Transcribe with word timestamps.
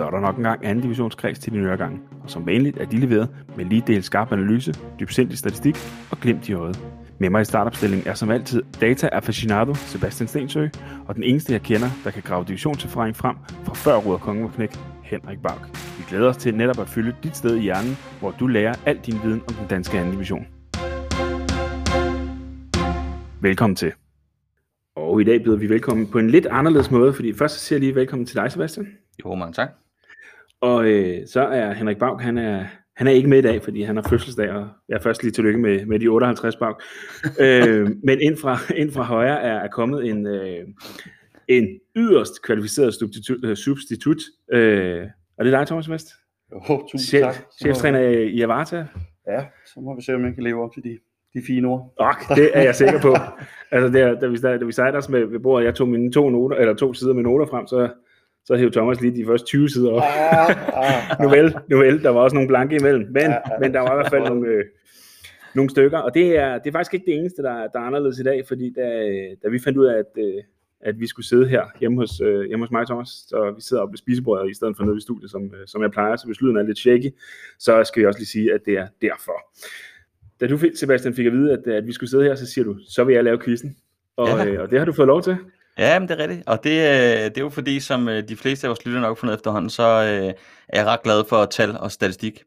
så 0.00 0.06
er 0.06 0.10
der 0.10 0.20
nok 0.20 0.36
engang 0.36 0.66
anden 0.66 0.82
divisionskreds 0.82 1.38
til 1.38 1.52
din 1.52 1.60
øregang. 1.60 2.02
Og 2.22 2.30
som 2.30 2.46
vanligt 2.46 2.78
er 2.78 2.84
de 2.84 2.96
leveret 2.96 3.28
med 3.56 3.64
lige 3.64 3.82
del 3.86 4.02
skarp 4.02 4.32
analyse, 4.32 4.74
dybsindig 5.00 5.38
statistik 5.38 5.76
og 6.10 6.20
glimt 6.20 6.48
i 6.48 6.52
øjet. 6.52 6.80
Med 7.18 7.30
mig 7.30 7.40
i 7.40 7.44
startopstillingen 7.44 8.08
er 8.08 8.14
som 8.14 8.30
altid 8.30 8.62
data 8.80 9.08
aficionado 9.12 9.74
Sebastian 9.74 10.28
Stensø, 10.28 10.68
og 11.06 11.14
den 11.14 11.22
eneste 11.22 11.52
jeg 11.52 11.62
kender, 11.62 11.88
der 12.04 12.10
kan 12.10 12.22
grave 12.22 12.44
divisionserfaring 12.44 13.16
frem 13.16 13.36
fra 13.64 13.74
før 13.74 13.96
Ruder 13.96 14.18
Kongen 14.18 14.44
var 14.44 14.50
knæk, 14.50 14.70
Henrik 15.02 15.38
Bauk. 15.42 15.68
Vi 15.98 16.04
glæder 16.08 16.28
os 16.28 16.36
til 16.36 16.54
netop 16.54 16.78
at 16.78 16.88
fylde 16.88 17.16
dit 17.22 17.36
sted 17.36 17.56
i 17.56 17.60
hjernen, 17.60 17.96
hvor 18.20 18.30
du 18.30 18.46
lærer 18.46 18.74
al 18.86 18.98
din 19.06 19.16
viden 19.24 19.42
om 19.48 19.54
den 19.54 19.66
danske 19.70 19.98
anden 19.98 20.12
division. 20.12 20.46
Velkommen 23.40 23.76
til. 23.76 23.92
Og 24.96 25.20
i 25.20 25.24
dag 25.24 25.44
byder 25.44 25.56
vi 25.56 25.68
velkommen 25.68 26.06
på 26.06 26.18
en 26.18 26.30
lidt 26.30 26.46
anderledes 26.46 26.90
måde, 26.90 27.12
fordi 27.12 27.32
først 27.32 27.54
så 27.54 27.60
siger 27.60 27.76
jeg 27.76 27.80
lige 27.80 27.94
velkommen 27.94 28.26
til 28.26 28.36
dig, 28.36 28.52
Sebastian. 28.52 28.86
Jo, 29.24 29.34
mange 29.34 29.52
tak. 29.52 29.79
Og 30.60 30.86
øh, 30.86 31.26
så 31.26 31.40
er 31.40 31.72
Henrik 31.72 31.98
Bauk, 31.98 32.20
han 32.20 32.38
er, 32.38 32.64
han 32.96 33.06
er 33.06 33.10
ikke 33.10 33.28
med 33.28 33.38
i 33.38 33.42
dag, 33.42 33.62
fordi 33.62 33.82
han 33.82 33.96
har 33.96 34.08
fødselsdag, 34.08 34.50
og 34.50 34.68
jeg 34.88 34.96
er 34.96 35.00
først 35.00 35.22
lige 35.22 35.32
tillykke 35.32 35.58
med, 35.58 35.86
med 35.86 36.00
de 36.00 36.08
58 36.08 36.56
Bauk. 36.56 36.82
øh, 37.40 37.90
men 38.04 38.20
ind 38.20 38.36
fra, 38.36 38.58
ind 38.76 38.92
fra 38.92 39.02
højre 39.02 39.42
er, 39.42 39.58
er 39.58 39.68
kommet 39.68 40.06
en, 40.06 40.26
øh, 40.26 40.66
en 41.48 41.68
yderst 41.96 42.42
kvalificeret 42.42 42.94
substitut, 42.94 43.44
øh, 43.44 43.56
substitut 43.56 44.18
øh, 44.52 45.06
og 45.40 45.44
det 45.44 45.54
er 45.54 45.58
dig, 45.58 45.66
Thomas 45.66 45.90
Vest. 45.90 46.08
Jo, 46.52 46.60
tusind 46.66 47.00
Chef, 47.00 47.22
tak. 47.22 47.34
Cheftræner 47.60 48.00
i 48.08 48.40
Avarta. 48.40 48.86
Ja, 49.26 49.44
så 49.66 49.80
må 49.80 49.96
vi 49.96 50.02
se, 50.02 50.14
om 50.14 50.24
jeg 50.24 50.34
kan 50.34 50.42
leve 50.42 50.64
op 50.64 50.72
til 50.74 50.84
de, 50.84 50.98
de 51.34 51.42
fine 51.46 51.68
ord. 51.68 51.94
Ok, 51.96 52.36
det 52.36 52.50
er 52.54 52.62
jeg 52.62 52.74
sikker 52.74 53.00
på. 53.00 53.16
Altså, 53.70 53.98
der, 53.98 54.20
da, 54.20 54.26
vi, 54.26 54.36
da 54.36 54.64
vi 54.64 54.72
sejlede 54.72 54.98
os 54.98 55.08
med 55.08 55.24
ved 55.24 55.40
bordet, 55.40 55.64
jeg 55.64 55.74
tog 55.74 55.88
mine 55.88 56.12
to, 56.12 56.30
noter, 56.30 56.56
eller 56.56 56.74
to 56.74 56.94
sider 56.94 57.14
med 57.14 57.22
noter 57.22 57.46
frem, 57.46 57.66
så, 57.66 57.88
så 58.44 58.56
hævde 58.56 58.72
Thomas 58.74 59.00
lige 59.00 59.16
de 59.16 59.26
første 59.26 59.46
20 59.46 59.68
sider 59.68 59.90
op. 59.90 60.02
Ah, 60.02 60.50
ah, 60.84 61.20
nu 61.22 61.28
vel, 61.28 61.54
nu 61.70 61.78
vel, 61.78 62.02
der 62.02 62.10
var 62.10 62.20
også 62.20 62.34
nogle 62.34 62.48
blanke 62.48 62.76
imellem, 62.76 63.06
men, 63.12 63.22
Ja, 63.22 63.30
ja. 63.30 63.40
men 63.60 63.74
der 63.74 63.80
var 63.80 63.92
i 63.92 63.96
hvert 63.96 64.10
fald 64.10 64.22
nogle, 64.32 64.48
øh, 64.48 64.64
nogle 65.54 65.70
stykker, 65.70 65.98
og 65.98 66.14
det 66.14 66.36
er, 66.36 66.58
det 66.58 66.66
er 66.66 66.72
faktisk 66.72 66.94
ikke 66.94 67.06
det 67.06 67.14
eneste, 67.18 67.42
der, 67.42 67.52
der 67.66 67.78
er 67.80 67.84
anderledes 67.84 68.18
i 68.18 68.22
dag, 68.22 68.44
fordi 68.48 68.72
da, 68.76 68.82
da 69.42 69.48
vi 69.48 69.58
fandt 69.58 69.78
ud 69.78 69.86
af, 69.86 69.98
at, 69.98 70.22
øh, 70.24 70.34
at 70.80 71.00
vi 71.00 71.06
skulle 71.06 71.26
sidde 71.26 71.48
her 71.48 71.62
hjemme 71.80 71.96
hos, 72.00 72.20
øh, 72.20 72.44
hjemme 72.48 72.64
hos 72.64 72.70
mig, 72.70 72.86
Thomas, 72.86 73.08
så 73.08 73.52
vi 73.56 73.60
sidder 73.62 73.82
oppe 73.82 73.92
ved 73.92 73.98
spisebordet 73.98 74.50
i 74.50 74.54
stedet 74.54 74.76
for 74.76 74.84
nede 74.84 74.96
i 74.96 75.00
studiet, 75.00 75.30
som, 75.30 75.42
øh, 75.44 75.66
som 75.66 75.82
jeg 75.82 75.90
plejer, 75.90 76.16
så 76.16 76.26
hvis 76.26 76.40
lyden 76.40 76.56
er 76.56 76.62
lidt 76.62 76.78
shaky, 76.78 77.10
så 77.58 77.84
skal 77.84 78.00
jeg 78.00 78.08
også 78.08 78.20
lige 78.20 78.26
sige, 78.26 78.54
at 78.54 78.60
det 78.66 78.74
er 78.78 78.86
derfor. 79.02 79.32
Da 80.40 80.46
du, 80.46 80.56
fik- 80.56 80.76
Sebastian, 80.76 81.14
fik 81.14 81.26
at 81.26 81.32
vide, 81.32 81.52
at, 81.52 81.66
at 81.72 81.86
vi 81.86 81.92
skulle 81.92 82.10
sidde 82.10 82.24
her, 82.24 82.34
så 82.34 82.46
siger 82.46 82.64
du, 82.64 82.76
så 82.88 83.04
vil 83.04 83.14
jeg 83.14 83.24
lave 83.24 83.38
quizzen. 83.44 83.76
Og, 84.16 84.28
Ja. 84.28 84.46
øh, 84.46 84.60
og 84.62 84.70
det 84.70 84.78
har 84.78 84.86
du 84.86 84.92
fået 84.92 85.06
lov 85.08 85.22
til. 85.22 85.36
Ja, 85.80 85.98
men 85.98 86.08
det 86.08 86.20
er 86.20 86.22
rigtigt. 86.22 86.48
Og 86.48 86.64
det, 86.64 86.70
øh, 86.70 87.24
det 87.24 87.38
er 87.38 87.40
jo 87.40 87.48
fordi, 87.48 87.80
som 87.80 88.08
øh, 88.08 88.28
de 88.28 88.36
fleste 88.36 88.66
af 88.66 88.68
vores 88.68 88.84
lyttere 88.84 89.02
nok 89.02 89.18
fundet 89.18 89.34
efterhånden, 89.34 89.70
så 89.70 89.82
øh, 89.82 90.32
er 90.68 90.80
jeg 90.80 90.86
ret 90.86 91.02
glad 91.02 91.24
for 91.28 91.44
tal 91.44 91.78
og 91.78 91.92
statistik. 91.92 92.42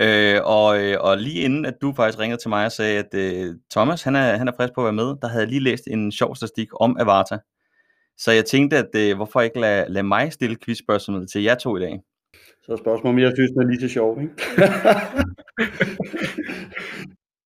Øh, 0.00 0.40
og, 0.44 0.66
og 1.00 1.18
lige 1.18 1.40
inden, 1.40 1.66
at 1.66 1.74
du 1.82 1.92
faktisk 1.96 2.18
ringede 2.18 2.42
til 2.42 2.48
mig 2.48 2.64
og 2.64 2.72
sagde, 2.72 2.98
at 2.98 3.14
øh, 3.14 3.54
Thomas, 3.70 4.02
han 4.02 4.16
er, 4.16 4.36
han 4.36 4.48
er 4.48 4.52
frisk 4.56 4.74
på 4.74 4.80
at 4.80 4.84
være 4.84 4.92
med, 4.92 5.14
der 5.22 5.28
havde 5.28 5.42
jeg 5.42 5.48
lige 5.48 5.62
læst 5.62 5.84
en 5.86 6.12
sjov 6.12 6.36
statistik 6.36 6.68
om 6.80 6.96
Avarta. 7.00 7.38
Så 8.18 8.32
jeg 8.32 8.44
tænkte, 8.44 8.76
at 8.76 8.88
øh, 8.96 9.16
hvorfor 9.16 9.40
ikke 9.40 9.60
lade, 9.60 9.92
lade 9.92 10.06
mig 10.06 10.32
stille 10.32 10.56
quizspørgsmålet 10.64 11.30
til 11.30 11.42
jer 11.42 11.54
to 11.54 11.76
i 11.76 11.80
dag? 11.80 12.00
Så 12.62 12.76
spørgsmålet, 12.76 13.14
om 13.14 13.18
jeg 13.18 13.32
synes, 13.34 13.50
den 13.50 13.62
er 13.62 13.66
lige 13.66 13.80
så 13.80 13.88
sjov, 13.88 14.20
ikke? 14.20 14.32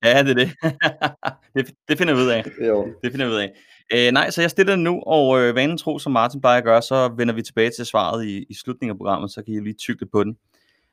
Ja, 0.05 0.23
det 0.23 0.31
er 0.31 0.35
det. 0.35 0.51
det, 1.57 1.75
det 1.89 1.99
finder 1.99 2.15
vi 2.15 2.21
ud 2.21 2.29
af. 2.29 2.45
jo. 2.67 2.87
Det 3.03 3.13
finder 3.13 3.27
vi 3.27 3.33
ud 3.33 3.39
af. 3.39 3.53
Øh, 3.95 4.13
nej, 4.13 4.31
så 4.31 4.41
jeg 4.41 4.51
stiller 4.51 4.75
den 4.75 4.85
nu, 4.85 5.03
og 5.07 5.41
øh, 5.41 5.55
vanen 5.55 5.79
tro, 5.79 5.99
som 5.99 6.13
Martin 6.13 6.41
plejer 6.41 6.59
at 6.59 6.65
gøre, 6.65 6.83
så 6.83 7.09
vender 7.17 7.35
vi 7.35 7.43
tilbage 7.43 7.71
til 7.71 7.87
svaret 7.87 8.27
i, 8.27 8.47
i 8.51 8.55
slutningen 8.55 8.95
af 8.95 8.99
programmet, 8.99 9.31
så 9.31 9.43
kan 9.43 9.55
I 9.55 9.61
lige 9.61 9.75
tygge 9.75 10.07
på 10.07 10.25
den. 10.25 10.37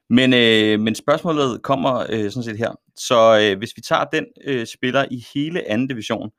Men, 0.10 0.34
øh, 0.34 0.80
men 0.80 0.96
spørgsmålet 0.96 1.62
kommer 1.64 2.06
øh, 2.10 2.32
sådan 2.32 2.44
set 2.44 2.58
her. 2.58 2.72
Så 2.96 3.40
øh, 3.42 3.58
hvis 3.58 3.74
vi 3.76 3.82
tager 3.82 4.04
den 4.04 4.26
øh, 4.46 4.66
spiller 4.66 5.06
i 5.12 5.26
hele 5.34 5.70
anden 5.70 5.88
division, 5.88 6.30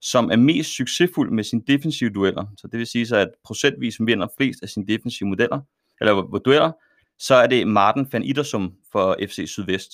som 0.00 0.30
er 0.30 0.36
mest 0.36 0.76
succesfuld 0.76 1.30
med 1.30 1.44
sine 1.44 1.62
defensive 1.66 2.10
dueller, 2.10 2.44
så 2.56 2.68
det 2.72 2.78
vil 2.78 2.86
sige 2.86 3.06
så, 3.06 3.16
at 3.16 3.28
procentvis 3.44 3.96
vinder 4.00 4.28
flest 4.38 4.58
af 4.62 4.68
sine 4.68 4.86
defensive 4.86 5.28
modeller, 5.28 5.60
eller 6.00 6.40
dueller, 6.44 6.72
så 7.18 7.34
er 7.34 7.46
det 7.46 7.68
Martin 7.68 8.06
van 8.12 8.22
Idersum 8.22 8.72
for 8.92 9.16
FC 9.28 9.42
Sydvest. 9.46 9.92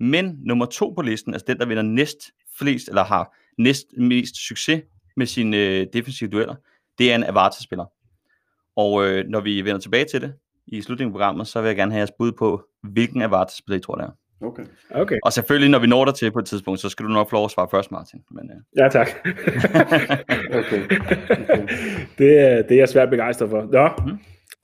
Men 0.00 0.38
nummer 0.46 0.66
to 0.66 0.92
på 0.96 1.02
listen, 1.02 1.34
altså 1.34 1.44
den, 1.48 1.58
der 1.58 1.66
vinder 1.66 1.82
næst 1.82 2.18
flest, 2.58 2.88
eller 2.88 3.04
har 3.04 3.36
næst 3.58 3.86
mest 3.98 4.36
succes 4.48 4.82
med 5.16 5.26
sine 5.26 5.56
øh, 5.56 5.86
defensive 5.92 6.30
dueller, 6.30 6.54
det 6.98 7.10
er 7.10 7.14
en 7.14 7.24
Avarta-spiller. 7.24 7.84
Og 8.76 9.06
øh, 9.08 9.24
når 9.28 9.40
vi 9.40 9.60
vender 9.64 9.78
tilbage 9.78 10.04
til 10.04 10.20
det 10.20 10.32
i 10.66 10.80
slutningen 10.82 11.10
af 11.10 11.12
programmet, 11.12 11.46
så 11.46 11.60
vil 11.60 11.68
jeg 11.68 11.76
gerne 11.76 11.92
have 11.92 11.98
jeres 11.98 12.12
bud 12.18 12.32
på, 12.32 12.62
hvilken 12.82 13.22
Avarta-spiller 13.22 13.78
I 13.78 13.80
tror, 13.82 13.94
det 13.94 14.04
er. 14.04 14.10
Okay. 14.40 14.64
Okay. 14.90 15.16
Og 15.24 15.32
selvfølgelig, 15.32 15.70
når 15.70 15.78
vi 15.78 15.86
når 15.86 16.04
der 16.04 16.12
til 16.12 16.30
på 16.32 16.38
et 16.38 16.44
tidspunkt, 16.46 16.80
så 16.80 16.88
skal 16.88 17.06
du 17.06 17.10
nok 17.10 17.30
få 17.30 17.36
lov 17.36 17.44
at 17.44 17.50
svare 17.50 17.68
først, 17.70 17.90
Martin. 17.92 18.20
Men, 18.30 18.50
øh, 18.50 18.56
Ja, 18.84 18.88
tak. 18.88 19.08
Okay. 20.60 20.82
det, 22.18 22.38
er, 22.40 22.62
det 22.62 22.70
er 22.72 22.76
jeg 22.76 22.88
svært 22.88 23.10
begejstret 23.10 23.50
for. 23.50 23.62
Nå, 23.72 23.88
Mhm. 24.06 24.18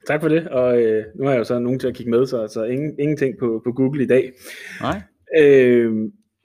tak 0.06 0.20
for 0.20 0.28
det. 0.28 0.48
Og 0.48 0.82
øh, 0.82 1.04
nu 1.18 1.24
har 1.24 1.32
jeg 1.32 1.38
jo 1.38 1.44
så 1.44 1.58
nogen 1.58 1.78
til 1.78 1.88
at 1.88 1.94
kigge 1.94 2.10
med, 2.10 2.26
så, 2.26 2.48
så 2.48 2.64
ingen, 2.64 2.94
ingenting 2.98 3.34
på, 3.40 3.60
på 3.64 3.72
Google 3.72 4.02
i 4.02 4.06
dag. 4.06 4.32
nej? 4.80 5.00
Øh, 5.40 5.92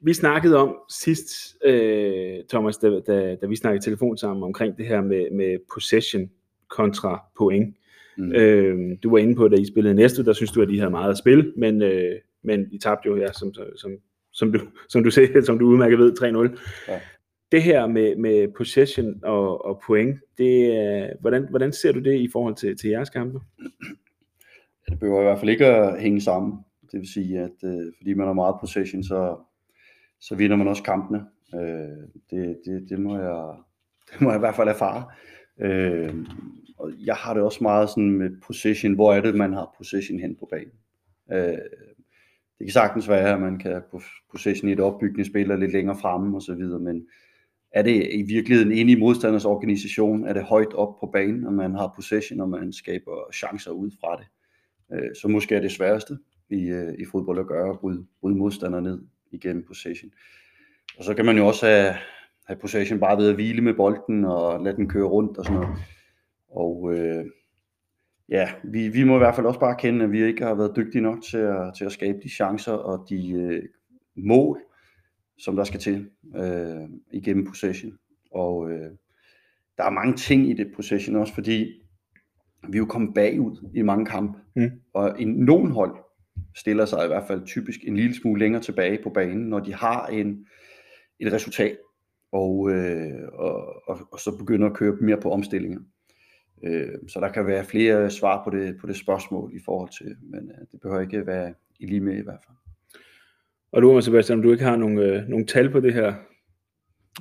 vi 0.02 0.14
snakkede 0.14 0.58
om 0.58 0.76
sidst, 0.90 1.58
øh, 1.66 2.36
Thomas, 2.50 2.78
da, 2.78 3.00
da, 3.00 3.36
da 3.36 3.46
vi 3.48 3.56
snakkede 3.56 3.78
i 3.78 3.86
telefon 3.86 4.18
sammen 4.18 4.44
omkring 4.44 4.78
det 4.78 4.86
her 4.88 5.02
med, 5.02 5.32
med 5.32 5.58
possession 5.74 6.30
kontra 6.70 7.24
point. 7.38 7.76
Mm. 8.18 8.32
Øh, 8.32 8.98
du 9.04 9.10
var 9.12 9.18
inde 9.18 9.36
på, 9.36 9.48
da 9.48 9.56
I 9.56 9.66
spillede 9.66 9.96
næste, 9.96 10.26
der 10.26 10.34
synes 10.34 10.52
du, 10.52 10.62
at 10.62 10.68
de 10.70 10.78
havde 10.80 10.92
meget 10.92 11.12
at 11.12 11.18
spille, 11.18 11.54
men, 11.58 11.82
øh, 11.82 12.16
men 12.44 12.68
I 12.72 12.78
tabte 12.78 13.10
jo, 13.10 13.16
ja, 13.18 13.32
som, 13.34 13.54
som, 13.76 13.92
som, 14.34 14.52
du, 14.54 14.60
som, 14.90 15.04
du, 15.04 15.12
ser, 15.12 15.42
som 15.42 15.60
du 15.60 15.66
udmærket 15.66 16.00
ved, 16.00 16.14
3-0. 16.22 16.60
Ja. 16.92 17.00
Det 17.52 17.64
her 17.64 17.88
med, 17.88 18.16
med 18.16 18.48
possession 18.58 19.20
og, 19.24 19.66
og 19.66 19.82
point, 19.88 20.20
det, 20.38 20.76
er- 20.76 21.10
hvordan, 21.22 21.48
hvordan 21.50 21.74
ser 21.74 21.92
du 21.92 22.00
det 22.00 22.20
i 22.20 22.30
forhold 22.32 22.56
til, 22.56 22.78
til 22.78 22.90
jeres 22.90 23.10
kampe? 23.10 23.40
Det 24.90 25.00
behøver 25.00 25.20
i 25.22 25.24
hvert 25.24 25.40
fald 25.40 25.50
ikke 25.50 25.66
at 25.66 26.02
hænge 26.02 26.22
sammen. 26.22 26.54
Det 26.92 27.00
vil 27.00 27.08
sige, 27.14 27.40
at 27.40 27.64
øh, 27.64 27.94
fordi 27.98 28.14
man 28.14 28.26
har 28.28 28.34
meget 28.34 28.56
possession, 28.60 29.04
så, 29.04 29.36
så 30.20 30.36
vinder 30.36 30.58
man 30.58 30.68
også 30.68 30.84
kampene. 30.84 31.26
Øh, 31.56 32.08
det, 32.30 32.60
det, 32.66 32.90
det, 32.90 33.00
må 33.00 33.18
jeg, 33.18 33.56
det 34.12 34.22
må 34.22 34.30
jeg 34.30 34.38
i 34.38 34.40
hvert 34.40 34.56
fald 34.56 34.70
erfare. 34.70 35.06
Øh, 35.60 36.14
og 36.78 36.92
jeg 37.06 37.16
har 37.16 37.34
det 37.34 37.44
også 37.44 37.60
meget 37.62 37.90
sådan 37.90 38.12
med 38.12 38.30
possession. 38.48 38.94
Hvor 38.94 39.14
er 39.14 39.22
det, 39.22 39.36
man 39.36 39.54
har 39.54 39.74
possession 39.78 40.20
hen 40.20 40.36
på 40.36 40.48
banen? 40.52 40.74
Øh, 41.32 41.58
det 42.60 42.66
kan 42.66 42.72
sagtens 42.72 43.10
være, 43.10 43.34
at 43.34 43.42
man 43.42 43.60
kan 43.60 43.72
have 43.72 43.84
position 43.92 44.18
possession 44.32 44.70
i 44.70 44.74
et 44.74 44.80
opbyggende 44.80 45.26
spil 45.26 45.52
og 45.52 45.58
lidt 45.58 45.72
længere 45.72 45.98
fremme 45.98 46.38
og 46.38 46.42
så 46.42 46.56
videre, 46.56 46.80
men 46.80 47.08
er 47.72 47.82
det 47.82 48.08
i 48.14 48.22
virkeligheden 48.22 48.72
inde 48.72 48.92
i 48.92 49.00
modstanders 49.00 49.46
organisation, 49.46 50.28
er 50.28 50.34
det 50.34 50.44
højt 50.44 50.74
op 50.74 51.00
på 51.00 51.10
banen, 51.14 51.46
og 51.46 51.54
man 51.54 51.76
har 51.76 51.94
possession, 51.96 52.40
og 52.40 52.50
man 52.50 52.74
skaber 52.74 53.32
chancer 53.34 53.72
ud 53.72 53.92
fra 54.00 54.18
det. 54.18 54.28
Øh, 54.94 55.16
så 55.22 55.28
måske 55.28 55.56
er 55.56 55.62
det 55.62 55.72
sværeste 55.72 56.18
i, 56.50 56.62
øh, 56.68 56.94
i 57.00 57.06
fodbold 57.12 57.40
at 57.40 57.48
gøre, 57.48 57.70
at 57.70 57.80
bryde, 57.80 58.06
bryde 58.22 58.36
modstander 58.36 58.80
ned 58.80 59.00
igennem 59.32 59.64
possession. 59.68 60.12
Og 60.98 61.04
så 61.04 61.14
kan 61.14 61.26
man 61.26 61.38
jo 61.38 61.48
også 61.48 61.66
have, 61.66 61.94
have 62.48 62.60
possession 62.62 63.00
bare 63.00 63.18
ved 63.18 63.30
at 63.30 63.36
hvile 63.36 63.62
med 63.62 63.74
bolden 63.74 64.26
og 64.26 64.64
lade 64.64 64.76
den 64.76 64.90
køre 64.90 65.06
rundt 65.06 65.38
og 65.38 65.46
sådan 65.46 65.60
noget. 65.60 65.78
Og 66.50 66.94
øh, 66.94 67.26
ja, 68.30 68.50
vi, 68.64 68.88
vi 68.88 69.04
må 69.04 69.16
i 69.16 69.18
hvert 69.18 69.36
fald 69.36 69.46
også 69.46 69.60
bare 69.60 69.76
kende, 69.80 70.06
at 70.06 70.12
vi 70.12 70.24
ikke 70.24 70.44
har 70.44 70.56
været 70.56 70.76
dygtige 70.76 71.02
nok 71.02 71.24
til 71.24 71.38
at, 71.38 71.74
til 71.78 71.86
at 71.86 71.92
skabe 71.92 72.20
de 72.24 72.30
chancer 72.30 72.74
og 72.74 73.06
de 73.10 73.32
øh, 73.32 73.64
mål, 74.16 74.62
som 75.38 75.56
der 75.56 75.64
skal 75.64 75.80
til 75.80 76.10
øh, 76.36 76.90
igennem 77.14 77.46
possession. 77.46 77.94
Og 78.32 78.72
øh, 78.72 78.92
der 79.78 79.84
er 79.84 79.90
mange 79.90 80.16
ting 80.16 80.50
i 80.50 80.54
det 80.54 80.72
possession 80.76 81.16
også, 81.16 81.34
fordi 81.34 81.82
vi 82.70 82.78
er 82.78 82.80
jo 82.80 82.86
kommet 82.86 83.14
bagud 83.14 83.70
i 83.74 83.82
mange 83.82 84.06
kampe. 84.06 84.40
Mm. 84.56 84.72
Og 84.94 85.22
en, 85.22 85.30
nogen 85.30 85.72
hold 85.72 85.96
stiller 86.56 86.86
sig 86.86 87.04
i 87.04 87.08
hvert 87.08 87.28
fald 87.28 87.46
typisk 87.46 87.80
en 87.84 87.96
lille 87.96 88.16
smule 88.16 88.40
længere 88.40 88.62
tilbage 88.62 89.00
på 89.04 89.10
banen, 89.10 89.50
når 89.50 89.60
de 89.60 89.74
har 89.74 90.08
en, 90.08 90.48
et 91.20 91.34
resultat, 91.34 91.78
og, 92.32 92.72
øh, 92.72 93.28
og, 93.34 93.88
og, 93.90 94.00
og 94.12 94.20
så 94.20 94.38
begynder 94.38 94.68
at 94.68 94.74
køre 94.74 94.98
mere 95.02 95.22
på 95.22 95.32
omstillinger. 95.32 95.80
Øh, 96.64 96.94
så 97.08 97.20
der 97.20 97.30
kan 97.30 97.48
være 97.48 97.66
flere 97.66 98.10
svar 98.10 98.44
på 98.44 98.50
det, 98.50 98.78
på 98.82 98.88
det 98.88 98.96
spørgsmål 98.96 99.52
i 99.54 99.60
forhold 99.66 99.90
til, 99.98 100.16
men 100.22 100.52
øh, 100.52 100.68
det 100.72 100.82
behøver 100.82 101.02
ikke 101.02 101.28
være 101.28 101.54
i 101.80 101.86
lige 101.86 102.02
med 102.02 102.18
i 102.18 102.24
hvert 102.24 102.40
fald. 102.48 102.58
Og 103.72 103.82
du, 103.82 104.02
Sebastian, 104.02 104.40
om 104.40 104.44
du 104.44 104.52
ikke 104.52 104.64
har 104.64 104.76
nogle, 104.76 105.02
øh, 105.02 105.28
nogle 105.28 105.46
tal 105.46 105.70
på 105.70 105.80
det 105.80 105.94
her? 105.94 106.14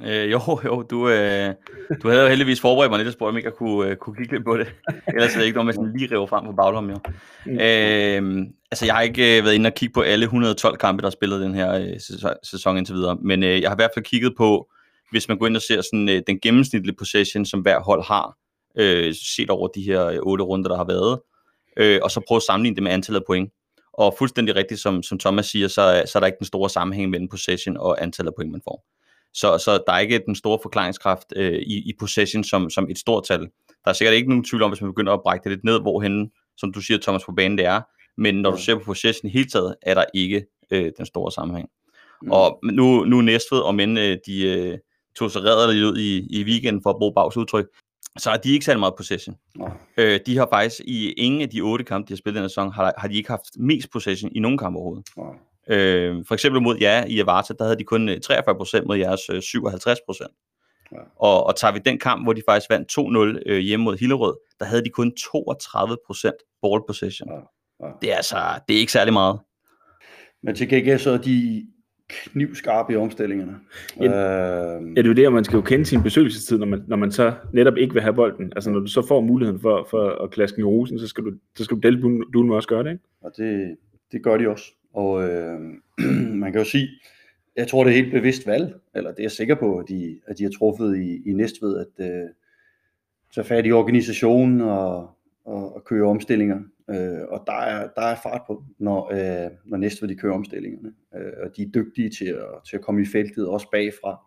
Øh, 0.04 0.30
jo, 0.32 0.40
jo, 0.64 0.82
du, 0.82 1.08
øh, 1.08 1.54
du 2.02 2.08
havde 2.08 2.22
jo 2.22 2.28
heldigvis 2.28 2.60
forberedt 2.60 2.90
mig 2.90 2.98
lidt 2.98 3.06
og 3.08 3.12
spurgt, 3.12 3.28
om 3.30 3.36
ikke 3.36 3.46
jeg 3.48 3.54
kunne, 3.54 3.90
øh, 3.90 3.96
kunne 3.96 4.16
kigge 4.16 4.32
lidt 4.34 4.44
på 4.44 4.56
det. 4.56 4.66
Ellers 5.14 5.34
er 5.34 5.38
det 5.38 5.44
ikke 5.46 5.54
noget, 5.56 5.66
man 5.66 5.74
sådan 5.74 5.92
lige 5.96 6.14
river 6.14 6.26
frem 6.26 6.44
på 6.44 6.52
baglommen, 6.52 6.92
jo. 6.92 6.98
Mm. 7.46 7.52
Øh, 7.52 8.46
altså, 8.70 8.84
jeg 8.86 8.94
har 8.94 9.02
ikke 9.02 9.38
øh, 9.38 9.44
været 9.44 9.54
inde 9.54 9.66
og 9.68 9.74
kigge 9.74 9.92
på 9.92 10.00
alle 10.00 10.24
112 10.24 10.76
kampe, 10.76 11.00
der 11.02 11.06
er 11.06 11.10
spillet 11.10 11.40
den 11.40 11.54
her 11.54 11.74
øh, 11.74 12.00
sæson, 12.00 12.30
sæson 12.42 12.76
indtil 12.78 12.94
videre. 12.94 13.18
Men 13.22 13.42
øh, 13.42 13.60
jeg 13.60 13.70
har 13.70 13.74
i 13.76 13.78
hvert 13.78 13.90
fald 13.94 14.04
kigget 14.04 14.34
på, 14.36 14.68
hvis 15.10 15.28
man 15.28 15.38
går 15.38 15.46
ind 15.46 15.56
og 15.56 15.62
ser 15.62 15.80
sådan, 15.82 16.08
øh, 16.08 16.22
den 16.26 16.40
gennemsnitlige 16.40 16.96
possession, 16.96 17.44
som 17.46 17.60
hver 17.60 17.80
hold 17.80 18.04
har, 18.04 18.36
øh, 18.78 19.14
set 19.36 19.50
over 19.50 19.68
de 19.68 19.82
her 19.82 20.06
øh, 20.06 20.18
otte 20.22 20.44
runder, 20.44 20.68
der 20.68 20.76
har 20.76 20.84
været, 20.84 21.20
øh, 21.76 22.00
og 22.02 22.10
så 22.10 22.20
prøve 22.28 22.36
at 22.36 22.42
sammenligne 22.42 22.74
det 22.74 22.82
med 22.82 22.92
antallet 22.92 23.20
af 23.20 23.26
point. 23.26 23.52
Og 23.92 24.14
fuldstændig 24.18 24.56
rigtigt, 24.56 24.80
som, 24.80 25.02
som 25.02 25.18
Thomas 25.18 25.46
siger, 25.46 25.68
så, 25.68 25.82
er- 25.82 26.06
så 26.06 26.18
er 26.18 26.20
der 26.20 26.26
ikke 26.26 26.38
den 26.38 26.46
store 26.46 26.70
sammenhæng 26.70 27.10
mellem 27.10 27.28
possession 27.28 27.76
og 27.76 28.02
antallet 28.02 28.30
af 28.30 28.34
point, 28.36 28.52
man 28.52 28.60
får. 28.64 28.84
Så, 29.40 29.58
så 29.58 29.82
der 29.86 29.92
er 29.92 29.98
ikke 29.98 30.22
den 30.26 30.34
store 30.34 30.58
forklaringskraft 30.62 31.32
øh, 31.36 31.52
i, 31.52 31.76
i 31.88 31.92
possession 32.00 32.44
som, 32.44 32.70
som 32.70 32.90
et 32.90 32.98
stort 32.98 33.24
tal. 33.24 33.40
Der 33.84 33.90
er 33.90 33.92
sikkert 33.92 34.14
ikke 34.14 34.28
nogen 34.28 34.44
tvivl 34.44 34.62
om, 34.62 34.70
hvis 34.70 34.80
man 34.80 34.90
begynder 34.90 35.12
at 35.12 35.22
brække 35.22 35.44
det 35.44 35.52
lidt 35.52 35.64
ned, 35.64 35.80
hvorhen, 35.80 36.30
som 36.56 36.72
du 36.72 36.80
siger, 36.80 36.98
Thomas, 37.02 37.24
på 37.24 37.32
banen 37.32 37.58
det 37.58 37.66
er. 37.66 37.80
Men 38.18 38.34
når 38.34 38.50
du 38.50 38.58
ser 38.58 38.74
på 38.74 38.84
possession 38.84 39.28
i 39.28 39.32
hele 39.32 39.48
taget, 39.48 39.74
er 39.82 39.94
der 39.94 40.04
ikke 40.14 40.46
øh, 40.70 40.92
den 40.96 41.06
store 41.06 41.32
sammenhæng. 41.32 41.68
Mm. 42.22 42.30
Og 42.30 42.58
nu, 42.62 43.04
nu 43.04 43.20
Næstved, 43.20 43.60
om 43.60 43.80
end 43.80 43.98
øh, 43.98 44.18
de 44.26 44.42
øh, 44.42 44.78
tosserede 45.16 45.74
lidt 45.74 45.84
ud 45.84 45.98
i, 45.98 46.40
i 46.40 46.44
weekenden, 46.44 46.82
for 46.82 46.90
at 46.90 46.96
bruge 46.96 47.14
Bags 47.14 47.36
udtryk, 47.36 47.66
så 48.18 48.30
har 48.30 48.36
de 48.36 48.52
ikke 48.52 48.64
særlig 48.64 48.80
meget 48.80 48.94
possession. 48.96 49.36
Nå. 49.54 49.68
Øh, 49.96 50.20
de 50.26 50.36
har 50.36 50.48
faktisk 50.52 50.80
i 50.84 51.12
ingen 51.12 51.42
af 51.42 51.48
de 51.48 51.60
otte 51.60 51.84
kampe, 51.84 52.08
de 52.08 52.12
har 52.12 52.16
spillet 52.16 52.34
den 52.34 52.42
her 52.42 52.48
sæson, 52.48 52.72
har, 52.72 52.94
har 52.98 53.08
de 53.08 53.14
ikke 53.16 53.30
haft 53.30 53.44
mest 53.58 53.90
possession 53.92 54.30
i 54.34 54.40
nogen 54.40 54.58
kamp 54.58 54.76
overhovedet. 54.76 55.06
Nå. 55.16 55.34
Øh, 55.70 56.24
for 56.28 56.34
eksempel 56.34 56.62
mod 56.62 56.76
jer 56.80 57.04
i 57.04 57.20
Avarta, 57.20 57.54
der 57.58 57.64
havde 57.64 57.78
de 57.78 57.84
kun 57.84 58.08
øh, 58.08 58.16
43% 58.24 58.84
mod 58.86 58.96
jeres 58.96 59.30
øh, 59.30 59.38
57%. 59.38 60.42
Ja. 60.92 60.96
Og, 61.16 61.46
og 61.46 61.56
tager 61.56 61.72
vi 61.72 61.78
den 61.84 61.98
kamp, 61.98 62.24
hvor 62.24 62.32
de 62.32 62.42
faktisk 62.48 62.70
vandt 62.70 63.38
2-0 63.38 63.42
øh, 63.46 63.58
hjemme 63.58 63.84
mod 63.84 63.96
Hillerød, 63.96 64.36
der 64.58 64.64
havde 64.64 64.84
de 64.84 64.90
kun 64.90 65.12
32% 65.20 66.58
ball 66.62 66.80
possession. 66.86 67.28
Ja, 67.28 67.40
ja. 67.86 67.92
Det 68.02 68.12
er 68.12 68.16
altså, 68.16 68.36
det 68.68 68.76
er 68.76 68.80
ikke 68.80 68.92
særlig 68.92 69.12
meget. 69.12 69.38
Men 70.42 70.54
til 70.54 70.68
gengæld 70.68 70.98
så 70.98 71.10
er 71.10 71.18
de 71.18 71.66
knivskarpe 72.08 72.92
i 72.92 72.96
omstillingerne. 72.96 73.56
Ja. 74.00 74.04
Øh, 74.04 74.82
Ja, 74.96 75.02
det 75.02 75.06
er 75.06 75.10
jo 75.10 75.12
det, 75.12 75.26
at 75.26 75.32
man 75.32 75.44
skal 75.44 75.56
jo 75.56 75.62
kende 75.62 75.86
sin 75.86 76.02
besøgelsestid, 76.02 76.58
når 76.58 76.66
man, 76.66 76.82
når 76.86 76.96
man 76.96 77.12
så 77.12 77.34
netop 77.52 77.76
ikke 77.76 77.92
vil 77.92 78.02
have 78.02 78.14
bolden. 78.14 78.52
Altså 78.56 78.70
når 78.70 78.80
du 78.80 78.86
så 78.86 79.06
får 79.06 79.20
muligheden 79.20 79.60
for, 79.60 79.86
for 79.90 80.08
at 80.24 80.30
klaske 80.30 80.60
i 80.60 80.64
rosen, 80.64 80.98
så 80.98 81.08
skal 81.08 81.24
du, 81.24 81.32
så 81.56 81.64
skal 81.64 81.76
du 81.76 81.80
dele 81.80 82.02
du, 82.02 82.24
du 82.32 82.42
må 82.42 82.56
også 82.56 82.68
gøre 82.68 82.84
det, 82.84 82.90
ikke? 82.90 83.04
Og 83.20 83.32
det, 83.36 83.76
det 84.12 84.22
gør 84.22 84.36
de 84.36 84.48
også. 84.48 84.64
Og 84.96 85.28
øh, 85.28 85.60
man 86.42 86.52
kan 86.52 86.60
jo 86.60 86.64
sige, 86.64 86.88
jeg 87.56 87.68
tror 87.68 87.84
det 87.84 87.90
er 87.90 87.96
helt 87.96 88.12
bevidst 88.12 88.46
valg, 88.46 88.74
eller 88.94 89.10
det 89.10 89.18
er 89.18 89.24
jeg 89.24 89.30
sikker 89.30 89.54
på, 89.54 89.78
at 89.78 89.88
de, 89.88 90.20
at 90.26 90.38
de 90.38 90.42
har 90.42 90.50
truffet 90.50 90.98
i, 90.98 91.30
i 91.30 91.32
Næstved, 91.32 91.78
at 91.78 92.06
øh, 92.06 92.28
tage 93.34 93.44
fat 93.44 93.66
i 93.66 93.72
organisationen 93.72 94.60
og, 94.60 95.10
og, 95.44 95.74
og 95.74 95.84
køre 95.84 96.08
omstillinger. 96.08 96.60
Øh, 96.90 97.22
og 97.28 97.42
der 97.46 97.52
er, 97.52 97.88
der 97.96 98.02
er 98.02 98.16
fart 98.22 98.42
på, 98.46 98.64
når, 98.78 99.12
øh, 99.12 99.50
når 99.64 99.76
Næstved 99.76 100.08
de 100.08 100.14
kører 100.14 100.34
omstillingerne. 100.34 100.92
Øh, 101.16 101.32
og 101.42 101.56
de 101.56 101.62
er 101.62 101.70
dygtige 101.74 102.10
til 102.10 102.26
at, 102.26 102.68
til 102.68 102.76
at 102.76 102.82
komme 102.82 103.02
i 103.02 103.06
feltet, 103.12 103.48
også 103.48 103.70
bagfra. 103.72 104.20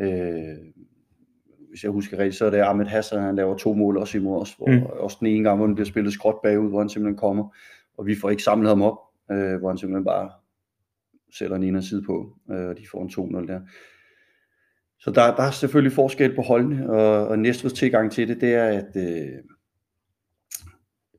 Øh, 0.00 0.58
hvis 1.70 1.82
jeg 1.82 1.90
husker 1.90 2.18
rigtigt, 2.18 2.36
så 2.36 2.46
er 2.46 2.50
det 2.50 2.58
Ahmed 2.58 2.86
Hassan, 2.86 3.22
han 3.22 3.36
laver 3.36 3.56
to 3.56 3.74
mål 3.74 3.96
også 3.96 4.18
imod 4.18 4.40
os, 4.40 4.52
hvor 4.52 4.66
mm. 4.66 4.82
også 4.86 5.16
den 5.20 5.26
ene 5.26 5.44
gang, 5.44 5.56
hvor 5.56 5.66
den 5.66 5.74
bliver 5.74 5.86
spillet 5.86 6.12
skråt 6.12 6.42
bagud, 6.42 6.68
hvor 6.68 6.78
han 6.78 6.88
simpelthen 6.88 7.18
kommer, 7.18 7.56
og 7.96 8.06
vi 8.06 8.14
får 8.14 8.30
ikke 8.30 8.42
samlet 8.42 8.68
ham 8.68 8.82
op, 8.82 8.98
øh, 9.30 9.58
hvor 9.58 9.68
han 9.68 9.78
simpelthen 9.78 10.04
bare 10.04 10.30
sætter 11.38 11.58
Nina 11.58 11.80
side 11.80 12.02
på, 12.02 12.36
øh, 12.50 12.68
og 12.68 12.78
de 12.78 12.86
får 12.90 13.02
en 13.02 13.38
2-0 13.38 13.46
der. 13.46 13.60
Så 15.00 15.10
der, 15.10 15.36
der 15.36 15.42
er 15.42 15.50
selvfølgelig 15.50 15.92
forskel 15.92 16.34
på 16.34 16.42
holdene, 16.42 16.90
og, 16.90 17.28
og 17.28 17.38
Næstveds 17.38 17.72
tilgang 17.72 18.12
til 18.12 18.28
det, 18.28 18.40
det 18.40 18.54
er 18.54 18.64
at, 18.64 18.96
øh, 18.96 19.38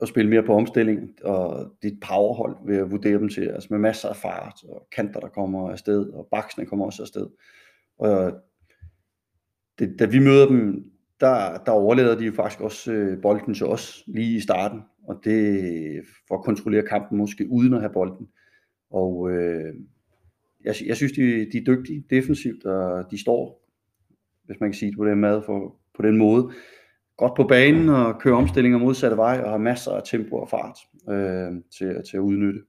at 0.02 0.08
spille 0.08 0.30
mere 0.30 0.44
på 0.44 0.54
omstilling, 0.54 1.10
og 1.24 1.74
det 1.82 1.88
er 1.88 1.94
et 1.94 2.00
powerhold 2.08 2.56
ved 2.66 2.78
at 2.78 2.92
vurdere 2.92 3.18
dem 3.18 3.30
til, 3.30 3.42
altså 3.42 3.68
med 3.72 3.80
masser 3.80 4.10
af 4.10 4.16
fart, 4.16 4.64
og 4.64 4.88
kanter, 4.96 5.20
der 5.20 5.28
kommer 5.28 5.72
afsted, 5.72 6.10
og 6.10 6.28
baksene 6.32 6.66
kommer 6.66 6.86
også 6.86 7.02
afsted. 7.02 7.28
Og 8.00 8.34
det, 9.80 10.00
da 10.00 10.06
vi 10.06 10.20
møder 10.20 10.48
dem, 10.48 10.92
der, 11.20 11.58
der 11.58 11.72
overlader 11.72 12.18
de 12.18 12.26
jo 12.26 12.34
faktisk 12.34 12.62
også 12.62 12.92
øh, 12.92 13.22
bolden 13.22 13.54
til 13.54 13.66
os 13.66 14.04
lige 14.08 14.38
i 14.38 14.40
starten, 14.40 14.82
og 15.10 15.22
det 15.24 16.06
for 16.28 16.38
at 16.38 16.44
kontrollere 16.44 16.88
kampen 16.88 17.18
måske 17.18 17.48
uden 17.50 17.74
at 17.74 17.80
have 17.80 17.94
bolden. 17.94 18.28
Og 18.92 19.32
øh, 19.32 19.76
jeg, 20.64 20.76
jeg 20.86 20.96
synes, 20.96 21.12
de, 21.12 21.52
de 21.52 21.58
er 21.58 21.64
dygtige 21.68 22.06
defensivt, 22.10 22.66
og 22.66 23.12
de 23.12 23.22
står, 23.22 23.70
hvis 24.46 24.60
man 24.60 24.70
kan 24.70 24.78
sige 24.78 24.90
det 24.90 24.98
på 24.98 25.06
den, 25.06 25.20
måde, 25.20 25.44
for, 25.46 25.76
på 25.96 26.02
den 26.02 26.18
måde, 26.18 26.52
godt 27.18 27.36
på 27.36 27.44
banen 27.44 27.90
og 27.90 28.20
kører 28.22 28.36
omstillinger 28.36 28.80
modsatte 28.80 29.18
vej 29.18 29.42
og 29.44 29.50
har 29.50 29.58
masser 29.58 29.92
af 29.92 30.02
tempo 30.06 30.36
og 30.36 30.50
fart 30.50 30.78
øh, 31.10 31.52
til, 31.78 32.04
til 32.10 32.18
at 32.18 32.22
udnytte. 32.22 32.62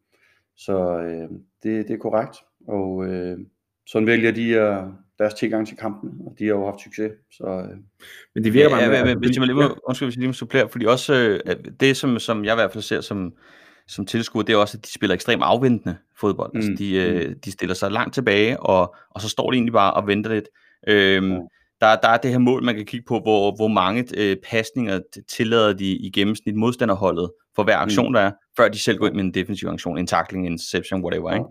Så 0.57 1.01
øh, 1.01 1.29
det, 1.63 1.89
det 1.89 1.91
er 1.91 1.99
korrekt, 1.99 2.37
og 2.69 3.07
øh, 3.07 3.39
sådan 3.87 4.07
vælger 4.07 4.33
de 4.33 4.61
at, 4.61 4.85
deres 5.21 5.35
tilgang 5.35 5.67
til 5.69 5.77
kampen, 5.77 6.11
og 6.27 6.35
de 6.39 6.45
har 6.45 6.51
jo 6.55 6.65
haft 6.67 6.81
succes. 6.81 7.13
Så, 7.33 7.45
øh, 7.45 7.77
Men 8.35 8.45
det 8.45 8.55
virker 8.55 8.71
bare... 8.71 8.81
ja, 8.83 8.89
med- 8.89 8.97
ja, 8.99 9.05
men, 9.05 9.19
hvis 9.19 9.31
jeg 9.37 9.41
må 9.41 9.47
lige 9.47 9.63
Ja. 9.63 9.69
må, 9.69 9.75
undskyld, 9.89 10.07
hvis 10.07 10.17
jeg 10.17 10.21
lige 10.21 10.29
må 10.29 10.33
supplere, 10.33 10.69
fordi 10.69 10.85
også 10.87 11.15
øh, 11.15 11.41
at 11.47 11.59
det, 11.81 11.97
som, 11.97 12.19
som 12.19 12.45
jeg 12.45 12.53
i 12.53 12.55
hvert 12.55 12.73
fald 12.73 12.83
ser 12.83 13.01
som, 13.01 13.33
som 13.89 14.07
tilskuer, 14.07 14.43
det 14.43 14.53
er 14.53 14.57
også, 14.57 14.79
at 14.79 14.85
de 14.87 14.93
spiller 14.93 15.15
ekstremt 15.15 15.43
afventende 15.43 15.97
fodbold. 16.21 16.51
Mm. 16.55 16.57
Altså, 16.57 16.71
Mm, 16.71 16.77
de, 16.77 16.95
øh, 16.97 17.35
de 17.45 17.53
stiller 17.53 17.75
sig 17.75 17.91
langt 17.91 18.15
tilbage, 18.15 18.61
og, 18.61 18.95
og 19.11 19.21
så 19.21 19.29
står 19.29 19.51
de 19.51 19.55
egentlig 19.57 19.73
bare 19.73 19.95
og 19.95 20.07
venter 20.07 20.31
lidt. 20.35 20.49
Øhm, 20.89 21.31
Ja. 21.33 21.39
der, 21.81 21.97
der 21.97 22.09
er 22.09 22.17
det 22.17 22.31
her 22.31 22.39
mål, 22.39 22.65
man 22.65 22.75
kan 22.75 22.87
kigge 22.87 23.05
på, 23.09 23.21
hvor, 23.21 23.57
hvor 23.57 23.69
mange 23.69 24.05
øh, 24.17 24.37
pasninger 24.51 25.01
tillader 25.29 25.73
de 25.73 25.85
i 25.97 26.11
gennemsnit 26.11 26.55
modstanderholdet 26.55 27.31
for 27.57 27.63
hver 27.65 27.77
aktion, 27.77 28.09
Mm. 28.09 28.13
der 28.13 28.21
er, 28.21 28.33
før 28.57 28.69
de 28.69 28.79
selv 28.79 28.99
går 28.99 29.07
ind 29.07 29.15
med 29.15 29.25
en 29.25 29.35
defensiv 29.35 29.69
aktion, 29.69 29.99
en 29.99 30.07
tackling, 30.07 30.47
en 30.47 30.53
interception, 30.53 31.03
whatever. 31.05 31.33
Ikke? 31.33 31.45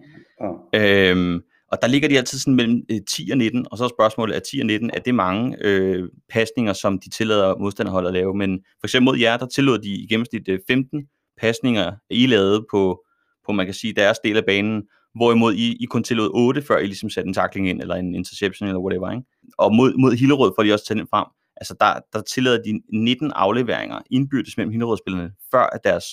ja, 0.74 1.12
Øhm, 1.12 1.42
og 1.72 1.78
der 1.82 1.88
ligger 1.88 2.10
de 2.10 2.18
altid 2.18 2.40
sådan 2.40 2.56
mellem 2.56 2.82
øh, 2.92 3.00
10 3.10 3.30
og 3.32 3.38
19, 3.38 3.66
og 3.72 3.78
så 3.78 3.84
er 3.84 3.90
spørgsmålet, 3.90 4.36
er 4.36 4.40
10 4.40 4.60
og 4.60 4.66
19, 4.66 4.90
er 4.94 5.00
det 5.00 5.16
mange 5.16 5.58
øh, 5.62 6.10
pasninger, 6.30 6.74
som 6.74 7.00
de 7.00 7.10
tillader 7.10 7.56
modstanderholdet 7.58 8.08
at 8.08 8.14
lave? 8.14 8.34
Men 8.34 8.60
for 8.80 8.88
eksempel 8.88 9.06
mod 9.06 9.18
jer, 9.18 9.38
der 9.38 9.46
tillod 9.46 9.80
de 9.80 9.90
i 9.90 10.08
gennemsnit 10.08 10.50
øh, 10.50 10.60
15 10.68 11.04
pasninger, 11.42 11.92
I 12.10 12.26
lavede 12.26 12.66
på, 12.72 13.04
på, 13.46 13.52
man 13.52 13.66
kan 13.66 13.76
sige, 13.76 13.94
deres 13.94 14.20
del 14.24 14.38
af 14.38 14.46
banen, 14.46 14.84
hvorimod 15.16 15.54
I, 15.54 15.78
I 15.80 15.86
kun 15.86 16.04
tillod 16.04 16.30
8, 16.34 16.62
før 16.62 16.78
I 16.78 16.86
ligesom 16.86 17.10
satte 17.10 17.28
en 17.28 17.34
tackling 17.34 17.70
ind, 17.70 17.82
eller 17.82 17.96
en 17.96 18.16
interception, 18.16 18.68
eller 18.68 18.82
whatever, 18.82 19.12
ikke? 19.12 19.24
Og 19.58 19.76
mod, 19.76 19.94
mod 19.98 20.14
Hillerød 20.14 20.52
får 20.58 20.64
de 20.64 20.74
også 20.74 20.86
tændt 20.86 21.10
frem. 21.10 21.26
Altså, 21.58 21.76
der, 21.80 22.00
der 22.14 22.22
tillader 22.22 22.64
de 22.64 22.82
19 22.94 23.32
afleveringer 23.36 24.00
indbyrdes 24.12 24.58
mellem 24.58 24.72
Hillerød-spillerne, 24.72 25.32
før 25.52 25.64
at 25.64 25.80
deres 25.84 26.06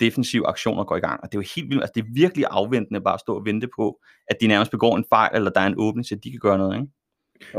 defensive 0.00 0.46
aktioner 0.46 0.84
går 0.84 0.96
i 0.96 1.00
gang. 1.00 1.20
Og 1.22 1.28
det 1.32 1.38
er 1.38 1.42
jo 1.42 1.48
helt 1.56 1.68
vildt. 1.70 1.82
Altså, 1.82 1.92
det 1.94 2.00
er 2.00 2.06
virkelig 2.14 2.44
afventende 2.50 3.00
bare 3.00 3.14
at 3.14 3.20
stå 3.20 3.34
og 3.34 3.44
vente 3.44 3.68
på, 3.76 4.00
at 4.28 4.36
de 4.40 4.46
nærmest 4.46 4.70
begår 4.70 4.96
en 4.96 5.04
fejl, 5.08 5.30
eller 5.36 5.50
der 5.50 5.60
er 5.60 5.66
en 5.66 5.74
åbning 5.78 6.06
til, 6.06 6.14
at 6.14 6.24
de 6.24 6.30
kan 6.30 6.40
gøre 6.40 6.58
noget, 6.58 6.74
ikke? 6.76 6.88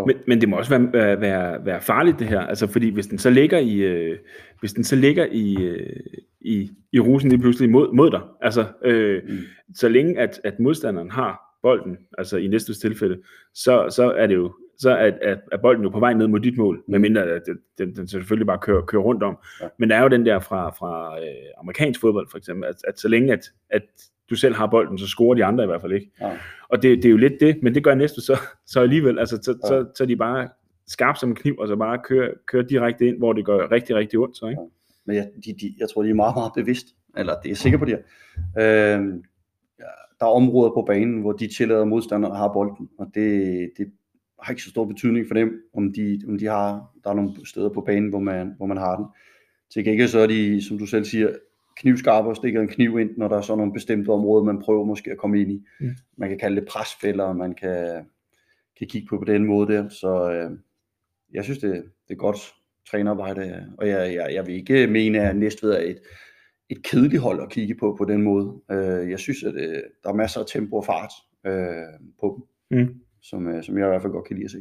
Men, 0.08 0.16
men 0.28 0.42
det 0.42 0.50
må 0.50 0.58
også 0.58 0.78
være, 0.78 0.94
være, 0.94 1.22
være, 1.22 1.66
være 1.66 1.82
farligt 1.82 2.20
det 2.20 2.28
her, 2.28 2.40
altså 2.40 2.68
fordi 2.68 2.90
hvis 2.90 3.08
den 3.08 3.18
så 3.18 3.30
ligger 3.30 3.58
i, 3.58 3.76
øh, 3.76 4.18
hvis 4.60 4.74
den 4.74 4.84
så 4.84 4.96
ligger 4.96 5.26
i, 5.32 5.56
øh, 5.62 5.96
i, 6.42 6.72
i 6.94 7.00
rusen 7.00 7.30
lige 7.30 7.42
pludselig 7.42 7.70
mod, 7.70 7.94
mod 7.94 8.12
dig, 8.12 8.22
altså 8.42 8.66
øh, 8.86 9.22
Mm. 9.28 9.38
så 9.76 9.90
længe 9.90 10.20
at, 10.20 10.42
at 10.44 10.60
modstanderen 10.60 11.12
har 11.12 11.40
bolden, 11.62 11.98
altså 12.18 12.38
i 12.38 12.48
næste 12.48 12.74
tilfælde, 12.74 13.18
så, 13.54 13.88
så 13.90 14.12
er 14.12 14.28
det 14.28 14.36
jo 14.36 14.54
så 14.78 14.90
er, 14.90 15.12
er, 15.22 15.36
er 15.52 15.58
bolden 15.58 15.84
jo 15.84 15.90
på 15.90 16.00
vej 16.00 16.14
ned 16.14 16.28
mod 16.28 16.40
dit 16.40 16.58
mål, 16.58 16.84
medmindre 16.88 17.24
at 17.24 17.42
den, 17.78 17.96
den, 17.96 18.08
selvfølgelig 18.08 18.48
bare 18.48 18.60
kører, 18.60 18.82
kører 18.82 19.02
rundt 19.02 19.24
om. 19.24 19.38
Ja. 19.62 19.68
Men 19.80 19.90
der 19.90 19.96
er 19.96 20.02
jo 20.02 20.08
den 20.08 20.26
der 20.26 20.40
fra, 20.40 20.70
fra 20.70 21.20
øh, 21.20 21.60
amerikansk 21.60 22.02
fodbold 22.02 22.28
for 22.32 22.38
eksempel, 22.38 22.70
at, 22.70 22.76
at 22.88 23.00
så 23.00 23.08
længe 23.08 23.34
at, 23.34 23.52
at 23.70 23.84
du 24.30 24.36
selv 24.36 24.56
har 24.56 24.68
bolden, 24.68 24.98
så 24.98 25.08
scorer 25.08 25.34
de 25.34 25.46
andre 25.46 25.64
i 25.64 25.68
hvert 25.68 25.82
fald 25.82 25.94
ikke. 25.94 26.12
Ja. 26.22 26.32
Og 26.70 26.82
det, 26.82 26.98
det 26.98 27.06
er 27.06 27.10
jo 27.10 27.18
lidt 27.18 27.34
det, 27.40 27.64
men 27.64 27.76
det 27.76 27.84
gør 27.84 27.96
næste 27.96 28.22
så, 28.22 28.40
så 28.74 28.82
alligevel, 28.82 29.20
altså 29.20 29.40
så, 29.42 29.52
Ja. 29.64 29.68
så, 29.68 29.86
så 29.96 30.04
er 30.04 30.08
de 30.08 30.16
bare 30.16 30.50
skarp 30.88 31.18
som 31.18 31.30
en 31.30 31.36
kniv, 31.36 31.56
og 31.60 31.68
så 31.68 31.76
bare 31.76 32.00
kører, 32.04 32.32
kører 32.48 32.64
direkte 32.64 33.08
ind, 33.08 33.18
hvor 33.18 33.34
det 33.34 33.46
gør 33.46 33.72
rigtig, 33.72 33.96
rigtig 33.96 34.20
ondt. 34.20 34.38
Så, 34.38 34.48
ikke? 34.48 34.62
Men 35.06 35.16
jeg, 35.16 35.30
de, 35.46 35.54
de, 35.62 35.76
jeg 35.80 35.90
tror, 35.90 36.04
de 36.04 36.10
er 36.10 36.14
meget, 36.14 36.36
meget 36.36 36.52
bevidst, 36.56 36.88
eller 37.18 37.34
det 37.34 37.46
er 37.46 37.50
jeg 37.50 37.58
sikker 37.58 37.80
på, 37.80 37.86
de 37.86 37.92
er. 37.92 37.98
Øh, 38.58 39.06
ja, 39.80 39.92
der 40.20 40.26
er 40.26 40.30
områder 40.30 40.72
på 40.72 40.82
banen, 40.88 41.22
hvor 41.22 41.32
de 41.32 41.48
tillader 41.58 41.86
modstanderne 41.86 42.36
har 42.36 42.54
bolden, 42.54 42.90
og 43.00 43.08
det, 43.16 43.72
det 43.78 43.88
har 44.44 44.52
ikke 44.52 44.64
så 44.64 44.70
stor 44.70 44.86
betydning 44.86 45.28
for 45.28 45.34
dem, 45.34 45.64
om 45.74 45.94
de, 45.94 46.22
om 46.28 46.38
de 46.38 46.46
har, 46.46 46.96
der 47.04 47.10
er 47.10 47.14
nogle 47.14 47.46
steder 47.46 47.70
på 47.70 47.82
banen, 47.82 48.10
hvor 48.10 48.20
man, 48.20 48.54
hvor 48.58 48.66
man 48.66 48.78
har 48.78 48.96
den. 48.96 49.06
Til 49.74 49.84
gengæld 49.84 50.08
så 50.08 50.20
er 50.20 50.28
de, 50.28 50.62
som 50.64 50.78
du 50.78 50.86
selv 50.86 51.06
siger, 51.06 51.36
knivskarpe 51.78 52.30
og 52.30 52.36
stikker 52.36 52.62
en 52.62 52.68
kniv 52.68 53.00
ind, 53.00 53.10
når 53.18 53.28
der 53.28 53.38
er 53.38 53.42
sådan 53.42 53.58
nogle 53.58 53.74
bestemte 53.74 54.10
områder, 54.10 54.44
man 54.44 54.62
prøver 54.62 54.86
måske 54.86 55.12
at 55.12 55.18
komme 55.18 55.42
ind 55.42 55.52
i. 55.52 55.64
Mm. 55.80 55.96
Man 56.18 56.30
kan 56.30 56.38
kalde 56.38 56.62
det 56.62 56.70
presfælder, 56.70 57.34
man 57.34 57.54
kan, 57.54 58.06
kan 58.78 58.88
kigge 58.88 59.08
på 59.08 59.18
på 59.18 59.26
den 59.26 59.46
måde 59.46 59.74
der. 59.74 59.90
Så 59.90 60.32
øh, 60.32 60.52
jeg 61.34 61.44
synes, 61.44 61.60
det, 61.60 61.72
det 62.08 62.14
er 62.14 62.18
godt 62.18 62.54
trænerarbejde, 62.92 63.74
og 63.78 63.88
jeg, 63.88 64.14
jeg, 64.14 64.34
jeg 64.34 64.48
vil 64.48 64.56
ikke 64.56 64.88
mene, 64.88 65.22
at 65.22 65.36
Næstved 65.36 65.72
er 65.72 65.80
et, 65.80 66.00
et 66.70 66.84
kedeligt 66.84 67.22
hold 67.22 67.42
at 67.42 67.50
kigge 67.50 67.76
på 67.76 67.96
på 67.98 68.06
den 68.06 68.22
måde. 68.22 68.62
Øh, 68.72 69.10
jeg 69.10 69.20
synes, 69.20 69.44
at 69.44 69.56
øh, 69.56 69.84
der 70.04 70.10
er 70.10 70.14
masser 70.14 70.40
af 70.40 70.46
tempo 70.48 70.76
og 70.76 70.86
fart 70.86 71.12
øh, 71.46 72.00
på 72.20 72.36
dem, 72.38 72.46
Mm. 72.72 73.02
Som, 73.30 73.48
øh, 73.48 73.64
som 73.64 73.78
jeg 73.78 73.86
i 73.86 73.90
hvert 73.90 74.02
fald 74.02 74.14
godt 74.14 74.28
kan 74.28 74.36
lide 74.36 74.46
at 74.46 74.52
se. 74.52 74.58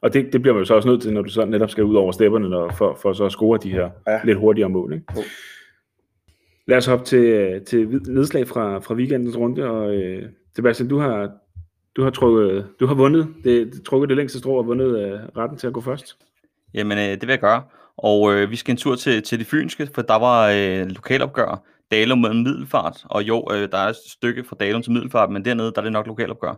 Og 0.00 0.12
det, 0.14 0.32
det 0.32 0.42
bliver 0.42 0.54
man 0.54 0.60
jo 0.60 0.64
så 0.64 0.74
også 0.74 0.88
nødt 0.88 1.02
til, 1.02 1.12
når 1.12 1.22
du 1.22 1.30
så 1.30 1.44
netop 1.44 1.70
skal 1.70 1.84
ud 1.84 1.94
over 1.94 2.12
stepperne, 2.12 2.48
når, 2.48 2.70
for, 2.70 2.98
for 3.02 3.12
så 3.12 3.24
at 3.24 3.32
score 3.32 3.58
de 3.62 3.70
her 3.70 3.90
Ja. 4.06 4.12
ja. 4.12 4.20
lidt 4.24 4.38
hurtigere 4.38 4.68
mål. 4.70 4.92
Ikke? 4.92 5.06
Jo. 5.16 5.22
Lad 6.66 6.76
os 6.76 6.86
hoppe 6.86 7.04
til, 7.04 7.60
til 7.64 7.88
nedslag 7.88 8.48
fra, 8.48 8.78
fra 8.78 8.94
weekendens 8.94 9.36
runde, 9.36 9.70
og 9.70 9.94
øh, 9.94 10.28
Sebastian, 10.56 10.88
du 10.88 10.98
har, 10.98 11.30
du 11.96 12.02
har, 12.02 12.10
trukket, 12.10 12.66
du 12.80 12.86
har 12.86 12.94
vundet, 12.94 13.28
det, 13.44 13.82
trukket 13.86 14.08
det 14.08 14.16
længste 14.16 14.38
strå 14.38 14.58
og 14.58 14.66
vundet 14.66 14.98
øh, 14.98 15.20
retten 15.36 15.58
til 15.58 15.66
at 15.66 15.72
gå 15.72 15.80
først. 15.80 16.16
Jamen, 16.74 16.98
øh, 16.98 17.04
det 17.04 17.22
vil 17.22 17.28
jeg 17.28 17.40
gøre. 17.40 17.62
Og 17.96 18.34
øh, 18.34 18.50
vi 18.50 18.56
skal 18.56 18.72
en 18.72 18.76
tur 18.76 18.94
til, 18.94 19.22
til 19.22 19.40
de 19.40 19.44
fynske, 19.44 19.88
for 19.94 20.02
der 20.02 20.18
var 20.18 20.48
øh, 20.48 20.86
lokalopgør. 20.86 21.62
Dalum 21.90 22.18
med 22.18 22.34
Middelfart, 22.34 23.04
og 23.04 23.22
jo, 23.22 23.48
øh, 23.52 23.70
der 23.72 23.78
er 23.78 23.88
et 23.88 23.96
stykke 23.96 24.44
fra 24.44 24.56
Dalum 24.60 24.82
til 24.82 24.92
Middelfart, 24.92 25.30
men 25.30 25.44
dernede, 25.44 25.72
der 25.72 25.78
er 25.78 25.82
det 25.82 25.92
nok 25.92 26.06
lokalopgør. 26.06 26.54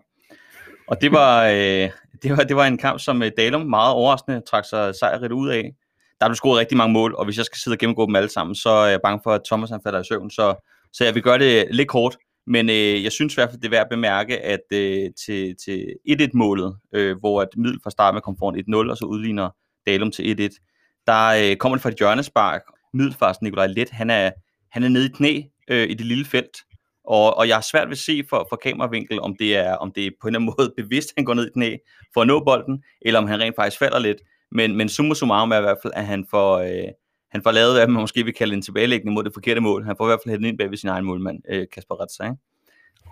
Og 0.87 1.00
det 1.00 1.12
var, 1.12 1.47
øh, 1.47 1.91
det 2.23 2.31
var, 2.37 2.45
det 2.45 2.57
var 2.57 2.67
en 2.67 2.79
kamp, 2.79 3.00
som 3.00 3.23
øh, 3.23 3.31
Dalum 3.37 3.67
meget 3.67 3.95
overraskende 3.95 4.41
trak 4.41 4.64
sig 4.64 4.95
sejrigt 4.95 5.33
ud 5.33 5.49
af. 5.49 5.73
Der 6.21 6.29
blev 6.29 6.35
scoret 6.37 6.59
rigtig 6.59 6.76
mange 6.76 6.93
mål, 6.93 7.14
og 7.14 7.25
hvis 7.25 7.37
jeg 7.37 7.45
skal 7.45 7.59
sidde 7.59 7.75
og 7.75 7.79
gennemgå 7.79 8.07
dem 8.07 8.17
alle 8.17 8.29
sammen, 8.29 8.55
så 8.55 8.69
er 8.69 8.87
jeg 8.87 9.00
bange 9.03 9.21
for, 9.25 9.33
at 9.33 9.41
Thomas 9.47 9.71
han 9.71 9.81
falder 9.85 10.00
i 10.00 10.05
søvn. 10.05 10.31
Så, 10.31 10.69
så 10.93 11.05
jeg 11.05 11.14
vil 11.14 11.23
gøre 11.23 11.38
det 11.38 11.67
lidt 11.71 11.88
kort, 11.88 12.17
men 12.47 12.71
øh, 12.71 13.05
jeg 13.05 13.12
synes 13.12 13.35
i 13.35 13.37
hvert 13.37 13.50
fald, 13.50 13.61
det 13.61 13.67
er 13.67 13.71
værd 13.71 13.81
at 13.81 13.91
bemærke, 13.91 14.41
at 14.41 14.61
øh, 14.73 15.11
til, 15.26 15.55
til 15.64 15.87
1-1-målet, 16.09 16.76
øh, 16.95 17.19
hvor 17.19 17.43
at 17.43 17.49
Middel 17.57 17.81
fra 17.83 17.91
start 17.91 18.14
med 18.14 18.23
kom 18.23 18.37
foran 18.38 18.87
1-0, 18.87 18.91
og 18.91 18.97
så 18.97 19.05
udligner 19.05 19.50
Dalum 19.87 20.11
til 20.11 20.50
1-1, 20.53 21.03
der 21.07 21.50
øh, 21.50 21.57
kommer 21.57 21.76
det 21.76 21.83
fra 21.83 21.91
et 21.91 21.99
hjørnespark. 21.99 22.62
Middelfars 22.95 23.43
Nikolaj 23.43 23.67
Let, 23.67 23.91
han 23.91 24.11
er, 24.11 24.31
han 24.71 24.83
er 24.83 24.88
nede 24.88 25.07
i 25.07 25.12
knæ 25.14 25.43
øh, 25.69 25.91
i 25.91 25.95
det 25.95 26.07
lille 26.07 26.25
felt, 26.25 26.57
og, 27.04 27.37
og 27.37 27.49
jeg 27.49 27.56
har 27.56 27.62
svært 27.62 27.88
ved 27.88 27.92
at 27.92 27.99
se 27.99 28.25
for, 28.28 28.46
for 28.49 28.56
kameravinkel, 28.56 29.20
om 29.20 29.37
det, 29.38 29.56
er, 29.56 29.75
om 29.75 29.92
det 29.92 30.06
er 30.06 30.11
på 30.20 30.28
en 30.28 30.34
eller 30.34 30.40
anden 30.40 30.54
måde 30.58 30.73
bevidst, 30.76 31.12
han 31.16 31.25
går 31.25 31.34
ned 31.34 31.46
i 31.46 31.52
knæ 31.52 31.76
for 32.14 32.20
at 32.20 32.26
nå 32.26 32.44
bolden, 32.44 32.82
eller 33.02 33.20
om 33.20 33.26
han 33.26 33.40
rent 33.40 33.56
faktisk 33.56 33.78
falder 33.78 33.99
lidt. 33.99 34.18
Men, 34.50 34.76
men 34.76 34.88
summa 34.88 35.14
summarum 35.14 35.50
er 35.50 35.58
i 35.58 35.61
hvert 35.61 35.78
fald, 35.82 35.92
at 35.96 36.06
han 36.06 36.26
får, 36.30 36.58
øh, 36.58 36.88
han 37.30 37.42
får 37.42 37.50
lavet, 37.50 37.75
hvad 37.75 37.87
man 37.87 38.00
måske 38.00 38.25
vil 38.25 38.34
kalde 38.34 38.54
en 38.54 38.62
tilbagelæggende 38.62 39.12
mod 39.12 39.25
det 39.25 39.34
forkerte 39.34 39.61
mål. 39.61 39.84
Han 39.84 39.96
får 39.96 40.06
i 40.06 40.08
hvert 40.08 40.20
fald 40.25 40.30
hættet 40.30 40.49
ind 40.49 40.58
bag 40.58 40.70
ved 40.70 40.76
sin 40.76 40.88
egen 40.88 41.04
målmand, 41.04 41.38
øh, 41.49 41.66
Kasper 41.73 42.02
Retsa. 42.02 42.25
Ikke? 42.25 42.37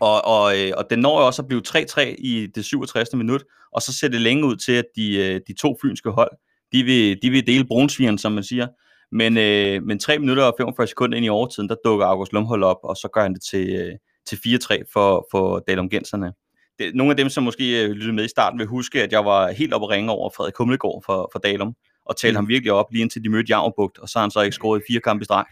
Og, 0.00 0.24
og, 0.24 0.58
øh, 0.58 0.72
og 0.76 0.90
den 0.90 0.98
når 0.98 1.20
jo 1.20 1.26
også 1.26 1.42
at 1.42 1.48
blive 1.48 1.62
3-3 1.68 2.00
i 2.18 2.46
det 2.54 2.64
67. 2.64 3.14
minut, 3.14 3.44
og 3.72 3.82
så 3.82 3.92
ser 3.98 4.08
det 4.08 4.20
længe 4.20 4.46
ud 4.46 4.56
til, 4.56 4.72
at 4.72 4.84
de, 4.96 5.16
øh, 5.16 5.40
de 5.46 5.52
to 5.52 5.76
fynske 5.82 6.10
hold, 6.10 6.30
de 6.72 6.82
vil, 6.82 7.22
de 7.22 7.30
vil 7.30 7.46
dele 7.46 7.64
brunsvigeren, 7.64 8.18
som 8.18 8.32
man 8.32 8.44
siger. 8.44 8.66
Men, 9.12 9.38
øh, 9.38 9.82
men 9.82 9.98
3 9.98 10.18
minutter 10.18 10.44
og 10.44 10.54
45 10.58 10.86
sekunder 10.86 11.16
ind 11.16 11.26
i 11.26 11.28
overtiden, 11.28 11.68
der 11.68 11.76
dukker 11.84 12.06
August 12.06 12.32
Lumhold 12.32 12.62
op, 12.62 12.78
og 12.82 12.96
så 12.96 13.08
gør 13.12 13.22
han 13.22 13.34
det 13.34 13.42
til, 13.50 13.68
øh, 13.74 13.92
til 14.26 14.36
4-3 14.36 14.82
for, 14.92 15.26
for 15.30 15.58
Dalum 15.58 15.88
Genserne. 15.88 16.32
Det, 16.78 16.94
nogle 16.94 17.10
af 17.10 17.16
dem, 17.16 17.28
som 17.28 17.44
måske 17.44 17.88
lyttede 17.88 18.12
med 18.12 18.24
i 18.24 18.28
starten, 18.28 18.58
vil 18.58 18.66
huske, 18.66 19.02
at 19.02 19.12
jeg 19.12 19.24
var 19.24 19.50
helt 19.50 19.74
oppe 19.74 19.84
at 19.84 19.90
ringe 19.90 20.12
over 20.12 20.30
Frederik 20.36 20.54
Kumlegård 20.54 21.02
for, 21.06 21.30
for 21.32 21.38
Dalum, 21.38 21.74
og 22.06 22.16
talte 22.16 22.32
mm. 22.32 22.36
ham 22.36 22.48
virkelig 22.48 22.72
op, 22.72 22.86
lige 22.92 23.02
indtil 23.02 23.24
de 23.24 23.28
mødte 23.28 23.46
Javnbugt, 23.48 23.98
og 23.98 24.08
så 24.08 24.18
har 24.18 24.22
han 24.22 24.30
så 24.30 24.40
ikke 24.40 24.54
scoret 24.54 24.82
fire 24.88 25.00
kampe 25.00 25.22
i 25.22 25.24
streg. 25.24 25.44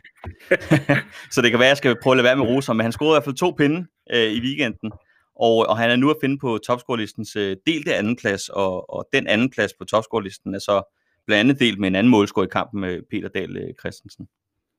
så 1.32 1.42
det 1.42 1.50
kan 1.50 1.58
være, 1.60 1.68
at 1.68 1.70
jeg 1.70 1.76
skal 1.76 1.96
prøve 2.02 2.12
at 2.12 2.16
lade 2.16 2.24
være 2.24 2.36
med 2.36 2.46
Rosa, 2.46 2.72
men 2.72 2.80
han 2.80 2.92
scorede 2.92 3.12
i 3.12 3.14
hvert 3.14 3.24
fald 3.24 3.34
to 3.34 3.50
pinde 3.50 3.86
øh, 4.12 4.32
i 4.32 4.40
weekenden, 4.40 4.92
og, 5.36 5.56
og 5.68 5.78
han 5.78 5.90
er 5.90 5.96
nu 5.96 6.10
at 6.10 6.16
finde 6.20 6.38
på 6.38 6.58
topscorelistens 6.66 7.36
øh, 7.36 7.56
delte 7.66 7.94
andenplads, 7.94 8.48
og, 8.48 8.94
og 8.94 9.08
den 9.12 9.26
anden 9.26 9.50
plads 9.50 9.72
på 9.78 9.84
topscorelisten 9.84 10.54
er 10.54 10.58
så 10.58 10.99
blandt 11.26 11.40
andet 11.40 11.60
delt 11.60 11.78
med 11.78 11.88
en 11.88 11.94
anden 11.94 12.10
målscore 12.10 12.44
i 12.44 12.48
kampen 12.52 12.80
med 12.80 13.02
Peter 13.10 13.28
Dahl 13.28 13.56
øh, 13.56 13.74
Christensen. 13.80 14.28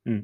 Mm. 0.06 0.22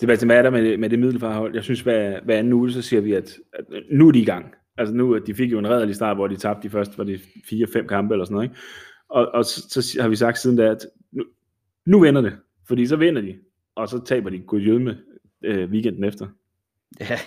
Sebastian, 0.00 0.28
hvad 0.28 0.36
er 0.36 0.42
der 0.42 0.50
med, 0.50 0.76
med 0.76 0.90
det 0.90 0.98
middelfarhold? 0.98 1.54
Jeg 1.54 1.64
synes, 1.64 1.80
hver, 1.80 2.20
hver 2.24 2.38
anden 2.38 2.52
uge, 2.52 2.72
så 2.72 2.82
siger 2.82 3.00
vi, 3.00 3.12
at, 3.12 3.36
at 3.52 3.64
nu 3.90 4.08
er 4.08 4.12
de 4.12 4.20
i 4.20 4.24
gang. 4.24 4.54
Altså 4.78 4.94
nu, 4.94 5.18
de 5.18 5.34
fik 5.34 5.52
jo 5.52 5.58
en 5.58 5.68
redderlig 5.68 5.94
start, 5.94 6.16
hvor 6.16 6.26
de 6.26 6.36
tabte 6.36 6.68
de 6.68 6.72
første, 6.72 6.98
var 6.98 7.04
det 7.04 7.20
fire-fem 7.50 7.88
kampe 7.88 8.14
eller 8.14 8.24
sådan 8.24 8.34
noget, 8.34 8.48
ikke? 8.48 8.60
Og, 9.08 9.28
og 9.34 9.44
så, 9.44 9.82
så 9.82 10.02
har 10.02 10.08
vi 10.08 10.16
sagt 10.16 10.38
siden 10.38 10.56
da, 10.56 10.70
at 10.70 10.86
nu, 11.12 11.24
nu 11.86 12.00
vinder 12.00 12.20
det, 12.20 12.32
fordi 12.68 12.86
så 12.86 12.96
vinder 12.96 13.22
de, 13.22 13.38
og 13.74 13.88
så 13.88 14.04
taber 14.04 14.30
de 14.30 14.38
Gudjødme 14.38 14.98
øh, 15.44 15.70
weekenden 15.70 16.04
efter. 16.04 16.26
Ja. 17.00 17.18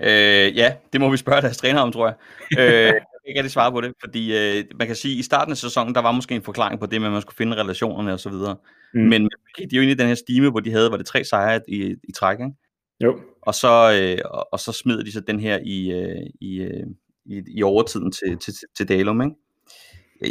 øh, 0.08 0.56
ja, 0.56 0.72
det 0.92 1.00
må 1.00 1.10
vi 1.10 1.16
spørge 1.16 1.42
deres 1.42 1.56
træner 1.56 1.80
om, 1.80 1.92
tror 1.92 2.06
jeg. 2.06 2.16
Øh, 2.58 3.00
jeg 3.28 3.34
kan 3.34 3.44
ikke 3.44 3.52
svare 3.52 3.72
på 3.72 3.80
det, 3.80 3.92
fordi 4.00 4.36
øh, 4.36 4.64
man 4.78 4.86
kan 4.86 4.96
sige, 4.96 5.14
at 5.14 5.18
i 5.18 5.22
starten 5.22 5.50
af 5.50 5.56
sæsonen, 5.56 5.94
der 5.94 6.00
var 6.00 6.12
måske 6.12 6.34
en 6.34 6.42
forklaring 6.42 6.80
på 6.80 6.86
det 6.86 7.00
med, 7.00 7.08
at 7.08 7.12
man 7.12 7.22
skulle 7.22 7.36
finde 7.36 7.56
relationerne 7.56 8.12
og 8.12 8.20
så 8.20 8.30
videre. 8.30 8.56
Mm. 8.94 9.00
Men 9.00 9.22
de 9.58 9.62
er 9.62 9.66
jo 9.72 9.82
inde 9.82 9.92
i 9.92 9.96
den 9.96 10.06
her 10.06 10.14
stime, 10.14 10.50
hvor 10.50 10.60
de 10.60 10.70
havde, 10.70 10.90
var 10.90 10.96
det 10.96 11.06
tre 11.06 11.24
sejre 11.24 11.60
i, 11.68 11.94
i 12.08 12.12
træk, 12.16 12.38
ikke? 12.40 12.52
Jo. 13.04 13.18
Og 13.42 13.54
så, 13.54 14.00
øh, 14.02 14.18
og, 14.30 14.48
og 14.52 14.60
så 14.60 14.72
smed 14.72 15.04
de 15.04 15.12
så 15.12 15.20
den 15.20 15.40
her 15.40 15.58
i, 15.64 15.90
øh, 15.92 16.26
i, 16.40 16.60
øh, 16.60 16.86
i, 17.26 17.42
i 17.46 17.62
overtiden 17.62 18.12
til, 18.12 18.38
til, 18.38 18.54
til 18.76 18.88
Dalum, 18.88 19.22
ikke? 19.22 19.34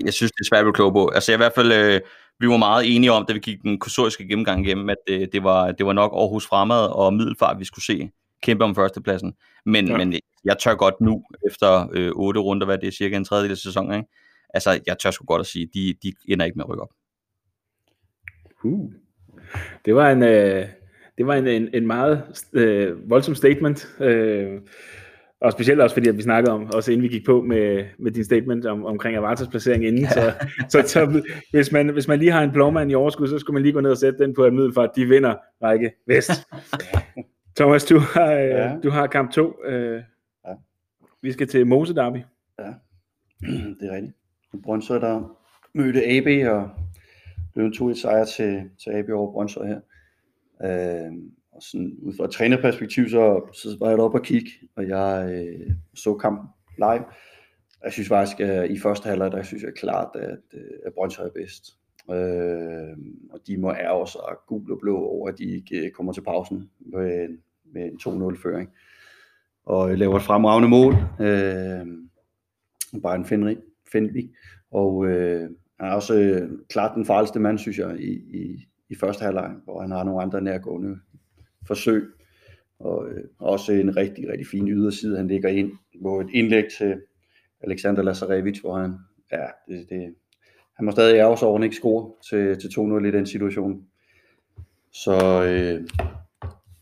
Jeg 0.06 0.14
synes, 0.14 0.32
det 0.32 0.40
er 0.40 0.48
svært 0.50 0.60
at 0.60 0.64
blive 0.64 0.74
klog 0.74 0.94
på. 0.94 1.08
Altså 1.08 1.32
jeg 1.32 1.38
i 1.38 1.44
hvert 1.44 1.54
fald, 1.56 1.72
øh, 1.72 2.02
vi 2.40 2.48
var 2.48 2.58
meget 2.58 2.96
enige 2.96 3.12
om, 3.12 3.26
da 3.26 3.34
vi 3.34 3.40
gik 3.40 3.62
den 3.62 3.80
kursoriske 3.80 4.28
gennemgang 4.28 4.66
igennem, 4.66 4.90
at 4.90 4.98
øh, 5.10 5.28
det, 5.34 5.44
var, 5.44 5.72
det 5.72 5.86
var 5.86 5.94
nok 5.94 6.12
Aarhus 6.14 6.48
Fremad 6.48 6.90
og 6.92 7.14
Middelfart, 7.14 7.60
vi 7.60 7.66
skulle 7.66 7.86
se 7.86 8.10
kæmpe 8.44 8.64
om 8.64 8.76
førstepladsen. 8.76 9.34
Men, 9.66 9.88
ja. 9.88 9.98
men 9.98 10.14
jeg 10.46 10.58
tør 10.58 10.76
godt 10.76 11.02
nu, 11.02 11.24
efter 11.48 11.90
øh, 11.94 12.12
otte 12.16 12.40
runder, 12.40 12.66
hvad 12.66 12.78
det 12.78 12.88
er 12.88 12.92
cirka 12.92 13.18
en 13.18 13.26
tredjedel 13.26 13.52
af 13.52 13.58
sæsonen, 13.58 13.94
ikke? 13.94 14.10
altså 14.54 14.80
jeg 14.88 15.00
tør 15.00 15.12
sgu 15.12 15.26
godt 15.26 15.40
at 15.40 15.46
sige, 15.46 15.70
de, 15.74 15.94
de 16.04 16.14
ender 16.28 16.46
ikke 16.46 16.58
med 16.58 16.66
at 16.66 16.70
rykke 16.70 16.82
op. 16.82 16.92
Uh. 18.64 18.92
Det 19.86 19.96
var 19.96 20.12
en, 20.12 20.24
øh, 20.24 20.66
det 21.18 21.28
var 21.28 21.34
en, 21.34 21.48
en, 21.48 21.70
en 21.74 21.88
meget 21.88 22.24
øh, 22.54 23.10
voldsom 23.10 23.36
statement. 23.36 23.88
Øh, 24.00 24.62
og 25.42 25.52
specielt 25.52 25.82
også 25.82 25.96
fordi, 25.96 26.10
at 26.10 26.18
vi 26.18 26.22
snakkede 26.22 26.54
om, 26.54 26.74
også 26.74 26.92
inden 26.92 27.04
vi 27.04 27.08
gik 27.08 27.26
på 27.26 27.42
med, 27.42 27.86
med 28.00 28.12
din 28.12 28.26
statement 28.26 28.66
om, 28.66 28.86
omkring 28.86 29.18
Avartas 29.18 29.48
placering 29.48 29.86
inden, 29.86 30.02
ja. 30.02 30.10
så, 30.10 30.34
så, 30.70 30.84
så 30.88 31.24
hvis, 31.52 31.72
man, 31.72 31.90
hvis 31.90 32.08
man 32.08 32.20
lige 32.20 32.32
har 32.32 32.44
en 32.44 32.52
blåmand 32.52 32.92
i 32.92 32.96
overskud, 32.96 33.28
så 33.28 33.40
skulle 33.40 33.54
man 33.54 33.64
lige 33.64 33.74
gå 33.74 33.80
ned 33.80 33.92
og 33.92 33.98
sætte 33.98 34.24
den 34.24 34.34
på 34.34 34.46
et 34.46 34.74
for, 34.74 34.82
at 34.82 34.92
de 34.96 35.06
vinder 35.06 35.36
række 35.64 35.92
vest. 36.08 36.32
Thomas, 37.58 37.86
du 37.86 38.00
har, 38.00 38.34
øh, 38.34 38.50
ja. 38.50 38.76
du 38.84 38.90
har 38.90 39.08
kamp 39.08 39.32
2. 39.32 39.66
Øh. 39.66 40.02
Vi 41.28 41.32
skal 41.32 41.48
til 41.48 41.68
Mose 41.68 41.96
Derby. 41.96 42.18
Ja, 42.60 42.74
det 43.80 43.90
er 43.90 43.96
rigtigt. 43.96 44.14
Brøndshøj, 44.64 45.00
der 45.00 45.38
mødte 45.74 46.06
AB, 46.06 46.48
og 46.54 46.70
blev 47.54 47.66
en 47.66 47.74
2-1 47.74 48.02
sejr 48.02 48.26
til, 48.26 48.70
til 48.84 48.90
AB 48.90 49.10
over 49.10 49.32
Brøndshøj 49.32 49.68
her. 49.68 49.80
Øh, 50.64 51.14
og 51.52 51.64
sådan, 51.64 51.98
ud 52.02 52.14
fra 52.18 52.26
et 52.26 52.32
trænerperspektiv, 52.32 53.10
så, 53.10 53.50
så 53.54 53.78
var 53.80 53.90
jeg 53.90 53.98
deroppe 53.98 54.18
og 54.18 54.24
kigge, 54.24 54.52
og 54.76 54.88
jeg 54.88 55.30
øh, 55.32 55.72
så 55.94 56.14
kampen 56.14 56.50
live. 56.78 57.06
Jeg 57.84 57.92
synes 57.92 58.08
faktisk, 58.08 58.40
at 58.40 58.72
i 58.72 58.80
første 58.80 59.10
halvleg, 59.10 59.32
der 59.32 59.44
synes 59.44 59.64
jeg 59.64 59.74
klart, 59.74 60.16
at, 60.16 60.40
øh, 60.54 60.72
at 60.86 60.94
Brøndshøj 60.94 61.26
er 61.26 61.32
bedst. 61.32 61.78
Øh, 62.12 62.98
og 63.30 63.40
de 63.48 63.58
må 63.58 63.72
ærge 63.72 64.08
sig 64.08 64.22
gul 64.48 64.72
og 64.72 64.80
blå 64.80 64.98
over, 64.98 65.30
at 65.30 65.38
de 65.38 65.56
ikke 65.56 65.86
øh, 65.86 65.92
kommer 65.92 66.14
til 66.14 66.22
pausen 66.22 66.70
med, 66.80 67.38
med 67.66 67.86
en 67.86 68.00
2-0-føring. 68.02 68.70
Og 69.68 69.98
laver 69.98 70.16
et 70.16 70.22
fremragende 70.22 70.70
mål. 70.70 70.94
Øh, 71.20 71.88
Bayern 73.04 73.26
Fenrik, 73.26 73.58
Fenrik. 73.92 74.26
Og 74.72 75.06
øh, 75.06 75.50
han 75.80 75.90
er 75.90 75.94
også 75.94 76.14
øh, 76.14 76.50
klart 76.70 76.96
den 76.96 77.06
farligste 77.06 77.40
mand, 77.40 77.58
synes 77.58 77.78
jeg, 77.78 78.00
i, 78.00 78.12
i, 78.14 78.68
i 78.90 78.96
første 78.96 79.24
halvleg, 79.24 79.52
hvor 79.64 79.82
han 79.82 79.92
har 79.92 80.04
nogle 80.04 80.22
andre 80.22 80.42
nærgående 80.42 80.96
forsøg. 81.68 82.04
Og 82.80 83.10
øh, 83.10 83.24
også 83.40 83.74
en 83.74 83.98
rigtig, 83.98 84.30
rigtig 84.30 84.48
fin 84.48 84.68
yderside, 84.68 85.18
han 85.18 85.28
ligger 85.28 85.50
ind 85.50 85.72
på 86.04 86.20
et 86.22 86.28
indlæg 86.34 86.64
til 86.78 87.02
Alexander 87.62 88.04
Lazarevic, 88.04 88.60
hvor 88.60 88.78
han, 88.78 88.96
ja, 89.32 89.46
det, 89.68 89.90
det, 89.90 90.16
han 90.76 90.86
må 90.86 90.92
stadig 90.92 91.16
ærge 91.18 91.38
sig 91.38 91.48
over, 91.48 91.64
ikke 91.64 91.76
score 91.76 92.12
til, 92.30 92.60
til 92.60 92.80
2-0 92.80 93.08
i 93.08 93.12
den 93.12 93.26
situation. 93.26 93.84
Så 94.92 95.44
øh, 95.44 95.82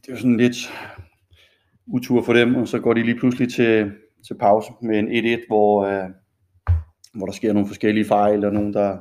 det 0.01 0.10
er 0.10 0.12
jo 0.12 0.18
sådan 0.18 0.38
lidt 0.38 0.56
utur 1.88 2.22
for 2.22 2.34
dem, 2.34 2.56
og 2.56 2.68
så 2.68 2.80
går 2.80 2.94
de 2.94 3.04
lige 3.04 3.20
pludselig 3.20 3.54
til, 3.54 3.92
til 4.27 4.38
pause 4.39 4.72
med 4.82 5.00
en 5.00 5.39
1-1, 5.39 5.48
hvor, 5.48 5.86
øh, 5.86 6.10
hvor 7.13 7.25
der 7.25 7.34
sker 7.34 7.54
nogle 7.54 7.68
forskellige 7.68 8.06
fejl, 8.06 8.46
og 8.46 8.54
nogen, 8.54 8.74
der 8.74 8.98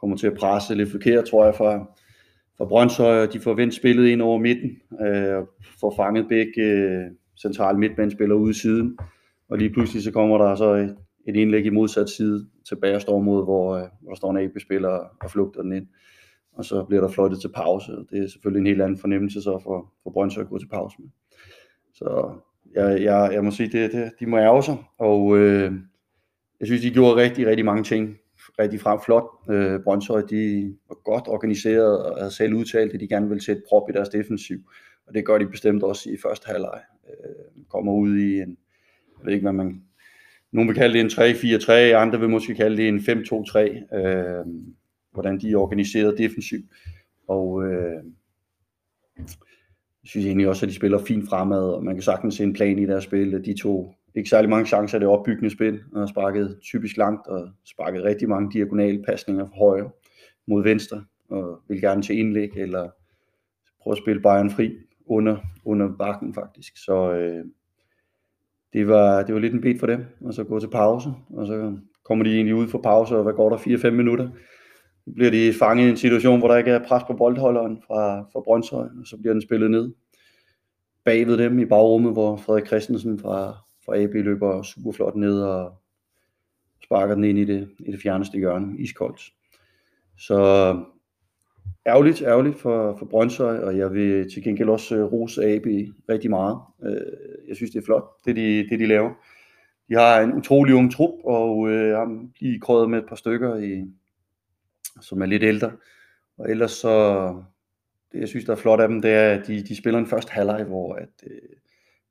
kommer 0.00 0.16
til 0.16 0.26
at 0.26 0.34
presse 0.34 0.74
lidt 0.74 0.90
forkert, 0.90 1.24
tror 1.24 1.44
jeg, 1.44 1.54
fra, 1.54 1.78
fra 2.58 2.64
Brøndshøj, 2.64 3.22
og 3.22 3.32
de 3.32 3.40
får 3.40 3.54
vendt 3.54 3.74
spillet 3.74 4.08
ind 4.08 4.22
over 4.22 4.38
midten, 4.38 4.70
øh, 5.06 5.42
får 5.80 5.94
fanget 5.96 6.28
begge 6.28 6.62
øh, 6.62 7.04
centrale 7.42 7.78
midtbanespillere 7.78 8.38
ude 8.38 8.50
i 8.50 8.54
siden, 8.54 8.98
og 9.48 9.58
lige 9.58 9.72
pludselig 9.72 10.02
så 10.02 10.12
kommer 10.12 10.38
der 10.38 10.54
så 10.54 10.74
et, 10.74 10.96
et 11.28 11.36
indlæg 11.36 11.66
i 11.66 11.70
modsat 11.70 12.10
side 12.10 12.46
tilbage 12.68 12.94
og 12.94 13.00
står 13.00 13.20
mod, 13.20 13.44
hvor, 13.44 13.76
øh, 13.76 13.84
hvor 14.00 14.10
der 14.10 14.16
står 14.16 14.30
en 14.30 14.36
AB-spiller 14.36 15.00
og 15.22 15.30
flugter 15.30 15.62
den 15.62 15.72
ind. 15.72 15.86
Og 16.52 16.64
så 16.64 16.84
bliver 16.84 17.00
der 17.00 17.08
fløjtet 17.08 17.40
til 17.40 17.52
pause. 17.54 17.92
Det 18.10 18.24
er 18.24 18.28
selvfølgelig 18.28 18.60
en 18.60 18.66
helt 18.66 18.82
anden 18.82 18.98
fornemmelse 18.98 19.42
så 19.42 19.60
for, 19.62 19.92
for 20.02 20.10
Brøndshøj 20.10 20.42
at 20.42 20.48
gå 20.48 20.58
til 20.58 20.68
pause 20.68 20.96
med. 20.98 21.08
Så 21.96 22.32
jeg, 22.74 23.02
jeg, 23.02 23.30
jeg 23.32 23.44
må 23.44 23.50
sige, 23.50 23.68
det, 23.68 23.92
det, 23.92 24.12
de 24.20 24.26
må 24.26 24.38
ærge 24.38 24.62
sig, 24.62 24.76
og 24.98 25.38
øh, 25.38 25.72
jeg 26.60 26.66
synes, 26.66 26.82
de 26.82 26.90
gjorde 26.90 27.16
rigtig, 27.16 27.46
rigtig 27.46 27.64
mange 27.64 27.84
ting 27.84 28.18
rigtig 28.58 28.80
frem 28.80 29.00
flot. 29.04 29.24
Øh, 29.50 29.80
Brøndshøj, 29.80 30.20
de 30.20 30.74
var 30.88 30.94
godt 30.94 31.28
organiseret 31.28 32.04
og 32.04 32.18
havde 32.18 32.30
selv 32.30 32.54
udtalt, 32.54 32.94
at 32.94 33.00
de 33.00 33.08
gerne 33.08 33.28
ville 33.28 33.44
sætte 33.44 33.62
prop 33.68 33.90
i 33.90 33.92
deres 33.92 34.08
defensiv. 34.08 34.58
Og 35.06 35.14
det 35.14 35.26
gør 35.26 35.38
de 35.38 35.46
bestemt 35.46 35.82
også 35.82 36.10
i 36.10 36.16
første 36.22 36.46
halvleg. 36.46 36.80
Øh, 37.08 37.64
kommer 37.68 37.92
ud 37.92 38.16
i 38.16 38.40
en, 38.40 38.58
jeg 39.18 39.24
ved 39.24 39.32
ikke, 39.32 39.44
hvad 39.44 39.52
man... 39.52 39.82
Nogle 40.52 40.68
vil 40.68 40.76
kalde 40.76 40.94
det 40.94 41.00
en 41.00 41.06
3-4-3, 41.06 41.72
andre 41.72 42.20
vil 42.20 42.28
måske 42.28 42.54
kalde 42.54 42.76
det 42.76 42.88
en 42.88 42.98
5-2-3. 42.98 43.96
Øh, 43.96 44.46
hvordan 45.12 45.40
de 45.40 45.52
er 45.52 45.56
organiseret 45.56 46.18
defensivt. 46.18 46.64
Og 47.28 47.64
øh, 47.64 48.02
jeg 50.06 50.10
synes 50.10 50.26
egentlig 50.26 50.48
også, 50.48 50.66
at 50.66 50.70
de 50.70 50.74
spiller 50.74 50.98
fint 50.98 51.28
fremad, 51.28 51.70
og 51.70 51.84
man 51.84 51.94
kan 51.94 52.02
sagtens 52.02 52.34
se 52.34 52.44
en 52.44 52.52
plan 52.52 52.78
i 52.78 52.86
deres 52.86 53.04
spil. 53.04 53.44
De 53.44 53.60
to 53.60 53.94
ikke 54.14 54.30
særlig 54.30 54.50
mange 54.50 54.66
chancer 54.66 54.96
af 54.96 55.00
det 55.00 55.08
opbyggende 55.08 55.50
spil, 55.50 55.80
og 55.92 56.00
har 56.00 56.06
sparket 56.06 56.58
typisk 56.62 56.96
langt, 56.96 57.26
og 57.26 57.48
sparket 57.64 58.04
rigtig 58.04 58.28
mange 58.28 58.50
diagonale 58.52 59.02
pasninger 59.02 59.46
fra 59.46 59.56
højre 59.56 59.90
mod 60.46 60.62
venstre. 60.62 61.04
og 61.30 61.60
vil 61.68 61.80
gerne 61.80 62.02
til 62.02 62.18
indlæg, 62.18 62.50
eller 62.56 62.90
prøve 63.82 63.92
at 63.92 63.98
spille 63.98 64.22
Bayern 64.22 64.50
fri 64.50 64.72
under, 65.06 65.36
under 65.64 65.96
bakken 65.98 66.34
faktisk. 66.34 66.72
Så 66.84 67.12
øh, 67.12 67.44
det, 68.72 68.88
var, 68.88 69.22
det 69.22 69.34
var 69.34 69.40
lidt 69.40 69.54
en 69.54 69.60
bed 69.60 69.78
for 69.78 69.86
dem, 69.86 70.04
og 70.20 70.34
så 70.34 70.44
gå 70.44 70.60
til 70.60 70.70
pause, 70.70 71.08
og 71.30 71.46
så 71.46 71.76
kommer 72.04 72.24
de 72.24 72.34
egentlig 72.34 72.54
ud 72.54 72.68
for 72.68 72.78
pause, 72.78 73.16
og 73.16 73.22
hvad 73.22 73.34
går 73.34 73.50
der, 73.50 73.56
4-5 73.56 73.90
minutter, 73.90 74.28
bliver 75.14 75.30
de 75.30 75.52
fanget 75.58 75.86
i 75.86 75.90
en 75.90 75.96
situation, 75.96 76.38
hvor 76.38 76.48
der 76.48 76.56
ikke 76.56 76.70
er 76.70 76.86
pres 76.88 77.02
på 77.06 77.12
boldholderen 77.12 77.82
fra, 77.86 78.20
fra 78.20 78.40
Brøndshøj, 78.40 78.88
og 79.00 79.06
så 79.06 79.16
bliver 79.16 79.32
den 79.32 79.42
spillet 79.42 79.70
ned 79.70 79.92
bagved 81.06 81.38
dem 81.38 81.58
i 81.58 81.64
bagrummet, 81.64 82.12
hvor 82.12 82.36
Frederik 82.36 82.66
Christensen 82.66 83.18
fra, 83.18 83.56
fra 83.84 83.98
AB 83.98 84.14
løber 84.14 84.62
super 84.62 84.92
flot 84.92 85.16
ned 85.16 85.40
og 85.40 85.72
sparker 86.84 87.14
den 87.14 87.24
ind 87.24 87.38
i 87.38 87.44
det, 87.44 87.68
i 87.78 87.92
det 87.92 88.00
fjerneste 88.00 88.38
hjørne, 88.38 88.78
iskoldt. 88.78 89.20
Så 90.18 90.36
ærgerligt, 91.86 92.22
ærgerligt 92.22 92.58
for, 92.58 92.96
for 92.98 93.06
Brøndshøj, 93.06 93.58
og 93.58 93.78
jeg 93.78 93.92
vil 93.92 94.30
til 94.30 94.42
gengæld 94.42 94.68
også 94.68 94.96
øh, 94.96 95.04
rose 95.04 95.44
AB 95.44 95.66
rigtig 96.08 96.30
meget. 96.30 96.58
Øh, 96.84 97.00
jeg 97.48 97.56
synes, 97.56 97.70
det 97.70 97.78
er 97.78 97.84
flot, 97.84 98.04
det 98.24 98.36
de, 98.36 98.68
det 98.70 98.78
de 98.80 98.86
laver. 98.86 99.10
De 99.88 99.94
har 99.94 100.20
en 100.20 100.32
utrolig 100.32 100.74
ung 100.74 100.92
trup, 100.92 101.14
og 101.24 101.70
øh, 101.70 101.96
har 101.96 102.26
lige 102.40 102.60
krøjet 102.60 102.90
med 102.90 102.98
et 102.98 103.08
par 103.08 103.16
stykker, 103.16 103.56
i, 103.56 103.84
som 105.00 105.22
er 105.22 105.26
lidt 105.26 105.42
ældre. 105.42 105.72
Og 106.38 106.50
ellers 106.50 106.70
så, 106.70 107.26
det 108.12 108.20
jeg 108.20 108.28
synes, 108.28 108.44
der 108.44 108.52
er 108.52 108.56
flot 108.56 108.80
af 108.80 108.88
dem, 108.88 109.02
det 109.02 109.10
er, 109.10 109.30
at 109.30 109.46
de, 109.46 109.62
de 109.62 109.76
spiller 109.76 109.98
en 109.98 110.06
første 110.06 110.32
halvleg, 110.32 110.64
hvor, 110.64 110.94
at, 110.94 111.08
øh, 111.26 111.56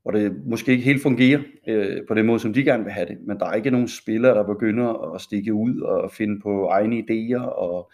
hvor 0.02 0.12
det 0.12 0.46
måske 0.46 0.72
ikke 0.72 0.84
helt 0.84 1.02
fungerer 1.02 1.42
øh, 1.68 2.08
på 2.08 2.14
den 2.14 2.26
måde, 2.26 2.40
som 2.40 2.54
de 2.54 2.64
gerne 2.64 2.84
vil 2.84 2.94
have 2.94 3.08
det. 3.08 3.18
Men 3.22 3.40
der 3.40 3.46
er 3.46 3.54
ikke 3.54 3.72
nogen 3.72 3.88
spillere, 3.88 4.36
der 4.36 4.44
begynder 4.44 5.14
at 5.14 5.22
stikke 5.22 5.54
ud 5.54 5.82
og 5.82 6.12
finde 6.12 6.42
på 6.42 6.68
egne 6.68 7.04
idéer 7.10 7.42
og 7.42 7.92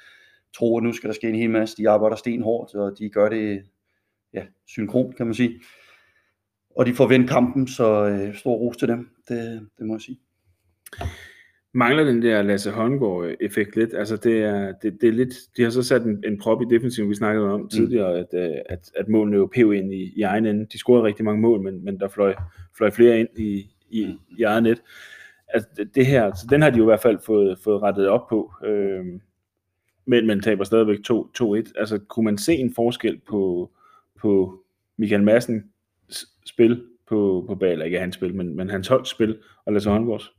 tro, 0.56 0.78
at 0.78 0.84
nu 0.84 0.94
skal 0.94 1.08
der 1.08 1.14
ske 1.14 1.30
en 1.30 1.36
hel 1.36 1.50
masse. 1.50 1.78
De 1.78 1.90
arbejder 1.90 2.16
stenhårdt, 2.16 2.76
og 2.76 3.00
de 3.00 3.10
gør 3.10 3.30
det 3.30 3.64
ja, 4.34 4.44
synkron, 4.68 5.14
kan 5.14 5.26
man 5.26 5.36
sige. 5.36 5.62
Og 6.76 6.86
de 6.86 6.94
får 6.94 7.08
vendt 7.08 7.30
kampen, 7.30 7.68
så 7.68 8.06
øh, 8.06 8.36
stor 8.36 8.56
ros 8.56 8.78
til 8.78 8.88
dem, 8.88 9.10
det, 9.28 9.68
det 9.78 9.86
må 9.86 9.94
jeg 9.94 10.02
sige 10.02 10.20
mangler 11.74 12.04
den 12.04 12.22
der 12.22 12.42
Lasse 12.42 12.72
Håndgaard-effekt 12.72 13.76
lidt. 13.76 13.94
Altså 13.94 14.18
det 14.18 14.44
er, 14.44 14.74
det, 14.82 15.02
det 15.02 15.10
er 15.10 15.14
lidt, 15.14 15.34
de 15.58 15.64
har 15.64 15.70
så 15.70 15.84
sat 15.84 16.04
en, 16.04 16.24
en 16.28 16.40
prop 16.40 16.62
i 16.62 16.66
defensiven, 16.70 17.10
vi 17.10 17.16
snakkede 17.16 17.50
om 17.50 17.62
mm. 17.62 17.70
tidligere, 17.70 18.18
at, 18.18 18.28
øh, 18.34 18.56
at, 18.70 18.92
at 18.96 19.08
målene 19.08 19.38
jo 19.38 19.50
pev 19.56 19.74
ind 19.74 19.94
i, 19.94 20.14
i 20.16 20.22
egen 20.22 20.46
ende. 20.46 20.68
De 20.72 20.78
scorede 20.78 21.04
rigtig 21.04 21.26
mange 21.26 21.42
mål, 21.42 21.62
men, 21.62 21.86
men 21.86 22.00
der 22.00 22.08
fløj, 22.08 22.36
fløj 22.78 22.90
flere 22.90 23.20
ind 23.20 23.30
i, 23.38 23.70
i, 23.90 24.16
i 24.38 24.44
eget 24.44 24.64
net. 24.64 24.82
Altså 25.48 25.86
det 25.96 26.06
her, 26.06 26.34
så 26.34 26.48
den 26.50 26.62
har 26.62 26.70
de 26.70 26.78
jo 26.78 26.84
i 26.84 26.86
hvert 26.86 27.02
fald 27.02 27.20
fået, 27.26 27.60
fået 27.64 27.82
rettet 27.82 28.08
op 28.08 28.28
på. 28.30 28.52
Øh, 28.66 29.06
men 30.06 30.28
man 30.28 30.42
taber 30.42 30.64
stadigvæk 30.64 31.00
2-1. 31.12 31.72
Altså 31.76 32.00
kunne 32.08 32.26
man 32.26 32.38
se 32.38 32.54
en 32.54 32.74
forskel 32.76 33.22
på, 33.30 33.72
på 34.22 34.60
Michael 34.98 35.24
Madsen 35.24 35.64
spil 36.46 36.84
på, 37.08 37.46
på 37.48 37.56
bag, 37.56 37.72
eller 37.72 37.86
ikke 37.86 38.00
hans 38.00 38.16
spil, 38.16 38.36
men, 38.36 38.56
men 38.56 38.70
hans 38.70 38.88
holdspil 38.88 39.38
og 39.66 39.74
Lasse 39.74 39.90
Håndgaards? 39.90 40.32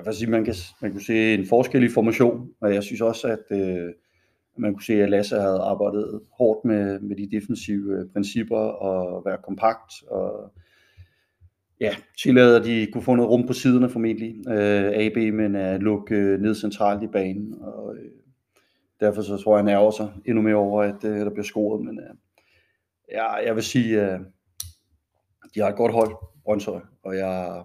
Jeg 0.00 0.06
vil 0.06 0.14
sige, 0.14 0.30
man 0.30 0.44
kan, 0.44 0.54
man 0.82 0.90
kunne 0.90 1.04
se 1.04 1.34
en 1.34 1.46
forskel 1.46 1.84
i 1.84 1.88
formation, 1.88 2.50
og 2.60 2.74
jeg 2.74 2.82
synes 2.82 3.00
også, 3.00 3.28
at 3.28 3.56
øh, 3.58 3.92
man 4.58 4.74
kunne 4.74 4.84
se, 4.84 5.02
at 5.02 5.10
Lasse 5.10 5.36
havde 5.36 5.60
arbejdet 5.60 6.20
hårdt 6.38 6.64
med, 6.64 7.00
med 7.00 7.16
de 7.16 7.36
defensive 7.36 7.98
øh, 7.98 8.12
principper 8.12 8.58
og 8.58 9.22
være 9.24 9.38
kompakt 9.44 9.92
og 10.08 10.52
ja, 11.80 11.96
tillade, 12.22 12.56
at 12.58 12.64
de 12.64 12.86
kunne 12.92 13.02
få 13.02 13.14
noget 13.14 13.30
rum 13.30 13.46
på 13.46 13.52
siderne 13.52 13.88
formentlig, 13.88 14.48
øh, 14.48 14.92
AB, 14.94 15.34
men 15.34 15.56
at 15.56 15.82
lukke 15.82 16.14
øh, 16.14 16.40
ned 16.40 16.54
centralt 16.54 17.02
i 17.02 17.06
banen, 17.06 17.54
og 17.60 17.96
øh, 17.96 18.10
derfor 19.00 19.22
så 19.22 19.36
tror 19.36 19.56
jeg, 19.56 19.64
han 19.64 19.74
ærger 19.74 19.90
sig 19.90 20.12
endnu 20.26 20.42
mere 20.42 20.54
over, 20.54 20.82
at 20.82 21.04
øh, 21.04 21.18
der 21.18 21.30
bliver 21.30 21.44
scoret, 21.44 21.84
men 21.84 21.98
øh, 21.98 22.14
ja, 23.12 23.32
jeg 23.32 23.54
vil 23.54 23.62
sige, 23.62 24.12
øh, 24.12 24.20
de 25.54 25.60
har 25.60 25.68
et 25.68 25.76
godt 25.76 25.92
hold, 25.92 26.14
Brøndshøj, 26.44 26.80
og 27.02 27.16
jeg 27.16 27.64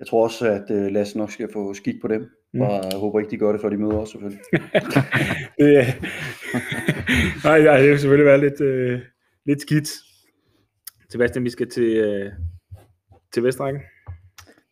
jeg 0.00 0.06
tror 0.06 0.24
også, 0.24 0.46
at 0.46 0.70
uh, 0.70 0.86
Lasse 0.86 1.18
nok 1.18 1.30
skal 1.30 1.48
få 1.52 1.74
skik 1.74 1.94
på 2.00 2.08
dem. 2.08 2.30
Mm. 2.54 2.60
Og 2.60 2.84
jeg 2.90 2.98
håber 2.98 3.20
ikke, 3.20 3.30
de 3.30 3.36
gør 3.36 3.52
det, 3.52 3.60
før 3.60 3.68
de 3.68 3.76
møder 3.76 3.98
os, 3.98 4.10
selvfølgelig. 4.10 4.40
det, 5.58 5.94
nej, 7.44 7.62
nej, 7.62 7.80
det 7.80 7.90
vil 7.90 7.98
selvfølgelig 7.98 8.26
være 8.26 8.40
lidt, 8.40 8.60
uh, 8.60 9.00
lidt 9.46 9.60
skidt. 9.60 9.88
Sebastian, 11.10 11.44
vi 11.44 11.50
skal 11.50 11.70
til, 11.70 12.04
uh, 12.04 12.32
til 13.32 13.42
Vestrækken. 13.42 13.82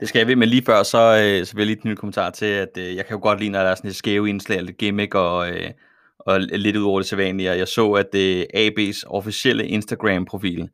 Det 0.01 0.09
skal 0.09 0.27
vi, 0.27 0.35
men 0.35 0.49
lige 0.49 0.64
før, 0.64 0.83
så, 0.83 0.99
uh, 0.99 1.47
så 1.47 1.55
vil 1.55 1.61
jeg 1.61 1.67
lige 1.67 1.77
knytte 1.77 1.91
en 1.91 1.97
kommentar 1.97 2.31
til, 2.31 2.47
at 2.47 2.69
uh, 2.77 2.97
jeg 2.97 3.07
kan 3.07 3.17
jo 3.17 3.23
godt 3.23 3.41
lide, 3.41 3.51
når 3.51 3.59
der 3.59 3.71
er 3.71 3.75
sådan 3.75 3.91
et 3.91 3.97
skæve 3.97 4.29
indslag, 4.29 4.62
lidt 4.62 4.77
gimmick 4.77 5.14
og, 5.14 5.38
uh, 5.38 5.71
og 6.19 6.41
lidt 6.41 6.77
ud 6.77 6.85
over 6.85 7.01
det 7.01 7.09
sædvanlige. 7.09 7.51
Jeg 7.51 7.69
så, 7.69 7.93
at 7.93 8.14
uh, 8.14 8.61
AB's 8.67 9.03
officielle 9.07 9.67
Instagram-profil, 9.67 10.69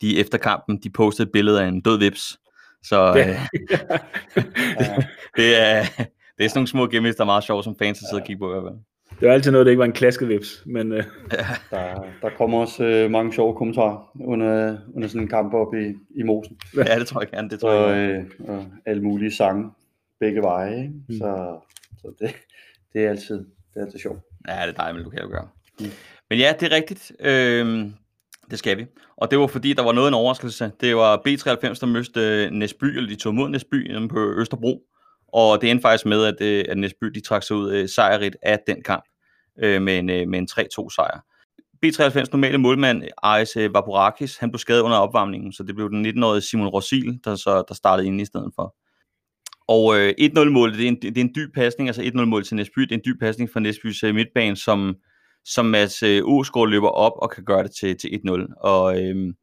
de 0.00 0.18
efter 0.18 0.38
kampen, 0.38 0.80
de 0.82 0.90
postede 0.90 1.26
et 1.26 1.32
billede 1.32 1.62
af 1.62 1.66
en 1.68 1.80
død 1.80 1.98
vips, 1.98 2.38
så 2.82 3.08
øh, 3.18 3.26
det, 5.38 5.60
er, 5.60 5.82
det 6.38 6.44
er 6.44 6.48
sådan 6.48 6.50
nogle 6.54 6.68
små 6.68 6.86
gimmicks, 6.86 7.16
der 7.16 7.22
er 7.22 7.26
meget 7.26 7.44
sjovt 7.44 7.64
som 7.64 7.76
fans 7.78 8.02
at 8.02 8.08
sidde 8.08 8.22
og 8.22 8.26
kigge 8.26 8.40
på 8.40 8.50
i 8.50 8.52
hvert 8.52 8.72
fald. 8.72 8.78
Det 9.20 9.28
var 9.28 9.34
altid 9.34 9.50
noget, 9.50 9.66
der 9.66 9.70
ikke 9.70 9.78
var 9.78 9.84
en 9.84 9.92
klasket 9.92 10.28
vips, 10.28 10.62
men... 10.66 10.92
Øh. 10.92 11.04
Ja. 11.32 11.46
Der, 11.70 12.04
der 12.22 12.30
kommer 12.36 12.58
også 12.58 12.84
øh, 12.84 13.10
mange 13.10 13.32
sjove 13.32 13.56
kommentarer 13.56 14.10
under, 14.20 14.78
under 14.94 15.08
sådan 15.08 15.22
en 15.22 15.28
kamp 15.28 15.54
op 15.54 15.74
i, 15.74 15.94
i 16.20 16.22
Mosen. 16.22 16.58
Ja, 16.76 16.98
det 16.98 17.06
tror 17.06 17.20
jeg 17.20 17.30
gerne, 17.30 17.50
det 17.50 17.60
tror 17.60 17.70
og, 17.70 17.90
jeg. 17.90 18.10
Øh, 18.10 18.24
og 18.48 18.66
alle 18.86 19.02
mulige 19.02 19.34
sange 19.34 19.70
begge 20.20 20.42
veje, 20.42 20.76
ikke? 20.76 20.92
Mm. 21.08 21.14
Så, 21.14 21.58
så 21.98 22.12
det, 22.20 22.34
det, 22.92 23.04
er 23.04 23.10
altid, 23.10 23.36
det 23.74 23.76
er 23.76 23.84
altid 23.84 23.98
sjovt. 23.98 24.20
Ja, 24.48 24.62
det 24.62 24.68
er 24.68 24.72
dejligt, 24.72 25.10
kan 25.10 25.22
jo 25.22 25.28
gøre. 25.28 25.48
Mm. 25.80 25.86
Men 26.30 26.38
ja, 26.38 26.54
det 26.60 26.72
er 26.72 26.76
rigtigt. 26.76 27.12
Øh, 27.20 27.86
det 28.50 28.58
skal 28.58 28.78
vi. 28.78 28.86
Og 29.16 29.30
det 29.30 29.38
var 29.38 29.46
fordi, 29.46 29.72
der 29.72 29.82
var 29.82 29.92
noget 29.92 30.06
af 30.06 30.10
en 30.10 30.14
overraskelse. 30.14 30.72
Det 30.80 30.96
var 30.96 31.16
B93, 31.16 31.80
der 31.80 31.86
mødte 31.86 32.20
øh, 32.20 32.50
Næsby, 32.50 32.84
eller 32.84 33.08
de 33.08 33.16
tog 33.16 33.34
mod 33.34 33.48
Næsby 33.48 34.08
på 34.08 34.32
Østerbro. 34.32 34.82
Og 35.32 35.60
det 35.60 35.70
endte 35.70 35.82
faktisk 35.82 36.06
med, 36.06 36.24
at, 36.24 36.40
øh, 36.40 36.64
at 36.68 36.78
Næsby 36.78 37.06
de 37.06 37.20
trak 37.20 37.42
sig 37.42 37.56
ud 37.56 37.72
øh, 37.72 37.88
sejrigt 37.88 38.36
af 38.42 38.58
den 38.66 38.82
kamp 38.82 39.04
med 39.60 39.98
en, 39.98 40.06
med 40.06 40.38
en 40.38 40.48
3-2 40.50 40.94
sejr. 40.94 41.20
B93 41.86 42.24
normale 42.32 42.58
målmand 42.58 43.02
Aris 43.22 43.56
Vaporakis, 43.56 44.36
han 44.36 44.50
blev 44.50 44.58
skadet 44.58 44.80
under 44.80 44.96
opvarmningen, 44.96 45.52
så 45.52 45.62
det 45.62 45.74
blev 45.74 45.90
den 45.90 46.06
19-årige 46.06 46.40
Simon 46.40 46.68
Rosil, 46.68 47.20
der, 47.24 47.34
så, 47.34 47.64
der 47.68 47.74
startede 47.74 48.06
ind 48.06 48.20
i 48.20 48.24
stedet 48.24 48.52
for. 48.54 48.74
Og 49.68 49.98
øh, 49.98 50.14
1-0-målet, 50.20 50.78
det, 50.78 50.84
er 50.84 50.88
en, 50.88 51.02
det 51.02 51.18
er 51.18 51.20
en 51.20 51.34
dyb 51.34 51.54
pasning, 51.54 51.88
altså 51.88 52.02
1-0-mål 52.02 52.44
til 52.44 52.56
Næsby, 52.56 52.80
det 52.80 52.92
er 52.92 52.94
en 52.94 53.02
dyb 53.04 53.20
pasning 53.20 53.50
fra 53.52 53.60
Næsbys 53.60 54.02
midtbane, 54.02 54.56
som 54.56 54.96
som 55.44 55.66
Mads 55.66 56.02
øh, 56.02 56.22
Osgaard 56.24 56.68
løber 56.68 56.88
op 56.88 57.12
og 57.16 57.30
kan 57.30 57.44
gøre 57.44 57.62
det 57.62 57.70
til, 57.70 57.96
til 57.96 58.20
1-0. 58.26 58.54
Og 58.60 59.02
øhm, 59.02 59.34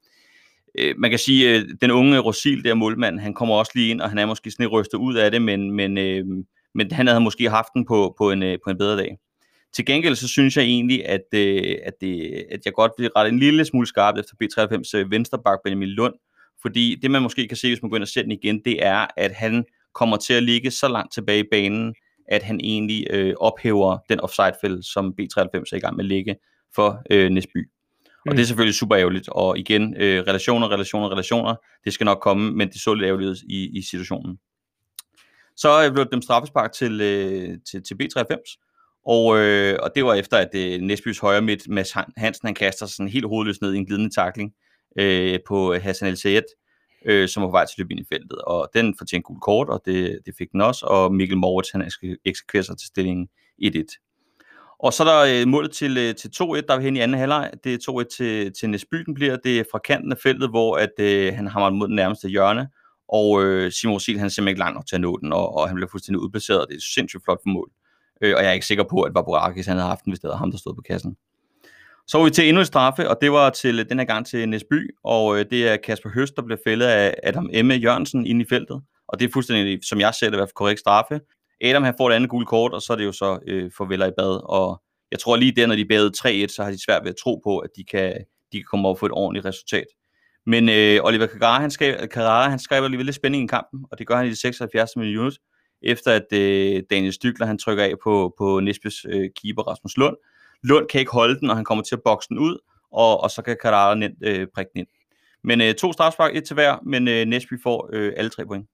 øh, 0.80 0.96
man 0.98 1.10
kan 1.10 1.20
sige, 1.20 1.56
øh, 1.56 1.66
den 1.82 1.92
unge 1.92 2.20
Rosil, 2.20 2.64
der 2.64 2.74
målmand, 2.74 3.20
han 3.20 3.34
kommer 3.34 3.56
også 3.56 3.72
lige 3.76 3.90
ind, 3.90 4.02
og 4.02 4.10
han 4.10 4.18
er 4.18 4.26
måske 4.26 4.52
sådan 4.52 4.68
rystet 4.68 4.98
ud 4.98 5.16
af 5.16 5.32
det, 5.32 5.42
men, 5.42 5.72
men, 5.72 5.98
øh, 5.98 6.26
men 6.76 6.92
han 6.92 7.08
havde 7.08 7.22
måske 7.22 7.50
haft 7.50 7.70
den 7.74 7.86
på, 7.86 8.16
på, 8.18 8.32
en, 8.32 8.44
øh, 8.44 8.58
på 8.64 8.70
en 8.70 8.78
bedre 8.78 8.98
dag. 8.98 9.18
Til 9.76 9.86
gengæld 9.86 10.16
så 10.16 10.28
synes 10.28 10.58
jeg 10.58 10.66
egentlig, 10.66 11.06
at, 11.06 11.24
øh, 11.34 11.76
at, 11.84 11.94
det, 12.02 12.46
at 12.52 12.60
jeg 12.66 12.74
godt 12.74 12.92
vil 12.98 13.10
rette 13.16 13.30
en 13.30 13.40
lille 13.40 13.66
smule 13.66 13.88
skarpt 13.88 14.20
efter 14.20 14.34
B93's 14.44 14.98
øh, 14.98 15.12
vensterbak 15.12 15.60
Benjamin 15.64 15.90
Lund, 15.90 16.14
fordi 16.62 17.00
det 17.02 17.12
man 17.12 17.22
måske 17.22 17.48
kan 17.48 17.58
se, 17.58 17.68
hvis 17.68 17.82
man 17.82 17.90
går 17.90 17.98
ind 17.98 18.04
og 18.04 18.08
ser 18.08 18.22
den 18.22 18.32
igen, 18.32 18.62
det 18.66 18.86
er, 18.86 19.08
at 19.18 19.32
han 19.32 19.66
kommer 19.94 20.18
til 20.18 20.34
at 20.34 20.44
ligge 20.44 20.72
så 20.72 20.88
langt 20.88 21.14
tilbage 21.14 21.40
i 21.40 21.48
banen, 21.52 21.96
at 22.28 22.44
han 22.44 22.60
egentlig 22.64 23.08
øh, 23.10 23.34
ophæver 23.40 23.98
den 24.10 24.20
offside-fælde, 24.20 24.84
som 24.84 25.14
B93 25.22 25.38
er 25.38 25.76
i 25.76 25.80
gang 25.80 25.96
med 25.96 26.06
at 26.06 26.10
lægge 26.10 26.36
for 26.76 27.02
øh, 27.12 27.30
Næsby. 27.30 27.58
Mm. 27.58 28.30
Og 28.30 28.36
det 28.36 28.42
er 28.42 28.46
selvfølgelig 28.46 28.76
super 28.76 28.98
ærgerligt, 28.98 29.30
og 29.30 29.58
igen, 29.58 29.96
øh, 29.98 30.24
relationer, 30.28 30.72
relationer, 30.72 31.12
relationer, 31.12 31.56
det 31.84 31.94
skal 31.94 32.06
nok 32.06 32.20
komme, 32.22 32.52
men 32.52 32.68
det 32.70 32.82
så 32.82 32.94
lidt 32.94 33.08
ærgerligt 33.08 33.40
i, 33.50 33.78
i 33.78 33.82
situationen. 33.82 34.38
Så 35.58 35.92
blev 35.94 36.06
dem 36.12 36.22
straffespark 36.22 36.74
til, 36.74 37.02
øh, 37.02 37.58
til, 37.72 37.84
til 37.84 37.96
B93, 38.04 38.62
og, 39.06 39.38
øh, 39.38 39.80
og 39.82 39.92
det 39.96 40.06
var 40.06 40.14
efter, 40.14 40.38
at 40.38 40.50
øh, 40.56 40.82
Næsbys 40.82 41.20
højre 41.20 41.42
midt, 41.42 41.70
Mads 41.70 41.92
Hansen, 42.18 42.48
han 42.48 42.56
kaster 42.56 42.86
sådan 42.86 43.08
helt 43.08 43.28
hovedløst 43.28 43.62
ned 43.62 43.74
i 43.74 43.78
en 43.78 43.86
glidende 43.86 44.16
takling 44.16 44.54
øh, 45.00 45.40
på 45.48 45.76
Hassan 45.76 46.08
El 46.08 46.18
Sayed, 46.18 46.44
øh, 47.06 47.30
som 47.30 47.44
var 47.44 47.48
på 47.48 47.52
vej 47.52 47.66
til 47.66 47.74
at 47.74 47.78
løbe 47.78 47.92
ind 47.92 48.00
i 48.00 48.06
feltet. 48.12 48.42
Og 48.42 48.70
den 48.74 48.96
fortjente 48.98 49.24
gul 49.24 49.40
kort, 49.40 49.70
og 49.70 49.82
det, 49.86 50.20
det 50.26 50.34
fik 50.38 50.52
den 50.52 50.62
også, 50.62 50.86
og 50.86 51.14
Mikkel 51.14 51.38
Moritz, 51.38 51.72
han 51.72 51.92
eksekverer 52.26 52.64
sig 52.64 52.78
til 52.78 52.88
stillingen 52.88 53.28
1-1. 53.64 54.02
Og 54.80 54.94
så 54.94 55.04
er 55.04 55.08
der 55.08 55.42
øh, 55.42 55.48
målet 55.48 55.72
til, 55.72 55.98
øh, 55.98 56.16
til 56.16 56.28
2-1, 56.28 56.62
der 56.68 56.74
er 56.76 56.80
hen 56.80 56.96
i 56.96 57.00
anden 57.00 57.18
halvleg. 57.18 57.52
Det 57.64 57.74
er 57.74 58.04
2-1 58.04 58.18
til, 58.18 58.54
til 58.54 58.70
Næsby, 58.70 58.98
den 58.98 59.14
bliver. 59.14 59.38
Det 59.38 59.60
er 59.60 59.64
fra 59.72 59.80
kanten 59.80 60.12
af 60.12 60.18
feltet, 60.24 60.50
hvor 60.50 60.78
at, 60.78 61.00
øh, 61.00 61.34
han 61.34 61.48
hammer 61.48 61.70
mod 61.70 61.88
den 61.88 61.96
nærmeste 61.96 62.30
hjørne. 62.30 62.70
Og 63.08 63.44
øh, 63.44 63.72
Simon 63.72 63.94
Rosil, 63.94 64.18
han 64.18 64.26
er 64.26 64.30
simpelthen 64.30 64.52
ikke 64.52 64.60
langt 64.60 64.76
nok 64.76 64.88
til 64.88 64.96
at 64.96 65.02
nå 65.02 65.18
den, 65.18 65.34
og, 65.34 65.56
og 65.56 65.68
han 65.68 65.76
bliver 65.76 65.90
fuldstændig 65.90 66.20
udplaceret. 66.20 66.66
Det 66.70 66.76
er 66.76 66.82
sindssygt 66.96 67.24
flot 67.24 67.40
for 67.44 67.50
mål. 67.50 67.72
Øh, 68.22 68.34
og 68.38 68.44
jeg 68.44 68.50
er 68.50 68.54
ikke 68.54 68.66
sikker 68.66 68.84
på, 68.84 69.02
at 69.02 69.16
Vaporakis 69.16 69.66
han 69.66 69.78
havde 69.78 69.90
haft 69.90 70.04
den, 70.06 70.12
hvis 70.12 70.20
det 70.20 70.30
var 70.30 70.36
ham, 70.36 70.52
der 70.52 70.58
stod 70.58 70.76
på 70.76 70.82
kassen. 70.82 71.18
Så 72.08 72.18
var 72.18 72.26
vi 72.26 72.32
til 72.32 72.48
endnu 72.48 72.60
en 72.60 72.66
straffe, 72.66 73.10
og 73.10 73.18
det 73.22 73.32
var 73.32 73.50
til 73.50 73.80
øh, 73.80 73.90
den 73.90 74.00
her 74.00 74.06
gang 74.06 74.26
til 74.26 74.50
Næsby, 74.50 74.96
og 75.04 75.40
øh, 75.40 75.46
det 75.52 75.68
er 75.68 75.78
Kasper 75.78 76.10
Høst, 76.10 76.36
der 76.36 76.42
blev 76.42 76.58
fældet 76.68 76.86
af 76.86 77.16
Adam 77.24 77.50
Emme 77.54 77.74
Jørgensen 77.74 78.26
inde 78.26 78.46
i 78.46 78.48
feltet. 78.50 78.82
Og 79.08 79.20
det 79.20 79.28
er 79.28 79.32
fuldstændig, 79.34 79.80
som 79.84 80.00
jeg 80.00 80.14
ser 80.14 80.26
det, 80.26 80.34
i 80.34 80.38
hvert 80.38 80.50
fald 80.50 80.56
korrekt 80.56 80.80
straffe. 80.80 81.20
Adam 81.62 81.84
han 81.84 81.94
får 81.98 82.10
det 82.10 82.16
andet 82.16 82.30
gule 82.30 82.46
kort, 82.46 82.74
og 82.74 82.82
så 82.82 82.94
er 82.94 82.98
det 82.98 83.06
jo 83.06 83.12
så 83.12 83.40
øh, 83.48 83.72
farveler 83.78 84.06
i 84.06 84.12
bad, 84.18 84.50
og 84.50 84.82
jeg 85.12 85.20
tror 85.20 85.36
lige 85.36 85.52
der, 85.52 85.68
når 85.68 85.76
de 85.76 85.86
bævede 85.86 86.12
3-1, 86.18 86.48
så 86.48 86.64
har 86.64 86.72
de 86.72 86.84
svært 86.86 87.04
ved 87.04 87.10
at 87.10 87.16
tro 87.24 87.42
på, 87.44 87.58
at 87.58 87.70
de 87.76 87.84
kan, 87.84 88.14
de 88.52 88.58
kan 88.58 88.66
komme 88.70 88.88
over 88.88 88.96
og 88.96 89.00
få 89.00 89.06
et 89.06 89.12
ordentligt 89.12 89.46
resultat. 89.46 89.86
Men 90.46 90.70
øh, 90.70 91.00
Oliver 91.04 91.28
Carrara, 91.28 91.60
han, 91.62 91.72
skab, 91.72 92.00
Carrara, 92.12 92.50
han 92.50 92.60
skaber 92.60 92.86
alligevel 92.86 93.06
lidt 93.06 93.16
spænding 93.16 93.44
i 93.44 93.48
kampen, 93.48 93.86
og 93.92 94.00
det 94.00 94.08
gør 94.08 94.16
han 94.16 94.26
i 94.26 94.30
det 94.30 94.38
76. 94.38 94.96
minut, 94.96 95.34
efter 95.82 96.12
at 96.12 96.34
øh, 96.34 96.84
Daniel 96.90 97.14
Stykler, 97.14 97.46
han 97.46 97.58
trykker 97.58 97.84
af 97.84 97.94
på, 98.04 98.34
på 98.38 98.60
Nesbys 98.60 99.06
øh, 99.10 99.30
keeper 99.42 99.64
Rasmus 99.64 99.98
Lund. 99.98 100.16
Lund 100.70 100.88
kan 100.88 101.00
ikke 101.00 101.12
holde 101.12 101.40
den, 101.40 101.50
og 101.50 101.56
han 101.56 101.66
kommer 101.66 101.84
til 101.84 101.96
at 101.96 102.02
bokse 102.06 102.30
den 102.30 102.40
ud, 102.40 102.58
og, 102.92 103.24
og 103.24 103.32
så 103.32 103.42
kan 103.42 103.58
Carrara 103.62 103.96
nemt 103.96 104.18
øh, 104.22 104.48
prikke 104.56 104.72
den 104.74 104.80
ind. 104.80 104.88
Men 105.44 105.62
øh, 105.62 105.74
to 105.74 105.94
strafspark, 105.94 106.36
et 106.36 106.44
til 106.44 106.54
hver, 106.54 106.78
men 106.86 107.08
øh, 107.08 107.26
Nesby 107.26 107.54
får 107.64 107.90
øh, 107.94 108.14
alle 108.18 108.30
tre 108.30 108.46
point. 108.46 108.66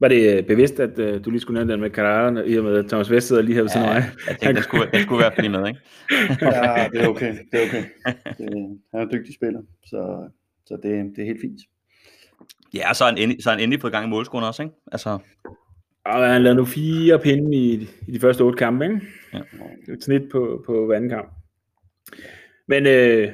Var 0.00 0.08
det 0.08 0.36
øh, 0.36 0.46
bevidst, 0.46 0.80
at 0.80 0.98
uh, 0.98 1.24
du 1.24 1.30
lige 1.30 1.40
skulle 1.40 1.58
nævne 1.58 1.72
den 1.72 1.80
med 1.80 1.90
Carrara, 1.90 2.40
i 2.40 2.58
og 2.58 2.64
med 2.64 2.76
at 2.76 2.86
Thomas 2.86 3.10
Vest 3.10 3.28
sidder 3.28 3.42
lige 3.42 3.54
her 3.54 3.62
ved 3.62 3.68
siden 3.68 3.86
af 3.86 3.94
mig? 3.94 4.10
Jeg 4.28 4.38
tænkte, 4.38 4.54
det 4.54 4.64
skulle, 4.64 4.90
det 4.92 5.02
skulle 5.02 5.22
være 5.22 5.32
fordi 5.34 5.48
med, 5.48 5.68
ikke? 5.68 5.80
ja, 6.54 6.88
det 6.92 7.02
er 7.02 7.08
okay. 7.08 7.38
Det 7.52 7.62
er 7.62 7.68
okay. 7.68 7.84
Det, 8.38 8.48
han 8.90 9.00
er 9.00 9.02
en 9.02 9.12
dygtig 9.12 9.34
spiller, 9.34 9.62
så, 9.86 10.28
så 10.66 10.74
det, 10.82 11.16
det 11.16 11.22
er 11.22 11.26
helt 11.26 11.40
fint. 11.40 11.60
Ja, 12.74 12.94
så 12.94 13.04
er 13.04 13.08
han 13.08 13.18
endelig, 13.18 13.42
så 13.42 13.50
er 13.50 13.54
han 13.54 13.62
endelig 13.62 13.80
fået 13.80 13.92
gang 13.92 14.06
i 14.06 14.08
målscoren 14.08 14.44
også, 14.44 14.62
ikke? 14.62 14.74
Altså... 14.92 15.18
Og 16.04 16.32
han 16.32 16.42
lavede 16.42 16.56
nu 16.56 16.64
fire 16.64 17.18
pinde 17.18 17.56
i, 17.56 17.88
i 18.08 18.12
de 18.12 18.20
første 18.20 18.42
otte 18.42 18.58
kampe, 18.58 18.84
ikke? 18.84 19.00
Ja. 19.32 19.40
Et 19.92 20.04
snit 20.04 20.22
på, 20.32 20.62
på 20.66 20.86
hver 20.86 20.96
anden 20.96 21.10
kamp. 21.10 21.32
Men 22.66 22.86
øh, 22.86 23.32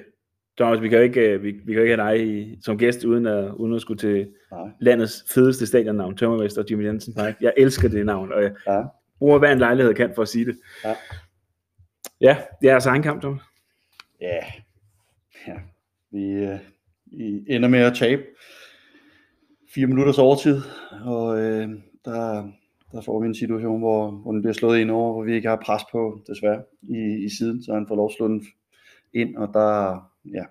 Thomas, 0.59 0.83
vi 0.83 0.89
kan 0.89 0.99
jo 0.99 1.05
ikke, 1.05 1.21
øh, 1.21 1.43
vi, 1.43 1.51
vi 1.51 1.73
kan 1.73 1.75
jo 1.75 1.83
ikke 1.83 1.97
have 1.97 2.11
dig 2.11 2.27
i, 2.27 2.59
som 2.63 2.79
gæst, 2.79 3.05
uden 3.05 3.27
at, 3.27 3.51
uden 3.51 3.75
at 3.75 3.81
skulle 3.81 3.99
til 3.99 4.29
Nej. 4.53 4.69
landets 4.81 5.25
fedeste 5.35 5.67
stadionnavn, 5.67 6.17
Tømmervest 6.17 6.59
og 6.59 6.65
Jimmy 6.71 6.85
Jensen 6.85 7.15
Park. 7.15 7.35
Jeg 7.41 7.53
elsker 7.57 7.89
det 7.89 8.07
navn, 8.07 8.33
og 8.33 8.43
jeg 8.43 8.53
ja. 8.67 8.83
bruger 9.19 9.39
hver 9.39 9.53
en 9.53 9.59
lejlighed 9.59 9.95
kan 9.95 10.13
for 10.15 10.23
at 10.23 10.29
sige 10.29 10.45
det. 10.45 10.57
Ja, 10.85 10.95
ja 12.21 12.37
det 12.63 12.71
er 12.71 12.75
altså 12.75 12.91
egen 12.91 13.03
kamp, 13.03 13.23
Thomas. 13.23 13.43
Ja, 14.21 14.39
ja. 15.47 15.55
Vi, 16.11 16.31
øh, 16.31 16.59
vi 17.07 17.45
ender 17.47 17.69
med 17.69 17.81
at 17.81 17.95
tabe 17.95 18.23
fire 19.75 19.87
minutters 19.87 20.19
overtid, 20.19 20.61
og 21.05 21.41
øh, 21.41 21.69
der, 22.05 22.51
der 22.93 23.01
får 23.01 23.21
vi 23.21 23.27
en 23.27 23.35
situation, 23.35 23.79
hvor, 23.79 24.11
hvor 24.11 24.33
den 24.33 24.43
bliver 24.43 24.55
slået 24.55 24.81
ind 24.81 24.91
over, 24.91 25.13
hvor 25.13 25.23
vi 25.23 25.35
ikke 25.35 25.49
har 25.49 25.63
pres 25.65 25.83
på, 25.93 26.21
desværre, 26.27 26.63
i, 26.83 27.25
i 27.25 27.29
siden, 27.39 27.63
så 27.63 27.75
han 27.75 27.87
får 27.87 27.97
lov 27.97 28.07
at 28.07 28.15
slå 28.17 28.29
den 28.29 28.45
ind, 29.15 29.37
og 29.37 29.51
der, 29.55 30.01
ja, 30.25 30.45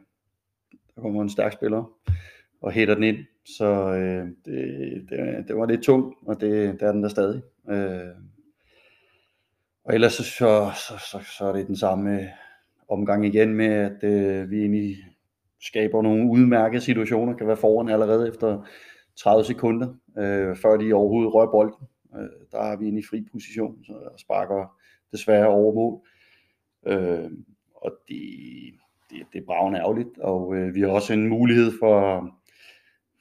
der 0.95 1.01
kommer 1.01 1.21
en 1.21 1.29
stærk 1.29 1.53
spiller 1.53 1.91
og 2.61 2.71
hætter 2.71 2.93
den 2.93 3.03
ind. 3.03 3.17
Så 3.57 3.93
øh, 3.93 4.27
det, 4.45 5.09
det, 5.09 5.47
det 5.47 5.55
var 5.55 5.65
lidt 5.65 5.83
tungt, 5.83 6.17
og 6.25 6.41
det, 6.41 6.79
det 6.79 6.81
er 6.81 6.91
den 6.91 7.03
der 7.03 7.09
stadig. 7.09 7.41
Øh, 7.69 8.15
og 9.83 9.93
ellers 9.93 10.13
så, 10.13 10.23
så, 10.23 10.93
så, 11.11 11.19
så 11.37 11.45
er 11.45 11.53
det 11.53 11.67
den 11.67 11.75
samme 11.75 12.21
øh, 12.21 12.27
omgang 12.89 13.25
igen 13.25 13.53
med, 13.53 13.65
at 13.65 14.03
øh, 14.03 14.51
vi 14.51 14.59
egentlig 14.59 14.97
skaber 15.61 16.01
nogle 16.01 16.31
udmærkede 16.31 16.81
situationer, 16.81 17.33
kan 17.33 17.47
være 17.47 17.57
foran 17.57 17.89
allerede 17.89 18.27
efter 18.27 18.67
30 19.19 19.43
sekunder, 19.43 19.87
øh, 20.17 20.55
før 20.55 20.77
de 20.77 20.93
overhovedet 20.93 21.33
rører 21.33 21.51
bolden. 21.51 21.87
Øh, 22.15 22.29
der 22.51 22.59
er 22.59 22.77
vi 22.77 22.87
inde 22.87 22.99
i 22.99 23.03
fri 23.09 23.25
position, 23.31 23.83
så 23.83 23.93
sparker 24.17 24.79
desværre 25.11 25.47
over 25.47 25.73
mål. 25.73 25.99
Øh, 26.87 27.31
og 27.75 27.91
det, 28.07 28.21
det, 29.09 29.17
det 29.33 29.41
er 29.41 29.45
bravende 29.45 29.79
ærgerligt, 29.79 30.17
og 30.17 30.55
øh, 30.55 30.75
vi 30.75 30.81
har 30.81 30.87
også 30.87 31.13
en 31.13 31.27
mulighed 31.27 31.71
for, 31.79 32.29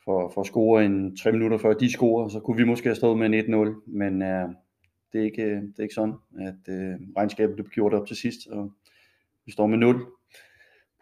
for, 0.04 0.30
for 0.34 0.40
at 0.40 0.46
score 0.46 0.84
en 0.84 1.16
3 1.16 1.32
minutter 1.32 1.58
før 1.58 1.72
de 1.72 1.92
scorer, 1.92 2.28
så 2.28 2.40
kunne 2.40 2.56
vi 2.56 2.64
måske 2.64 2.88
have 2.88 2.96
stået 2.96 3.18
med 3.18 3.26
en 3.26 3.54
1-0, 3.54 3.82
men 3.86 4.22
øh, 4.22 4.48
det, 5.12 5.20
er 5.20 5.24
ikke, 5.24 5.42
øh, 5.42 5.62
det 5.62 5.78
er 5.78 5.82
ikke 5.82 5.94
sådan, 5.94 6.14
at 6.38 6.74
øh, 6.74 6.94
regnskabet 7.16 7.54
blev 7.54 7.68
gjort 7.68 7.94
op 7.94 8.06
til 8.06 8.16
sidst, 8.16 8.46
og 8.50 8.72
vi 9.46 9.52
står 9.52 9.66
med 9.66 9.78
0 9.78 10.06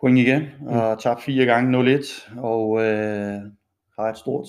point 0.01 0.19
igen, 0.19 0.43
og 0.67 0.75
har 0.75 0.95
tabt 0.95 1.23
fire 1.23 1.45
gange 1.45 1.99
0-1, 1.99 2.41
og 2.41 2.81
øh, 2.81 3.41
har 3.99 4.05
et 4.11 4.19
stort 4.19 4.47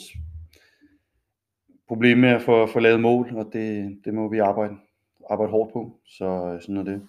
problem 1.88 2.18
med 2.18 2.30
at 2.30 2.42
få, 2.42 2.68
få 2.68 2.80
lavet 2.80 3.00
mål, 3.00 3.36
og 3.36 3.50
det, 3.54 3.98
det 4.06 4.14
må 4.14 4.30
vi 4.30 4.40
arbejde, 4.40 4.76
arbejde 5.30 5.52
hårdt 5.52 5.74
på, 5.74 6.00
så 6.06 6.26
øh, 6.26 6.62
sådan 6.62 6.78
er 6.78 6.84
det. 6.84 7.02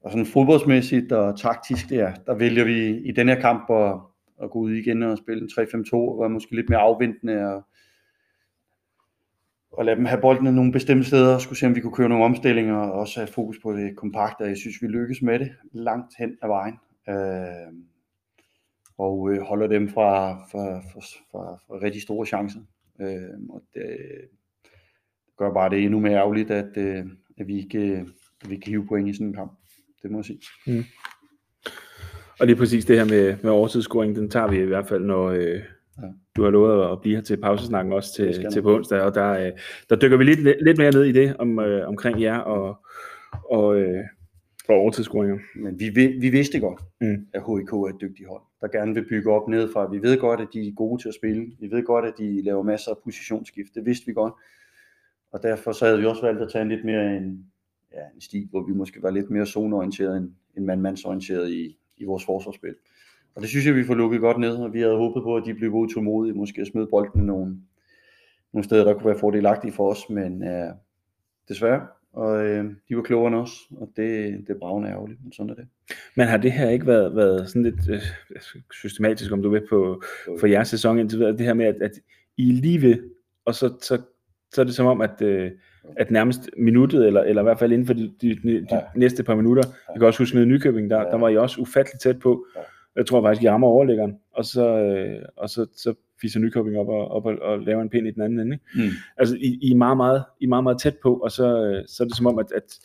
Og 0.00 0.10
sådan 0.10 0.26
fodboldsmæssigt 0.26 1.12
og 1.12 1.38
taktisk, 1.40 1.88
der, 1.90 2.14
der 2.26 2.34
vælger 2.34 2.64
vi 2.64 2.96
i 2.96 3.12
den 3.12 3.28
her 3.28 3.40
kamp 3.40 3.70
at, 3.70 4.00
at 4.42 4.50
gå 4.50 4.58
ud 4.58 4.72
igen 4.72 5.02
og 5.02 5.18
spille 5.18 5.42
en 5.42 5.48
3-5-2, 5.48 5.92
og 5.92 6.20
være 6.20 6.30
måske 6.30 6.56
lidt 6.56 6.68
mere 6.68 6.80
afventende 6.80 7.54
og, 7.54 7.62
og 9.72 9.84
lade 9.84 9.96
dem 9.96 10.04
have 10.04 10.20
bolden 10.20 10.54
nogle 10.54 10.72
bestemte 10.72 11.04
steder, 11.04 11.34
og 11.34 11.40
skulle 11.40 11.58
se, 11.58 11.66
om 11.66 11.74
vi 11.74 11.80
kunne 11.80 11.94
køre 11.94 12.08
nogle 12.08 12.24
omstillinger, 12.24 12.76
og 12.76 12.92
også 12.92 13.20
have 13.20 13.28
fokus 13.28 13.58
på 13.62 13.72
det 13.72 13.96
kompakte, 13.96 14.42
og 14.42 14.48
jeg 14.48 14.56
synes, 14.56 14.82
vi 14.82 14.86
lykkes 14.86 15.22
med 15.22 15.38
det 15.38 15.52
langt 15.72 16.14
hen 16.18 16.36
ad 16.42 16.48
vejen. 16.48 16.74
Øh, 17.08 17.72
og 18.98 19.30
øh, 19.30 19.40
holder 19.40 19.66
dem 19.66 19.88
fra, 19.88 20.32
fra, 20.32 20.80
fra, 20.80 21.00
fra, 21.30 21.56
fra 21.66 21.78
rigtig 21.82 22.02
store 22.02 22.26
chancer. 22.26 22.60
Øh, 23.00 23.38
og 23.50 23.62
det, 23.74 23.84
gør 25.38 25.52
bare 25.52 25.70
det 25.70 25.84
endnu 25.84 26.00
mere 26.00 26.14
ærgerligt, 26.14 26.50
at, 26.50 26.76
øh, 26.76 27.04
at 27.38 27.46
vi 27.46 27.58
ikke 27.58 28.04
at 28.42 28.50
vi 28.50 28.56
kan 28.56 28.70
hive 28.70 28.86
point 28.86 29.08
i 29.08 29.12
sådan 29.12 29.26
en 29.26 29.34
kamp 29.34 29.52
det 30.02 30.10
må 30.10 30.18
jeg 30.18 30.24
sige. 30.24 30.40
Mm. 30.66 30.84
Og 32.40 32.46
lige 32.46 32.56
præcis 32.56 32.84
det 32.84 32.96
her 32.96 33.04
med, 33.04 33.36
med 33.42 33.50
overtidsscoring, 33.50 34.16
den 34.16 34.30
tager 34.30 34.48
vi 34.48 34.58
i 34.58 34.64
hvert 34.64 34.86
fald, 34.86 35.04
når 35.04 35.26
øh, 35.26 35.54
ja. 36.02 36.08
du 36.36 36.42
har 36.42 36.50
lovet 36.50 36.92
at 36.92 37.00
blive 37.00 37.16
her 37.16 37.22
til 37.22 37.36
pausesnakken 37.36 37.92
også 37.92 38.14
til, 38.14 38.46
til 38.52 38.62
på 38.62 38.74
onsdag, 38.74 39.00
og 39.00 39.14
der, 39.14 39.30
øh, 39.30 39.52
der 39.90 39.96
dykker 39.96 40.16
vi 40.16 40.24
lidt, 40.24 40.64
lidt 40.64 40.78
mere 40.78 40.90
ned 40.90 41.04
i 41.04 41.12
det 41.12 41.36
om, 41.36 41.58
øh, 41.58 41.88
omkring 41.88 42.22
jer 42.22 42.38
og, 42.38 42.76
og, 43.50 43.80
øh, 43.80 44.04
og 44.68 44.74
overtidsscoringer. 44.74 45.38
Men 45.54 45.80
vi, 45.80 45.88
vi 46.20 46.28
vidste 46.28 46.60
godt, 46.60 46.80
mm. 47.00 47.26
at 47.32 47.42
HIK 47.46 47.72
er 47.72 47.92
et 47.94 48.00
dygtigt 48.00 48.28
hold, 48.28 48.42
der 48.60 48.68
gerne 48.68 48.94
vil 48.94 49.08
bygge 49.08 49.32
op 49.32 49.48
nedefra. 49.48 49.90
Vi 49.90 50.02
ved 50.02 50.18
godt, 50.18 50.40
at 50.40 50.48
de 50.52 50.68
er 50.68 50.72
gode 50.72 51.02
til 51.02 51.08
at 51.08 51.14
spille. 51.14 51.52
Vi 51.60 51.70
ved 51.70 51.84
godt, 51.84 52.04
at 52.04 52.14
de 52.18 52.42
laver 52.42 52.62
masser 52.62 52.90
af 52.90 52.96
positionsskift. 53.04 53.74
Det 53.74 53.86
vidste 53.86 54.06
vi 54.06 54.12
godt. 54.12 54.34
Og 55.32 55.42
derfor 55.42 55.72
så 55.72 55.84
havde 55.84 55.98
vi 55.98 56.06
også 56.06 56.22
valgt 56.22 56.42
at 56.42 56.48
tage 56.52 56.62
en 56.62 56.68
lidt 56.68 56.84
mere 56.84 57.16
en, 57.16 57.46
ja, 57.92 58.02
en 58.14 58.20
stil, 58.20 58.48
hvor 58.50 58.62
vi 58.62 58.72
måske 58.72 59.02
var 59.02 59.10
lidt 59.10 59.30
mere 59.30 59.46
zoneorienteret 59.46 60.16
end, 60.16 60.30
end 60.56 60.64
mandmandsorienteret 60.64 61.50
i, 61.50 61.78
i 61.96 62.04
vores 62.04 62.24
forsvarsspil. 62.24 62.74
Og 63.34 63.42
det 63.42 63.50
synes 63.50 63.66
jeg, 63.66 63.74
vi 63.74 63.84
får 63.84 63.94
lukket 63.94 64.20
godt 64.20 64.38
ned, 64.38 64.56
og 64.56 64.72
vi 64.72 64.80
havde 64.80 64.96
håbet 64.96 65.22
på, 65.22 65.36
at 65.36 65.42
de 65.46 65.54
blev 65.54 65.72
utålmodige, 65.74 66.34
måske 66.34 66.60
at 66.60 66.66
smide 66.66 66.86
bolden 66.86 67.26
nogle, 67.26 67.56
nogle 68.52 68.64
steder, 68.64 68.84
der 68.84 68.94
kunne 68.94 69.06
være 69.06 69.18
fordelagtige 69.18 69.72
for 69.72 69.90
os, 69.90 70.10
men 70.10 70.42
uh, 70.42 70.74
desværre, 71.48 71.86
og 72.18 72.34
uh, 72.44 72.64
de 72.88 72.96
var 72.96 73.02
klogere 73.02 73.26
end 73.26 73.36
os, 73.36 73.50
og 73.70 73.90
det, 73.96 74.32
det 74.46 74.50
er 74.50 74.58
bravende 74.58 74.88
ærgerligt, 74.88 75.20
men 75.24 75.32
sådan 75.32 75.50
er 75.50 75.54
det. 75.54 75.66
Men 76.16 76.26
har 76.26 76.36
det 76.36 76.52
her 76.52 76.68
ikke 76.70 76.86
været, 76.86 77.16
været 77.16 77.48
sådan 77.48 77.62
lidt 77.62 77.90
øh, 77.90 78.02
systematisk, 78.72 79.32
om 79.32 79.42
du 79.42 79.50
vil, 79.50 79.62
på, 79.70 80.02
for 80.40 80.46
jeres 80.46 80.68
sæson 80.68 80.98
indtil 80.98 81.18
videre, 81.18 81.32
det 81.32 81.46
her 81.46 81.54
med, 81.54 81.66
at, 81.66 81.82
at 81.82 81.92
I 82.36 82.52
lige 82.52 82.78
vil, 82.78 83.02
og 83.44 83.54
så, 83.54 83.74
så, 83.82 84.02
så 84.52 84.60
er 84.60 84.64
det 84.64 84.74
som 84.74 84.86
om, 84.86 85.00
at, 85.00 85.22
øh, 85.22 85.50
at 85.96 86.10
nærmest 86.10 86.50
minuttet, 86.56 87.06
eller, 87.06 87.22
eller 87.22 87.42
i 87.42 87.44
hvert 87.44 87.58
fald 87.58 87.72
inden 87.72 87.86
for 87.86 87.94
de, 87.94 88.12
de, 88.20 88.34
de 88.44 88.66
ja. 88.70 88.80
næste 88.96 89.24
par 89.24 89.34
minutter, 89.34 89.62
jeg 89.88 90.00
kan 90.00 90.06
også 90.06 90.22
huske 90.22 90.36
med 90.36 90.46
Nykøbing, 90.46 90.90
der, 90.90 90.98
ja. 90.98 91.04
der 91.04 91.18
var 91.18 91.28
I 91.28 91.36
også 91.36 91.60
ufatteligt 91.60 92.02
tæt 92.02 92.18
på. 92.18 92.46
Ja. 92.56 92.60
Jeg 92.98 93.06
tror 93.06 93.22
faktisk, 93.22 93.42
I 93.42 93.48
rammer 93.48 93.68
overlæggeren, 93.68 94.14
og 94.32 94.44
så, 94.44 94.66
øh, 94.78 95.22
og 95.36 95.50
så, 95.50 95.66
så 95.76 95.94
fiser 96.20 96.40
Nykøbing 96.40 96.78
op 96.78 96.88
og, 96.88 97.08
op 97.08 97.26
og, 97.26 97.38
og 97.42 97.58
laver 97.58 97.82
en 97.82 97.88
pind 97.88 98.06
i 98.06 98.10
den 98.10 98.22
anden 98.22 98.40
ende. 98.40 98.54
Ikke? 98.56 98.88
Mm. 98.88 98.94
Altså, 99.16 99.36
I, 99.36 99.58
I, 99.62 99.70
er 99.70 99.76
meget, 99.76 99.96
meget, 99.96 100.22
I 100.40 100.44
er 100.44 100.48
meget, 100.48 100.62
meget 100.62 100.80
tæt 100.80 100.96
på, 101.02 101.16
og 101.16 101.30
så, 101.30 101.64
øh, 101.64 101.84
så 101.86 102.02
er 102.02 102.06
det 102.08 102.16
som 102.16 102.26
om, 102.26 102.38
at, 102.38 102.52
at 102.52 102.78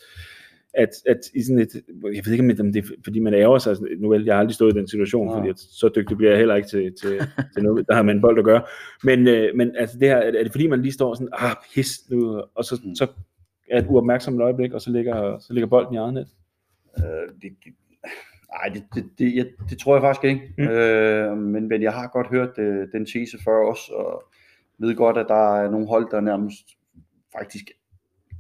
at, 0.74 0.90
at 1.06 1.20
i 1.36 1.44
sådan 1.44 1.60
et, 1.60 1.74
jeg 2.14 2.24
ved 2.26 2.32
ikke 2.32 2.62
om 2.62 2.72
det 2.74 2.84
er, 2.84 2.88
fordi 3.04 3.20
man 3.20 3.34
ærger 3.34 3.58
sig, 3.58 3.76
nu 4.00 4.10
vel, 4.10 4.26
jeg 4.26 4.36
har 4.36 4.40
aldrig 4.40 4.56
stået 4.56 4.76
i 4.76 4.78
den 4.78 4.88
situation, 4.88 5.30
ja. 5.30 5.38
fordi 5.38 5.50
at, 5.50 5.60
så 5.60 5.90
dygtig 5.96 6.18
bliver 6.18 6.32
jeg 6.32 6.40
heller 6.40 6.56
ikke 6.56 6.68
til, 6.68 6.94
til, 7.02 7.20
til 7.54 7.64
noget, 7.64 7.88
der 7.88 7.94
har 7.96 8.02
man 8.02 8.16
en 8.16 8.22
bold 8.22 8.40
at 8.40 8.46
gøre, 8.46 8.64
men, 9.04 9.28
øh, 9.28 9.56
men 9.56 9.76
altså 9.78 10.00
det 10.00 10.08
her, 10.08 10.18
er 10.18 10.44
det 10.44 10.52
fordi 10.52 10.68
man 10.68 10.82
lige 10.82 10.92
står 10.92 11.14
sådan, 11.14 11.30
ah 11.32 11.56
pis 11.74 12.10
nu, 12.10 12.44
og 12.56 12.66
så, 12.66 12.82
mm. 12.84 12.96
så 12.96 13.08
er 13.72 13.80
et 13.80 13.88
uopmærksomt 13.90 14.42
øjeblik, 14.42 14.72
og 14.72 14.82
så 14.82 14.92
ligger, 14.92 15.40
så 15.40 15.54
ligger 15.54 15.68
bolden 15.68 15.94
i 15.94 15.98
eget 15.98 16.14
net? 16.14 16.28
Øh, 16.98 17.04
det, 17.42 17.52
nej, 18.54 18.74
det, 18.74 18.84
det, 18.96 19.20
det, 19.20 19.36
jeg, 19.36 19.46
det 19.70 19.78
tror 19.78 19.96
jeg 19.96 20.02
faktisk 20.02 20.24
ikke, 20.24 20.54
mm. 20.58 20.64
øh, 20.64 21.38
men, 21.38 21.68
men 21.68 21.82
jeg 21.82 21.94
har 21.94 22.08
godt 22.08 22.28
hørt 22.28 22.58
øh, 22.58 22.88
den 22.92 23.06
tese 23.06 23.38
før 23.44 23.70
også, 23.70 23.92
og 23.94 24.24
ved 24.80 24.96
godt, 24.96 25.18
at 25.18 25.26
der 25.30 25.56
er 25.58 25.72
nogle 25.72 25.88
hold, 25.88 26.12
der 26.12 26.22
nærmest 26.22 26.78
faktisk 27.38 27.72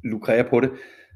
lukrerer 0.04 0.50
på 0.50 0.60
det, 0.60 0.72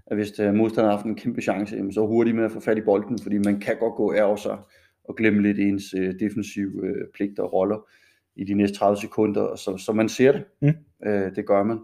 at 0.07 0.17
hvis 0.17 0.39
uh, 0.39 0.53
modstanderen 0.53 0.89
har 0.89 0.97
haft 0.97 1.05
en 1.05 1.15
kæmpe 1.15 1.41
chance, 1.41 1.75
jamen, 1.75 1.93
så 1.93 2.05
hurtigt 2.05 2.35
med 2.35 2.45
at 2.45 2.51
få 2.51 2.59
fat 2.59 2.77
i 2.77 2.81
bolden, 2.81 3.19
fordi 3.19 3.37
man 3.37 3.59
kan 3.59 3.77
godt 3.79 3.95
gå 3.95 4.11
af 4.11 4.39
sig 4.39 4.57
og 5.03 5.15
glemme 5.15 5.41
lidt 5.41 5.59
ens 5.59 5.93
uh, 5.93 6.09
defensive 6.19 6.83
uh, 6.83 7.07
pligter 7.13 7.43
og 7.43 7.53
roller 7.53 7.89
i 8.35 8.43
de 8.43 8.53
næste 8.53 8.77
30 8.77 8.97
sekunder, 8.97 9.55
så, 9.55 9.77
så 9.77 9.93
man 9.93 10.09
ser 10.09 10.31
det. 10.31 10.43
Mm. 10.61 10.73
Uh, 11.07 11.35
det 11.35 11.45
gør 11.45 11.63
man. 11.63 11.79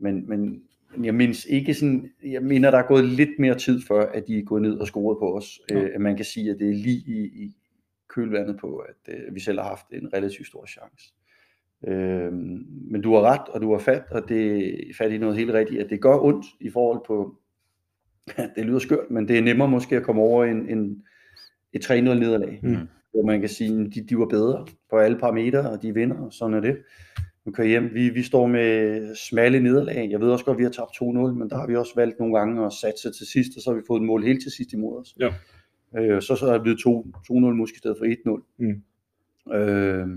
Men, 0.00 0.28
men 0.28 0.62
jeg 1.02 1.14
mindes 1.14 1.44
ikke 1.44 1.74
sådan, 1.74 2.10
jeg 2.24 2.42
mener, 2.42 2.70
der 2.70 2.78
er 2.78 2.86
gået 2.86 3.04
lidt 3.04 3.38
mere 3.38 3.54
tid 3.54 3.80
før, 3.88 4.06
at 4.06 4.26
de 4.26 4.38
er 4.38 4.42
gået 4.42 4.62
ned 4.62 4.78
og 4.78 4.86
scoret 4.86 5.18
på 5.18 5.36
os. 5.36 5.60
Ja. 5.70 5.76
Uh, 5.76 5.88
at 5.94 6.00
man 6.00 6.16
kan 6.16 6.24
sige, 6.24 6.50
at 6.50 6.56
det 6.58 6.68
er 6.68 6.74
lige 6.74 7.02
i, 7.06 7.44
i 7.44 7.56
kølvandet 8.08 8.56
på, 8.60 8.76
at 8.76 9.14
uh, 9.28 9.34
vi 9.34 9.40
selv 9.40 9.58
har 9.58 9.68
haft 9.68 9.86
en 9.92 10.14
relativt 10.14 10.46
stor 10.46 10.66
chance. 10.66 11.14
Uh, 11.80 12.32
men 12.92 13.00
du 13.02 13.14
har 13.14 13.20
ret, 13.22 13.48
og 13.48 13.62
du 13.62 13.72
har 13.72 13.78
fat, 13.78 14.02
og 14.10 14.28
det 14.28 14.64
er 14.90 14.94
fat 14.98 15.12
i 15.12 15.18
noget 15.18 15.36
helt 15.36 15.52
rigtigt, 15.52 15.80
at 15.82 15.90
det 15.90 16.00
gør 16.00 16.18
ondt 16.18 16.46
i 16.60 16.70
forhold 16.70 17.00
på 17.06 17.36
det 18.56 18.66
lyder 18.66 18.78
skørt, 18.78 19.10
men 19.10 19.28
det 19.28 19.38
er 19.38 19.42
nemmere 19.42 19.68
måske 19.68 19.96
at 19.96 20.02
komme 20.02 20.22
over 20.22 20.44
en, 20.44 20.68
en, 20.68 21.02
et 21.72 21.90
3-0 21.90 21.92
nederlag, 21.94 22.60
Mm. 22.62 22.76
hvor 23.12 23.22
man 23.26 23.40
kan 23.40 23.48
sige, 23.48 23.80
at 23.80 23.94
de, 23.94 24.00
de 24.00 24.18
var 24.18 24.26
bedre 24.26 24.66
på 24.90 24.96
alle 24.98 25.18
parametre, 25.18 25.70
og 25.70 25.82
de 25.82 25.94
vinder, 25.94 26.16
og 26.16 26.32
sådan 26.32 26.54
er 26.54 26.60
det. 26.60 26.76
Nu 27.44 27.52
kører 27.52 27.68
hjem. 27.68 27.94
Vi, 27.94 28.08
vi 28.08 28.22
står 28.22 28.46
med 28.46 29.14
smalle 29.14 29.60
nederlag. 29.60 30.10
Jeg 30.10 30.20
ved 30.20 30.30
også 30.30 30.44
godt, 30.44 30.54
at 30.54 30.58
vi 30.58 30.64
har 30.64 30.70
tabt 30.70 30.90
2-0, 30.90 31.02
men 31.02 31.50
der 31.50 31.56
har 31.56 31.66
vi 31.66 31.76
også 31.76 31.92
valgt 31.96 32.18
nogle 32.18 32.38
gange 32.38 32.66
at 32.66 32.72
satse 32.72 33.10
til 33.10 33.26
sidst, 33.26 33.56
og 33.56 33.62
så 33.62 33.70
har 33.70 33.76
vi 33.76 33.82
fået 33.86 34.00
et 34.00 34.06
mål 34.06 34.24
helt 34.24 34.42
til 34.42 34.52
sidst 34.52 34.72
imod 34.72 35.00
os. 35.00 35.16
Ja. 35.20 35.30
Øh, 35.96 36.22
så, 36.22 36.36
så 36.36 36.46
er 36.46 36.52
det 36.52 36.62
blevet 36.62 36.78
2 36.78 37.06
2-0 37.32 37.34
måske 37.34 37.74
i 37.74 37.78
stedet 37.78 37.96
for 37.98 38.36
1-0. 38.36 38.54
Mm. 38.58 38.82
Øh, 39.54 40.08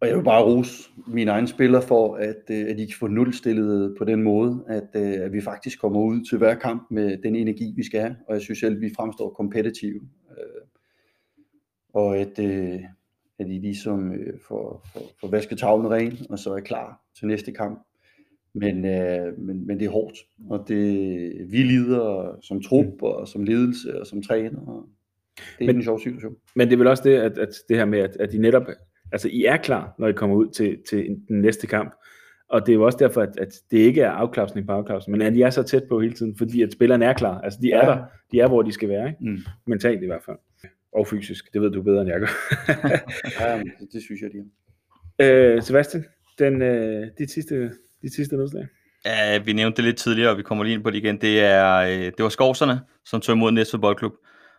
og 0.00 0.08
jeg 0.08 0.16
vil 0.16 0.24
bare 0.24 0.44
rose 0.44 0.90
mine 1.06 1.30
egne 1.30 1.48
spillere 1.48 1.82
for, 1.82 2.16
at, 2.16 2.42
øh, 2.50 2.66
at 2.68 2.78
de 2.78 2.86
kan 2.86 2.96
få 2.98 3.06
nulstillet 3.06 3.94
på 3.98 4.04
den 4.04 4.22
måde, 4.22 4.64
at, 4.68 4.88
øh, 4.94 5.24
at 5.24 5.32
vi 5.32 5.40
faktisk 5.40 5.80
kommer 5.80 6.00
ud 6.00 6.24
til 6.24 6.38
hver 6.38 6.54
kamp 6.54 6.90
med 6.90 7.18
den 7.22 7.36
energi, 7.36 7.72
vi 7.76 7.84
skal 7.84 8.00
have. 8.00 8.16
Og 8.28 8.34
jeg 8.34 8.42
synes 8.42 8.58
selv, 8.58 8.74
at 8.74 8.80
vi 8.80 8.90
fremstår 8.96 9.30
kompetitive. 9.30 10.00
Øh, 10.30 10.62
og 11.94 12.16
at, 12.16 12.38
at 13.38 13.46
de 13.46 13.60
ligesom 13.60 14.12
øh, 14.12 14.38
får, 14.48 14.86
får, 14.92 15.02
får 15.20 15.28
vasket 15.28 15.58
tavlen 15.58 15.90
ren, 15.90 16.18
og 16.30 16.38
så 16.38 16.54
er 16.54 16.60
klar 16.60 17.00
til 17.18 17.26
næste 17.26 17.52
kamp. 17.52 17.86
Men, 18.54 18.84
øh, 18.84 19.38
men, 19.38 19.66
men 19.66 19.78
det 19.78 19.86
er 19.86 19.90
hårdt, 19.90 20.18
og 20.50 20.64
det, 20.68 20.84
vi 21.50 21.56
lider 21.56 22.36
som 22.42 22.62
trup, 22.62 23.02
og 23.02 23.28
som 23.28 23.44
ledelse, 23.44 24.00
og 24.00 24.06
som 24.06 24.22
træner. 24.22 24.60
Og 24.66 24.88
det 25.58 25.64
er 25.64 25.66
men, 25.66 25.76
en 25.76 25.82
sjov 25.82 25.98
situation. 26.00 26.36
Men 26.56 26.68
det 26.68 26.74
er 26.74 26.78
vel 26.78 26.86
også 26.86 27.02
det, 27.04 27.14
at, 27.16 27.38
at 27.38 27.48
det 27.68 27.76
her 27.76 27.84
med, 27.84 27.98
at, 27.98 28.16
at 28.20 28.34
I 28.34 28.38
netop, 28.38 28.66
altså 29.12 29.28
I 29.28 29.44
er 29.44 29.56
klar, 29.56 29.94
når 29.98 30.08
I 30.08 30.12
kommer 30.12 30.36
ud 30.36 30.48
til, 30.48 30.78
til 30.90 31.06
den 31.28 31.40
næste 31.40 31.66
kamp. 31.66 31.94
Og 32.48 32.66
det 32.66 32.72
er 32.72 32.76
jo 32.76 32.84
også 32.84 32.98
derfor, 32.98 33.20
at, 33.20 33.38
at 33.38 33.54
det 33.70 33.78
ikke 33.78 34.00
er 34.00 34.10
afklapsning 34.10 34.66
på 34.66 34.72
afklapsning, 34.72 35.18
men 35.18 35.26
at 35.26 35.32
de 35.34 35.42
er 35.42 35.50
så 35.50 35.62
tæt 35.62 35.82
på 35.88 36.00
hele 36.00 36.14
tiden, 36.14 36.36
fordi 36.36 36.62
at 36.62 36.72
spillerne 36.72 37.04
er 37.04 37.12
klar. 37.12 37.40
Altså 37.40 37.58
de 37.62 37.72
er 37.72 37.84
Ja. 37.86 37.90
der, 37.90 38.04
de 38.32 38.40
er 38.40 38.48
hvor 38.48 38.62
de 38.62 38.72
skal 38.72 38.88
være, 38.88 39.08
ikke? 39.08 39.18
Mm. 39.20 39.38
mentalt 39.66 40.02
i 40.02 40.06
hvert 40.06 40.22
fald. 40.22 40.36
Og 40.92 41.06
fysisk, 41.06 41.52
det 41.52 41.62
ved 41.62 41.70
du 41.70 41.82
bedre 41.82 42.00
end 42.00 42.10
jeg 42.10 42.20
gør. 42.20 42.26
Ja, 43.40 43.58
det, 43.58 43.92
det 43.92 44.02
synes 44.02 44.20
jeg, 44.22 44.30
de 44.32 44.38
er. 44.38 45.54
øh, 45.56 45.62
Sebastian, 45.62 46.04
den, 46.38 46.62
øh, 46.62 47.06
dit 47.18 47.30
sidste, 47.30 47.70
dit 48.02 48.14
sidste 48.14 48.36
nedslag. 48.36 48.66
Ja, 49.04 49.38
vi 49.38 49.52
nævnte 49.52 49.76
det 49.76 49.84
lidt 49.84 49.96
tidligere, 49.96 50.30
og 50.30 50.38
vi 50.38 50.42
kommer 50.42 50.64
lige 50.64 50.74
ind 50.74 50.84
på 50.84 50.90
det 50.90 50.96
igen. 50.96 51.20
Det, 51.20 51.40
er, 51.40 51.74
øh, 51.76 51.98
det 51.98 52.22
var 52.22 52.28
Skovserne, 52.28 52.80
som 53.04 53.20
tog 53.20 53.34
imod 53.34 53.52
Næstved 53.52 53.80
Boldklub. 53.80 54.12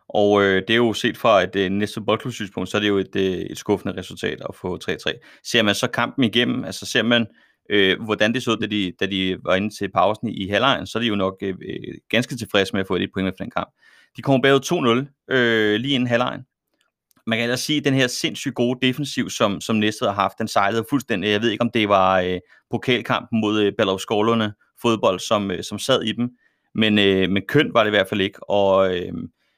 Og 0.09 0.43
øh, 0.43 0.61
det 0.67 0.69
er 0.69 0.75
jo 0.77 0.93
set 0.93 1.17
fra 1.17 1.43
et 1.43 1.55
øh, 1.55 1.71
Næstved 1.71 2.03
Boldklub 2.05 2.33
synspunkt, 2.33 2.69
så 2.69 2.77
er 2.77 2.81
det 2.81 2.87
jo 2.87 2.97
et, 2.97 3.15
øh, 3.15 3.23
et 3.23 3.57
skuffende 3.57 3.97
resultat 3.97 4.41
at 4.49 4.55
få 4.55 4.79
3-3. 4.89 5.39
Ser 5.43 5.61
man 5.61 5.75
så 5.75 5.87
kampen 5.87 6.23
igennem, 6.23 6.63
altså 6.65 6.85
ser 6.85 7.03
man, 7.03 7.25
øh, 7.69 8.02
hvordan 8.02 8.34
det 8.34 8.43
så 8.43 8.52
ud, 8.52 8.58
da 8.58 8.65
de, 8.65 8.93
da 8.99 9.06
de 9.06 9.38
var 9.43 9.56
inde 9.56 9.78
til 9.78 9.91
pausen 9.91 10.28
i, 10.28 10.34
i 10.34 10.47
halvlejen, 10.47 10.88
så 10.88 10.97
er 10.97 11.02
de 11.02 11.08
jo 11.08 11.15
nok 11.15 11.38
øh, 11.41 11.56
øh, 11.69 11.97
ganske 12.10 12.38
tilfredse 12.38 12.73
med 12.73 12.82
at 12.82 12.88
få 12.88 12.95
et 12.95 13.10
point 13.13 13.26
med 13.26 13.34
for 13.38 13.43
den 13.43 13.52
kamp. 13.52 13.69
De 14.17 14.21
kommer 14.21 14.41
bagud 14.41 15.06
2-0 15.28 15.34
øh, 15.36 15.76
lige 15.76 15.93
inden 15.93 16.08
halvlejen. 16.08 16.41
Man 17.28 17.38
kan 17.38 17.43
ellers 17.43 17.60
sige, 17.60 17.78
at 17.78 17.86
den 17.86 17.93
her 17.93 18.08
sindssygt 18.08 18.56
gode 18.56 18.88
defensiv, 18.88 19.30
som, 19.30 19.62
som 19.62 19.76
Næstved 19.76 20.08
har 20.08 20.15
haft, 20.15 20.39
den 20.39 20.47
sejlede 20.47 20.86
fuldstændig. 20.89 21.30
Jeg 21.30 21.41
ved 21.41 21.49
ikke, 21.49 21.62
om 21.62 21.71
det 21.71 21.89
var 21.89 22.19
øh, 22.19 22.39
pokalkampen 22.71 23.41
mod 23.41 23.62
øh, 23.62 23.73
Ballerup 23.78 23.99
Skovlunde 23.99 24.54
fodbold, 24.82 25.19
som, 25.19 25.52
øh, 25.52 25.63
som 25.63 25.80
sad 25.80 26.02
i 26.02 26.12
dem. 26.12 26.30
Men, 26.76 26.99
øh, 26.99 27.30
men 27.30 27.43
kønt 27.47 27.73
var 27.73 27.84
det 27.84 27.89
i 27.89 27.95
hvert 27.95 28.08
fald 28.10 28.21
ikke. 28.21 28.49
Og, 28.49 28.95
øh, 28.95 29.13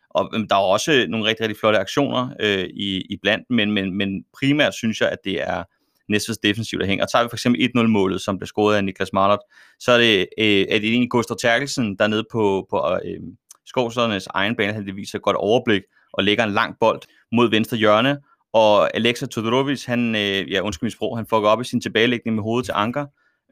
og 0.09 0.31
øh, 0.33 0.39
der 0.39 0.55
var 0.55 0.63
også 0.63 1.05
nogle 1.09 1.25
rigtig, 1.25 1.43
rigtig 1.43 1.59
flotte 1.59 1.79
aktioner 1.79 2.29
øh, 2.39 2.65
i, 2.73 3.01
i 3.09 3.17
blandt, 3.21 3.45
men, 3.49 3.71
men, 3.71 3.97
men 3.97 4.23
primært 4.39 4.73
synes 4.73 5.01
jeg, 5.01 5.09
at 5.09 5.17
det 5.23 5.41
er 5.41 5.63
Næstveds 6.09 6.37
defensiv, 6.37 6.79
der 6.79 6.85
hænger. 6.85 7.05
Og 7.05 7.11
tager 7.11 7.23
vi 7.23 7.29
for 7.29 7.35
eksempel 7.35 7.69
1-0-målet, 7.77 8.21
som 8.21 8.37
blev 8.37 8.47
scoret 8.47 8.75
af 8.75 8.83
Niklas 8.83 9.13
Marlert, 9.13 9.39
så 9.79 9.91
er 9.91 9.97
det, 9.97 10.27
øh, 10.37 10.65
er 10.69 10.79
det 10.79 10.89
egentlig 10.89 11.09
Gustav 11.09 11.37
Terkelsen, 11.41 11.97
der 11.97 12.07
nede 12.07 12.23
på, 12.31 12.67
på 12.69 12.99
øh, 13.05 13.19
Skovsernes 13.65 14.27
egen 14.27 14.55
bane, 14.55 14.73
han 14.73 14.95
viser 14.95 15.17
et 15.17 15.21
godt 15.21 15.37
overblik 15.37 15.81
og 16.13 16.23
lægger 16.23 16.43
en 16.43 16.51
lang 16.51 16.75
bold 16.79 17.01
mod 17.31 17.49
venstre 17.49 17.77
hjørne, 17.77 18.17
og 18.53 18.95
Alexa 18.95 19.25
Todorovic, 19.25 19.85
han, 19.85 20.15
øh, 20.15 20.51
ja, 20.51 20.61
undskyld 20.61 20.85
min 20.85 20.91
sprog, 20.91 21.17
han 21.17 21.25
fucker 21.25 21.49
op 21.49 21.61
i 21.61 21.63
sin 21.63 21.81
tilbagelægning 21.81 22.35
med 22.35 22.43
hovedet 22.43 22.65
til 22.65 22.73
Anker, 22.75 23.05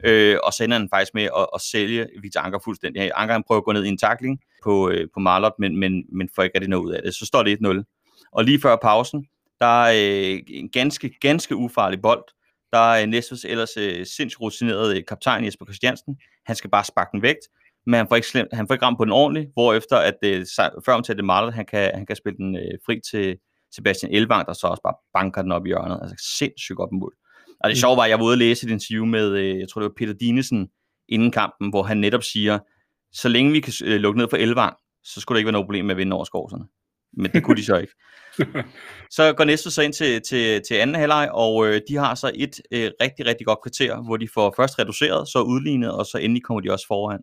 øh, 0.05 0.37
og 0.43 0.53
så 0.53 0.63
ender 0.63 0.77
han 0.77 0.89
faktisk 0.93 1.13
med 1.13 1.23
at, 1.23 1.47
at 1.55 1.61
sælge 1.61 2.07
Victor 2.21 2.41
Anker 2.41 2.59
fuldstændig. 2.63 3.11
Anker 3.15 3.33
han 3.33 3.43
prøver 3.47 3.61
at 3.61 3.65
gå 3.65 3.71
ned 3.71 3.83
i 3.83 3.87
en 3.87 3.97
takling 3.97 4.39
på, 4.63 4.89
øh, 4.89 5.07
på 5.13 5.19
Marlot, 5.19 5.53
men, 5.59 5.77
men, 5.77 6.03
men 6.11 6.29
får 6.35 6.43
ikke 6.43 6.57
rigtig 6.57 6.69
noget 6.69 6.85
ud 6.85 6.93
af 6.93 7.01
det. 7.05 7.15
Så 7.15 7.25
står 7.25 7.43
det 7.43 7.57
1-0. 7.65 8.29
Og 8.31 8.43
lige 8.43 8.61
før 8.61 8.75
pausen, 8.75 9.25
der 9.59 9.83
er 9.83 10.33
øh, 10.33 10.39
en 10.47 10.69
ganske, 10.69 11.09
ganske 11.21 11.55
ufarlig 11.55 12.01
bold. 12.01 12.23
Der 12.73 12.79
er 12.79 13.05
Næstveds 13.05 13.45
ellers 13.45 13.77
øh, 13.77 14.05
sindssygt 14.05 14.41
rutineret 14.41 14.97
øh, 14.97 15.03
kaptajn 15.07 15.45
Jesper 15.45 15.65
Christiansen. 15.65 16.17
Han 16.45 16.55
skal 16.55 16.69
bare 16.69 16.83
sparke 16.83 17.09
den 17.11 17.21
væk, 17.21 17.35
men 17.85 17.93
han 17.93 18.07
får 18.07 18.15
ikke, 18.15 18.27
slemt, 18.27 18.53
han 18.53 18.67
får 18.67 18.73
ikke 18.73 18.85
ramt 18.85 18.97
på 18.97 19.05
den 19.05 19.11
ordentligt, 19.11 19.49
hvorefter 19.53 19.97
at 19.97 20.17
øh, 20.25 20.45
før 20.85 20.93
om 20.93 21.03
til 21.03 21.17
det 21.17 21.25
Marlot, 21.25 21.53
han 21.53 21.65
kan, 21.65 21.91
han 21.93 22.05
kan 22.05 22.15
spille 22.15 22.37
den 22.37 22.55
øh, 22.55 22.73
fri 22.85 22.99
til 23.11 23.37
Sebastian 23.75 24.11
Elvang, 24.11 24.47
der 24.47 24.53
så 24.53 24.67
også 24.67 24.81
bare 24.83 24.95
banker 25.13 25.41
den 25.41 25.51
op 25.51 25.65
i 25.65 25.69
hjørnet. 25.69 25.99
Altså 26.01 26.35
sindssygt 26.37 26.77
godt 26.77 26.91
mål. 26.91 27.13
Og 27.59 27.69
det 27.69 27.77
sjove 27.77 27.97
var, 27.97 28.03
at 28.03 28.09
jeg 28.09 28.19
var 28.19 28.25
ude 28.25 28.33
og 28.33 28.37
læse 28.37 28.67
et 28.67 28.71
interview 28.71 29.05
med, 29.05 29.37
øh, 29.37 29.59
jeg 29.59 29.69
tror 29.69 29.81
det 29.81 29.89
var 29.89 29.97
Peter 29.97 30.13
Dinesen, 30.13 30.67
inden 31.09 31.31
kampen, 31.31 31.69
hvor 31.69 31.83
han 31.83 31.97
netop 31.97 32.23
siger, 32.23 32.59
så 33.11 33.29
længe 33.29 33.51
vi 33.51 33.59
kan 33.59 33.73
øh, 33.85 33.99
lukke 33.99 34.19
ned 34.19 34.27
for 34.29 34.37
Elvang, 34.37 34.75
så 35.03 35.21
skulle 35.21 35.35
der 35.35 35.39
ikke 35.39 35.47
være 35.47 35.51
noget 35.51 35.67
problem 35.67 35.85
med 35.85 35.95
at 35.95 35.97
vinde 35.97 36.15
over 36.15 36.23
skovserne. 36.23 36.65
Men 37.17 37.31
det 37.31 37.43
kunne 37.43 37.57
de 37.57 37.65
så 37.65 37.77
ikke. 37.77 37.93
så 39.15 39.33
går 39.33 39.43
næste 39.43 39.71
så 39.71 39.81
ind 39.81 39.93
til, 39.93 40.21
til, 40.21 40.61
til 40.67 40.75
anden 40.75 40.95
halvleg, 40.95 41.29
og 41.31 41.67
øh, 41.67 41.81
de 41.89 41.95
har 41.95 42.15
så 42.15 42.31
et 42.35 42.61
øh, 42.71 42.91
rigtig, 43.01 43.25
rigtig 43.25 43.45
godt 43.45 43.59
kvarter, 43.63 44.03
hvor 44.03 44.17
de 44.17 44.27
får 44.33 44.53
først 44.57 44.79
reduceret, 44.79 45.27
så 45.27 45.41
udlignet, 45.41 45.91
og 45.91 46.05
så 46.05 46.17
endelig 46.17 46.43
kommer 46.43 46.61
de 46.61 46.71
også 46.71 46.87
foran. 46.87 47.19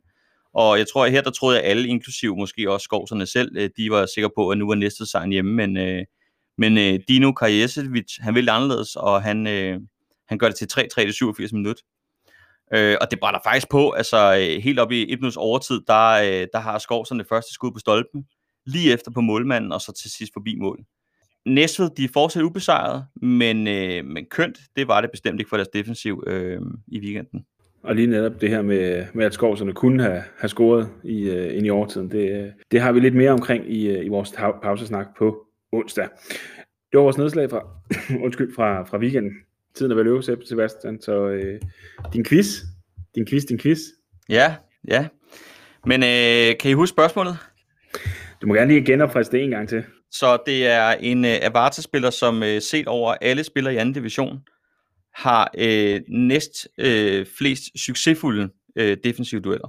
Og 0.54 0.78
jeg 0.78 0.86
tror, 0.88 1.06
at 1.06 1.12
her 1.12 1.22
der 1.22 1.30
troede 1.30 1.56
jeg 1.56 1.64
alle, 1.64 1.88
inklusiv 1.88 2.36
måske 2.36 2.70
også 2.70 2.84
skovserne 2.84 3.26
selv, 3.26 3.56
øh, 3.56 3.70
de 3.76 3.90
var 3.90 4.06
sikre 4.14 4.30
på, 4.36 4.48
at 4.48 4.58
nu 4.58 4.66
var 4.66 4.74
næste 4.74 5.06
sejren 5.06 5.30
hjemme, 5.30 5.52
men, 5.52 5.76
øh, 5.76 6.04
men 6.58 6.78
øh, 6.78 7.00
Dino 7.08 7.32
Karjesevic, 7.32 8.16
han 8.20 8.34
ville 8.34 8.52
anderledes, 8.52 8.96
og 8.96 9.22
han, 9.22 9.46
øh, 9.46 9.80
han 10.28 10.38
gør 10.38 10.46
det 10.48 10.56
til 10.56 10.68
3-3 10.98 11.08
i 11.08 11.12
87 11.12 11.52
minut. 11.52 11.76
Øh, 12.74 12.96
og 13.00 13.10
det 13.10 13.20
brænder 13.20 13.40
faktisk 13.44 13.70
på, 13.70 13.90
altså 13.90 14.36
øh, 14.36 14.62
helt 14.62 14.78
op 14.78 14.92
i 14.92 15.12
et 15.12 15.20
minuts 15.20 15.36
overtid, 15.36 15.80
der, 15.86 16.08
øh, 16.10 16.46
der 16.52 16.58
har 16.58 16.78
Skovserne 16.78 17.24
første 17.28 17.54
skud 17.54 17.72
på 17.72 17.78
stolpen, 17.78 18.24
lige 18.66 18.92
efter 18.92 19.10
på 19.10 19.20
målmanden, 19.20 19.72
og 19.72 19.80
så 19.80 19.92
til 19.92 20.10
sidst 20.10 20.32
forbi 20.32 20.56
mål. 20.56 20.84
Næstved, 21.46 21.90
de 21.96 22.04
er 22.04 22.08
fortsat 22.12 22.42
ubesejret, 22.42 23.04
men, 23.22 23.68
øh, 23.68 24.04
men 24.04 24.26
kønt, 24.30 24.58
det 24.76 24.88
var 24.88 25.00
det 25.00 25.10
bestemt 25.10 25.40
ikke 25.40 25.48
for 25.48 25.56
deres 25.56 25.68
defensiv 25.68 26.24
øh, 26.26 26.60
i 26.86 27.00
weekenden. 27.00 27.44
Og 27.82 27.94
lige 27.94 28.06
netop 28.06 28.40
det 28.40 28.48
her 28.50 28.62
med, 28.62 29.06
med 29.14 29.26
at 29.26 29.34
Skovserne 29.34 29.72
kunne 29.72 30.02
have, 30.02 30.22
have 30.38 30.48
scoret 30.48 30.88
i, 31.04 31.30
uh, 31.30 31.56
ind 31.56 31.66
i 31.66 31.70
overtiden, 31.70 32.10
det, 32.10 32.52
det 32.70 32.80
har 32.80 32.92
vi 32.92 33.00
lidt 33.00 33.14
mere 33.14 33.30
omkring 33.30 33.72
i, 33.72 33.98
uh, 33.98 34.04
i 34.04 34.08
vores 34.08 34.32
pausesnak 34.62 35.06
på 35.18 35.46
onsdag. 35.72 36.08
Det 36.62 36.98
var 36.98 37.00
vores 37.00 37.18
nedslag 37.18 37.50
fra, 37.50 37.62
undskyld, 38.24 38.54
fra, 38.54 38.82
fra 38.82 38.98
weekenden. 38.98 39.32
Tiden 39.74 39.92
er 39.92 39.96
vel 39.96 40.06
øve, 40.06 40.22
Sebastian, 40.22 41.00
så 41.00 41.26
uh, 41.26 41.68
din 42.12 42.24
quiz, 42.24 42.46
din 43.14 43.26
quiz, 43.26 43.44
din 43.44 43.58
quiz. 43.58 43.78
Ja, 44.28 44.54
ja. 44.88 45.08
Men 45.86 46.02
øh, 46.02 46.58
kan 46.60 46.70
I 46.70 46.72
huske 46.72 46.94
spørgsmålet? 46.94 47.36
Du 48.42 48.46
må 48.46 48.54
gerne 48.54 48.72
lige 48.72 48.84
genopfriske 48.84 49.32
det 49.32 49.44
en 49.44 49.50
gang 49.50 49.68
til. 49.68 49.84
Så 50.10 50.38
det 50.46 50.66
er 50.66 50.90
en 50.90 51.24
øh, 51.24 51.38
Avarta-spiller, 51.42 52.10
som 52.10 52.42
øh, 52.42 52.62
set 52.62 52.86
over 52.86 53.14
alle 53.20 53.44
spillere 53.44 53.74
i 53.74 53.76
anden 53.76 53.94
division, 53.94 54.40
har 55.14 55.50
øh, 55.58 56.00
næst 56.08 56.68
øh, 56.78 57.26
flest 57.38 57.64
succesfulde 57.84 58.48
øh, 58.76 58.96
defensive 59.04 59.40
dueller. 59.40 59.68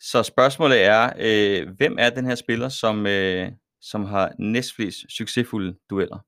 Så 0.00 0.22
spørgsmålet 0.22 0.84
er, 0.84 1.12
øh, 1.18 1.68
hvem 1.76 1.96
er 1.98 2.10
den 2.10 2.26
her 2.26 2.34
spiller, 2.34 2.68
som, 2.68 3.06
øh, 3.06 3.48
som 3.80 4.04
har 4.04 4.32
næst 4.38 4.74
flest 4.76 4.98
succesfulde 5.16 5.76
dueller? 5.90 6.18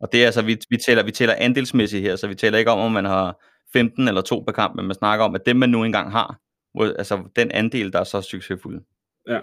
Og 0.00 0.12
det 0.12 0.22
er 0.22 0.26
altså, 0.26 0.42
vi, 0.42 0.58
vi, 0.70 0.76
tæller, 0.76 1.02
vi 1.02 1.10
tæller 1.10 1.34
andelsmæssigt 1.38 2.02
her, 2.02 2.16
så 2.16 2.28
vi 2.28 2.34
tæller 2.34 2.58
ikke 2.58 2.70
om, 2.70 2.78
om 2.78 2.92
man 2.92 3.04
har 3.04 3.44
15 3.72 4.08
eller 4.08 4.20
2 4.20 4.40
per 4.40 4.52
kamp, 4.52 4.74
men 4.76 4.86
man 4.86 4.94
snakker 4.94 5.24
om, 5.24 5.34
at 5.34 5.46
dem 5.46 5.56
man 5.56 5.68
nu 5.68 5.84
engang 5.84 6.12
har, 6.12 6.40
altså 6.80 7.22
den 7.36 7.50
andel, 7.50 7.92
der 7.92 8.00
er 8.00 8.04
så 8.04 8.20
succesfulde. 8.20 8.84
Ja. 9.28 9.40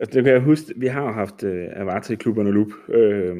Altså, 0.00 0.14
det 0.14 0.24
kan 0.24 0.32
jeg 0.32 0.40
huske, 0.40 0.74
vi 0.76 0.86
har 0.86 1.02
jo 1.02 1.12
haft 1.12 1.42
uh, 1.42 1.64
Avata 1.72 2.12
i 2.12 2.16
klubberne 2.16 2.50
Loop, 2.50 2.72
øh, 2.88 3.36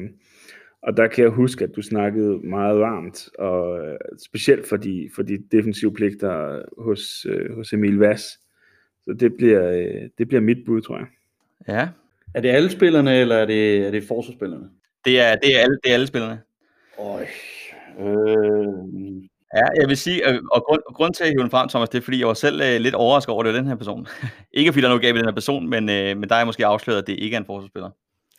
og 0.81 0.97
der 0.97 1.07
kan 1.07 1.23
jeg 1.23 1.31
huske, 1.31 1.63
at 1.63 1.75
du 1.75 1.81
snakkede 1.81 2.39
meget 2.43 2.79
varmt, 2.79 3.29
og 3.39 3.71
uh, 3.73 3.95
specielt 4.25 4.67
for 4.67 4.77
de, 4.77 5.09
for 5.15 5.23
de 5.23 5.43
defensive 5.51 5.93
pligter 5.93 6.61
hos, 6.77 7.25
uh, 7.25 7.55
hos 7.55 7.73
Emil 7.73 7.97
Vass. 7.97 8.39
Så 9.03 9.13
det 9.19 9.33
bliver, 9.37 9.69
uh, 9.69 10.07
det 10.17 10.27
bliver 10.27 10.41
mit 10.41 10.65
bud, 10.65 10.81
tror 10.81 10.97
jeg. 10.97 11.07
Ja, 11.67 11.89
Er 12.33 12.41
det 12.41 12.49
alle 12.49 12.69
spillerne, 12.69 13.19
eller 13.19 13.35
er 13.35 13.45
det, 13.45 13.87
er 13.87 13.91
det 13.91 14.03
forsvarsspillerne? 14.03 14.69
det 15.05 15.19
er, 15.19 15.35
det 15.35 15.55
er, 15.55 15.59
alle, 15.59 15.77
det 15.83 15.89
er 15.89 15.93
alle 15.93 16.07
spillerne. 16.07 16.41
Øj. 16.99 17.25
Øh, 17.99 19.23
Ja, 19.55 19.63
jeg 19.81 19.87
vil 19.89 19.97
sige, 19.97 20.29
øh, 20.29 20.41
og 20.51 20.63
grund, 20.67 20.81
og 20.87 20.95
grund 20.95 21.13
til 21.13 21.23
at 21.23 21.29
hive 21.29 21.41
den 21.41 21.49
frem, 21.51 21.69
Thomas, 21.69 21.89
det 21.89 21.97
er, 21.97 22.01
fordi 22.01 22.19
jeg 22.19 22.27
var 22.27 22.33
selv 22.33 22.61
øh, 22.61 22.81
lidt 22.81 22.95
overrasket 22.95 23.29
over, 23.33 23.41
at 23.43 23.45
det 23.45 23.53
var 23.53 23.59
den 23.59 23.67
her 23.67 23.75
person. 23.75 24.07
ikke 24.53 24.71
fordi 24.73 24.81
der 24.81 24.87
er 24.87 24.89
noget 24.89 25.01
galt 25.01 25.13
med 25.15 25.19
den 25.21 25.27
her 25.27 25.33
person, 25.35 25.69
men, 25.69 25.89
øh, 25.89 26.17
men 26.17 26.29
der 26.29 26.35
er 26.35 26.39
jeg 26.39 26.45
måske 26.45 26.65
afsløret, 26.65 26.97
at 27.01 27.07
det 27.07 27.13
ikke 27.19 27.35
er 27.35 27.39
en 27.39 27.45
forsvarsspiller. 27.45 27.89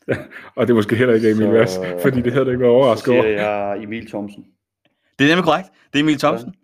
Og 0.57 0.67
det 0.67 0.71
er 0.71 0.75
måske 0.75 0.97
heller 0.97 1.15
ikke 1.15 1.31
Emil 1.31 1.47
Så- 1.47 1.53
Vass, 1.53 1.79
fordi 2.03 2.21
det 2.23 2.33
havde 2.33 2.45
du 2.45 2.51
ikke 2.51 2.61
været 2.61 2.71
så 2.71 2.75
overrasket 2.77 3.05
siger 3.13 3.23
over. 3.23 3.73
jeg 3.73 3.83
Emil 3.83 4.09
Thomsen. 4.09 4.45
Det 5.19 5.25
er 5.25 5.29
nemlig 5.29 5.45
korrekt. 5.45 5.69
Det 5.93 5.99
er 5.99 6.03
Emil 6.03 6.19
Thomsen. 6.19 6.55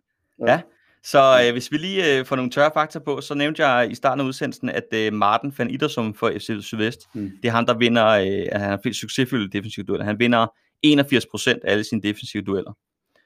Ja. 0.40 0.44
Ja. 0.46 0.50
Ja. 0.52 0.56
ja. 0.56 0.60
Så 1.04 1.40
øh, 1.46 1.52
hvis 1.52 1.72
vi 1.72 1.76
lige 1.76 2.18
øh, 2.18 2.24
får 2.24 2.36
nogle 2.36 2.50
tørre 2.50 2.70
fakta 2.74 2.98
på, 2.98 3.20
så 3.20 3.34
nævnte 3.34 3.66
jeg 3.66 3.90
i 3.90 3.94
starten 3.94 4.20
af 4.20 4.24
udsendelsen, 4.24 4.68
at 4.68 4.84
øh, 4.94 5.12
Martin 5.12 5.52
van 5.58 5.70
Idersum 5.70 6.14
for 6.14 6.30
FC 6.38 6.50
Sydvest, 6.60 7.00
mm. 7.14 7.30
det 7.42 7.48
er 7.48 7.52
han, 7.52 7.66
der 7.66 7.74
vinder, 7.78 8.06
øh, 8.06 8.60
han 8.60 8.70
har 8.70 8.92
succesfulde 8.92 9.50
defensive 9.50 9.86
dueller. 9.86 10.04
Han 10.04 10.18
vinder 10.18 10.46
81% 10.86 11.48
af 11.64 11.72
alle 11.72 11.84
sine 11.84 12.02
defensive 12.02 12.42
dueller, 12.42 12.72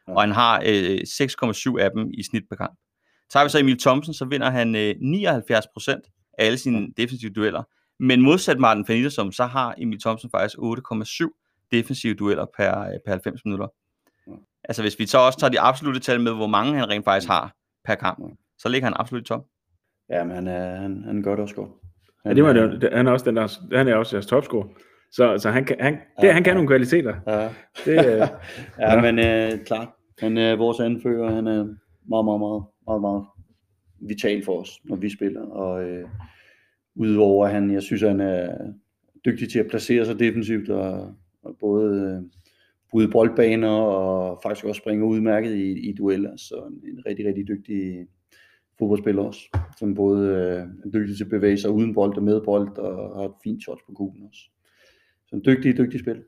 og 0.07 0.23
han 0.23 0.31
har 0.31 0.63
øh, 0.67 0.99
6,7 0.99 1.79
af 1.79 1.91
dem 1.97 2.11
i 2.15 2.23
snit 2.23 2.43
per 2.51 2.57
kamp. 2.57 2.79
Tager 3.31 3.45
vi 3.45 3.51
så 3.51 3.59
Emil 3.59 3.81
Thomsen, 3.81 4.15
så 4.15 4.25
vinder 4.25 4.51
han 4.51 4.77
øh, 4.77 4.91
79% 4.91 6.35
af 6.39 6.47
alle 6.47 6.59
sine 6.59 6.89
defensive 6.97 7.33
dueller, 7.33 7.63
men 8.01 8.21
modsat 8.21 8.59
Martin 8.59 8.85
van 8.89 8.97
Idersum, 8.97 9.33
så 9.33 9.45
har 9.45 9.75
Emil 9.79 10.01
Thomsen 10.01 10.31
faktisk 10.31 10.59
8,7 10.59 11.69
defensive 11.73 12.15
dueller 12.15 12.47
per, 12.57 12.81
øh, 12.81 12.99
per 13.05 13.13
90 13.13 13.45
minutter. 13.45 13.69
Altså 14.65 14.83
hvis 14.83 14.99
vi 14.99 15.07
så 15.07 15.19
også 15.19 15.39
tager 15.39 15.51
de 15.51 15.61
absolute 15.61 16.01
tal 16.01 16.21
med, 16.21 16.33
hvor 16.33 16.47
mange 16.47 16.79
han 16.79 16.89
rent 16.89 17.05
faktisk 17.05 17.29
har, 17.29 17.55
per 17.85 17.95
kamp, 17.95 18.19
så 18.59 18.69
ligger 18.69 18.87
han 18.87 18.97
absolut 18.97 19.23
i 19.23 19.25
top. 19.25 19.45
Ja, 20.11 20.25
men 20.25 20.35
han, 20.35 20.49
er, 20.49 20.77
han, 20.77 21.05
han 21.05 21.23
gør 21.23 21.31
det 21.31 21.41
også 21.41 21.55
godt. 21.55 21.71
Han, 22.23 22.31
ja, 22.31 22.35
det 22.35 22.45
var 22.45 22.53
det, 22.53 22.93
han 22.93 23.07
er 23.07 23.13
også 23.13 23.25
den 23.25 23.37
der, 23.37 23.77
han 23.77 23.89
er 23.89 23.95
også 23.95 24.17
jeres 24.17 24.27
topscorer. 24.27 24.69
Så, 25.13 25.39
så 25.39 25.51
han, 25.51 25.65
kan, 25.65 25.77
han, 25.81 25.93
det, 25.93 26.27
ja, 26.27 26.33
han 26.33 26.45
kan 26.45 26.51
ja. 26.51 26.55
nogle 26.55 26.69
kvaliteter. 26.69 27.15
Ja, 27.27 27.49
det, 27.85 28.07
øh, 28.07 28.19
ja, 28.79 28.95
ja, 28.95 29.01
men 29.01 29.19
øh, 29.19 29.65
klart. 29.65 29.89
Han 30.19 30.37
er 30.37 30.57
vores 30.57 30.81
anfører, 30.81 31.35
han 31.35 31.47
er 31.47 31.65
meget, 32.09 32.25
meget, 32.25 32.41
meget, 32.41 32.63
meget, 32.87 33.01
meget 33.01 33.25
vital 34.01 34.45
for 34.45 34.61
os, 34.61 34.81
når 34.85 34.97
vi 34.97 35.11
spiller. 35.11 35.43
Og 35.43 35.85
øh, 35.85 36.09
udover 36.95 37.47
han, 37.47 37.71
jeg 37.71 37.83
synes, 37.83 38.03
han 38.03 38.21
er 38.21 38.57
dygtig 39.25 39.49
til 39.49 39.59
at 39.59 39.67
placere 39.67 40.07
sig 40.07 40.19
defensivt, 40.19 40.69
og, 40.69 41.15
og 41.43 41.57
både 41.61 42.01
øh, 42.01 42.31
bryde 42.91 43.11
boldbaner 43.11 43.71
og 43.71 44.41
faktisk 44.43 44.67
også 44.67 44.79
springe 44.79 45.05
udmærket 45.05 45.55
i, 45.55 45.91
i 45.91 45.93
dueller. 45.93 46.37
Så 46.37 46.55
en 46.85 47.03
rigtig, 47.07 47.27
rigtig 47.27 47.49
dygtig 47.49 48.07
fodboldspiller 48.79 49.23
også, 49.23 49.59
som 49.79 49.95
både 49.95 50.29
øh, 50.29 50.87
er 50.87 50.91
dygtig 50.95 51.17
til 51.17 51.25
at 51.25 51.31
bevæge 51.31 51.59
sig 51.59 51.71
uden 51.71 51.95
bold 51.95 52.17
og 52.17 52.23
med 52.23 52.41
bold, 52.45 52.79
og 52.79 53.21
har 53.21 53.29
et 53.29 53.35
fint 53.45 53.63
shot 53.63 53.79
på 53.87 53.93
kuglen 53.93 54.27
også. 54.29 54.41
En 55.33 55.43
dygtig, 55.47 55.79
dygtig 55.79 56.01
spiller. 56.01 56.23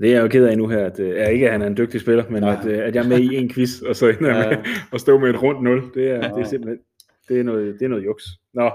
Det 0.00 0.08
er 0.08 0.14
jeg 0.14 0.22
jo 0.22 0.28
ked 0.28 0.46
af 0.46 0.58
nu 0.58 0.68
her, 0.68 0.86
at 0.86 1.00
øh, 1.00 1.28
ikke 1.28 1.46
at 1.46 1.52
han 1.52 1.62
er 1.62 1.66
en 1.66 1.76
dygtig 1.76 2.00
spiller, 2.00 2.24
men 2.30 2.44
at, 2.44 2.66
øh, 2.66 2.78
at 2.78 2.94
jeg 2.94 3.04
er 3.04 3.08
med 3.08 3.20
i 3.20 3.36
en 3.36 3.50
quiz, 3.50 3.80
og 3.80 3.96
så 3.96 4.08
ender 4.08 4.38
ja. 4.38 4.48
med 4.48 4.58
at 4.92 5.00
stå 5.00 5.18
med 5.18 5.30
et 5.30 5.42
rundt 5.42 5.62
nul. 5.62 5.82
Det 5.94 6.10
er, 6.10 6.34
det 6.34 6.42
er 6.42 6.48
simpelthen 6.48 6.78
det 7.28 7.40
er 7.40 7.44
noget, 7.44 7.74
det 7.78 7.84
er 7.84 7.88
noget 7.88 8.04
juks. 8.04 8.24
Nå, 8.54 8.70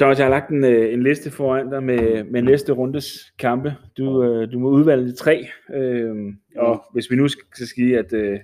Thomas, 0.00 0.18
jeg 0.18 0.26
har 0.26 0.30
lagt 0.30 0.50
en, 0.50 0.64
øh, 0.64 0.92
en 0.92 1.02
liste 1.02 1.30
foran 1.30 1.70
dig 1.70 1.82
med, 1.82 2.24
med 2.24 2.42
næste 2.42 2.72
rundes 2.72 3.32
kampe. 3.38 3.74
Du, 3.98 4.24
øh, 4.24 4.52
du 4.52 4.58
må 4.58 4.68
udvalge 4.68 5.06
de 5.06 5.16
tre. 5.16 5.48
Øh, 5.74 6.16
og 6.56 6.84
hvis 6.92 7.10
vi 7.10 7.16
nu 7.16 7.28
skal 7.28 7.66
sige, 7.74 7.98
at, 7.98 8.12
øh, 8.12 8.38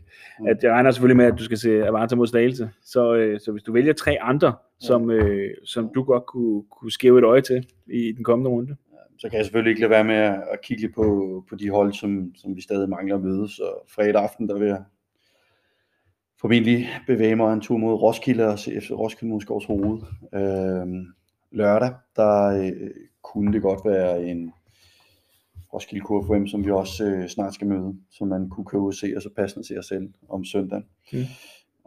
at 0.49 0.63
jeg 0.63 0.73
regner 0.73 0.91
selvfølgelig 0.91 1.17
med, 1.17 1.25
at 1.25 1.39
du 1.39 1.45
skal 1.45 1.59
se 1.59 1.87
Avanza 1.87 2.17
mod 2.17 2.27
Slagelse, 2.27 2.71
så, 2.85 3.15
øh, 3.15 3.41
så 3.41 3.53
hvis 3.53 3.63
du 3.63 3.73
vælger 3.73 3.93
tre 3.93 4.17
andre, 4.21 4.55
som, 4.81 5.11
øh, 5.11 5.55
som 5.65 5.91
du 5.95 6.03
godt 6.03 6.27
kunne, 6.27 6.63
kunne 6.71 6.93
skæve 6.93 7.19
et 7.19 7.25
øje 7.25 7.41
til 7.41 7.67
i 7.87 8.13
den 8.13 8.25
kommende 8.25 8.51
runde. 8.51 8.77
Så 9.19 9.29
kan 9.29 9.37
jeg 9.37 9.45
selvfølgelig 9.45 9.71
ikke 9.71 9.81
lade 9.81 9.91
være 9.91 10.05
med 10.05 10.43
at 10.53 10.61
kigge 10.63 10.89
på, 10.89 11.45
på 11.49 11.57
de 11.57 11.71
hold, 11.71 11.93
som, 11.93 12.33
som 12.35 12.57
vi 12.57 12.61
stadig 12.61 12.89
mangler 12.89 13.15
at 13.15 13.23
møde. 13.23 13.49
Så 13.49 13.87
fredag 13.89 14.23
aften, 14.23 14.49
der 14.49 14.59
vil 14.59 14.69
jeg 14.69 14.83
formentlig 16.41 16.89
bevæge 17.07 17.37
mig 17.37 17.53
en 17.53 17.61
tur 17.61 17.77
mod 17.77 17.95
Roskilde 17.95 18.47
og 18.47 18.59
se 18.59 18.75
efter 18.75 18.95
Roskilde 18.95 19.33
mod 19.33 19.41
Skovs 19.41 19.65
Hoved. 19.65 20.03
Øh, 20.35 20.87
lørdag, 21.51 21.95
der 22.17 22.47
øh, 22.47 22.91
kunne 23.23 23.53
det 23.53 23.63
godt 23.63 23.81
være 23.85 24.25
en 24.25 24.53
Roskilde 25.73 26.05
KFM, 26.05 26.47
som 26.47 26.65
vi 26.65 26.71
også 26.71 27.05
øh, 27.05 27.29
snart 27.29 27.55
skal 27.55 27.67
møde, 27.67 27.95
som 28.11 28.29
man 28.29 28.49
kunne 28.49 28.67
købe 28.67 28.85
og 28.85 28.95
se, 28.95 29.13
og 29.17 29.23
så 29.23 29.31
passende 29.37 29.67
til 29.67 29.79
os 29.79 29.87
selv 29.87 30.09
om 30.29 30.45
søndagen. 30.45 30.85
Mm. 31.13 31.19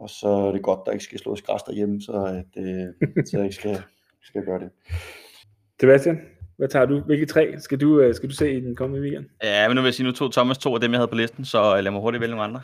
Og 0.00 0.10
så 0.10 0.28
er 0.28 0.52
det 0.52 0.62
godt, 0.62 0.80
der 0.86 0.92
ikke 0.92 1.04
skal 1.04 1.18
slås 1.18 1.42
græs 1.42 1.62
derhjemme, 1.62 2.00
så, 2.00 2.12
at, 2.12 2.62
øh, 2.64 2.86
så 3.26 3.36
jeg 3.36 3.44
ikke 3.44 3.56
skal, 3.56 3.82
skal 4.22 4.44
gøre 4.44 4.60
det. 4.60 4.70
Sebastian, 5.80 6.20
hvad 6.56 6.68
tager 6.68 6.86
du? 6.86 7.00
Hvilke 7.00 7.26
tre 7.26 7.54
skal 7.58 7.80
du, 7.80 8.00
øh, 8.00 8.14
skal 8.14 8.28
du 8.28 8.34
se 8.34 8.52
i 8.52 8.60
den 8.60 8.76
kommende 8.76 9.02
weekend? 9.02 9.24
Ja, 9.42 9.68
men 9.68 9.74
nu 9.74 9.82
vil 9.82 9.86
jeg 9.86 9.94
sige, 9.94 10.06
nu 10.06 10.12
tog 10.12 10.32
Thomas 10.32 10.58
to 10.58 10.74
af 10.74 10.80
dem, 10.80 10.92
jeg 10.92 10.98
havde 10.98 11.08
på 11.08 11.14
listen, 11.14 11.44
så 11.44 11.76
øh, 11.76 11.84
lad 11.84 11.92
mig 11.92 12.00
hurtigt 12.00 12.20
vælge 12.20 12.34
nogle 12.36 12.44
andre. 12.44 12.60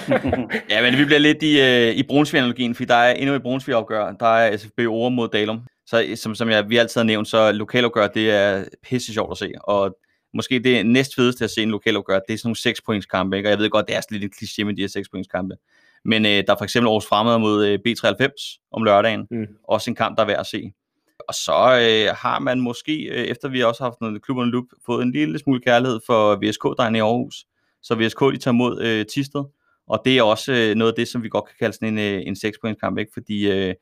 ja, 0.70 0.82
men 0.82 0.98
vi 0.98 1.04
bliver 1.04 1.18
lidt 1.18 1.42
i, 1.42 1.60
øh, 1.60 1.96
i 1.96 2.02
Brunsvig-analogien, 2.02 2.74
fordi 2.74 2.86
der 2.86 2.94
er 2.94 3.12
endnu 3.12 3.34
et 3.34 3.42
Brunsvig-opgør. 3.42 4.12
Der 4.12 4.26
er 4.26 4.56
SFB 4.56 4.80
over 4.88 5.10
mod 5.10 5.28
Dalum. 5.28 5.60
Så 5.86 6.04
som, 6.14 6.34
som 6.34 6.50
jeg, 6.50 6.68
vi 6.68 6.76
altid 6.76 6.98
har 7.00 7.06
nævnt, 7.06 7.28
så 7.28 7.52
lokalopgør, 7.52 8.06
det 8.06 8.30
er 8.30 8.64
pisse 8.82 9.12
sjovt 9.12 9.30
at 9.30 9.38
se. 9.38 9.52
Og 9.60 9.96
måske 10.34 10.58
det 10.58 10.86
næst 10.86 11.14
fedeste 11.14 11.44
at 11.44 11.50
se 11.50 11.62
en 11.62 11.70
lokalopgør, 11.70 12.18
det 12.28 12.34
er 12.34 12.38
sådan 12.38 12.48
nogle 12.48 12.56
6 12.56 12.80
points 12.82 13.06
kampe. 13.06 13.36
Ikke? 13.36 13.48
Og 13.48 13.50
jeg 13.50 13.58
ved 13.58 13.70
godt, 13.70 13.86
det 13.86 13.96
er 13.96 14.00
sådan 14.00 14.18
lidt 14.18 14.32
en 14.32 14.46
kliché 14.46 14.64
med 14.64 14.74
de 14.74 14.80
her 14.80 14.88
6 14.88 15.08
points 15.08 15.28
kampe. 15.28 15.54
Men 16.04 16.26
øh, 16.26 16.30
der 16.30 16.52
er 16.52 16.56
for 16.58 16.64
eksempel 16.64 16.88
Aarhus 16.88 17.06
Fremad 17.06 17.38
mod 17.38 17.66
øh, 17.66 17.78
B93 17.88 18.68
om 18.72 18.82
lørdagen. 18.82 19.26
Mm. 19.30 19.46
Også 19.68 19.90
en 19.90 19.94
kamp, 19.94 20.16
der 20.16 20.22
er 20.22 20.26
værd 20.26 20.40
at 20.40 20.46
se. 20.46 20.72
Og 21.28 21.34
så 21.34 21.52
øh, 21.52 22.16
har 22.16 22.38
man 22.38 22.60
måske, 22.60 23.04
øh, 23.04 23.24
efter 23.24 23.48
vi 23.48 23.62
også 23.62 23.82
har 23.82 23.90
haft 23.90 24.00
noget 24.00 24.22
klubberne 24.22 24.50
loop, 24.50 24.64
fået 24.86 25.02
en 25.02 25.12
lille 25.12 25.38
smule 25.38 25.60
kærlighed 25.60 26.00
for 26.06 26.36
VSK-drejene 26.36 26.98
i 26.98 27.00
Aarhus. 27.00 27.44
Så 27.82 27.94
VSK 27.94 28.20
de 28.20 28.36
tager 28.36 28.52
mod 28.52 28.82
øh, 28.82 29.06
Tisted. 29.06 29.44
Og 29.86 30.02
det 30.04 30.18
er 30.18 30.22
også 30.22 30.52
øh, 30.52 30.74
noget 30.74 30.92
af 30.92 30.96
det, 30.96 31.08
som 31.08 31.22
vi 31.22 31.28
godt 31.28 31.44
kan 31.44 31.54
kalde 31.58 31.74
sådan 31.74 31.98
en, 31.98 32.14
øh, 32.14 32.22
en 32.26 32.36
6 32.36 32.58
points 32.58 32.80
kamp. 32.80 32.98
Ikke? 32.98 33.12
Fordi 33.14 33.50
øh, 33.50 33.74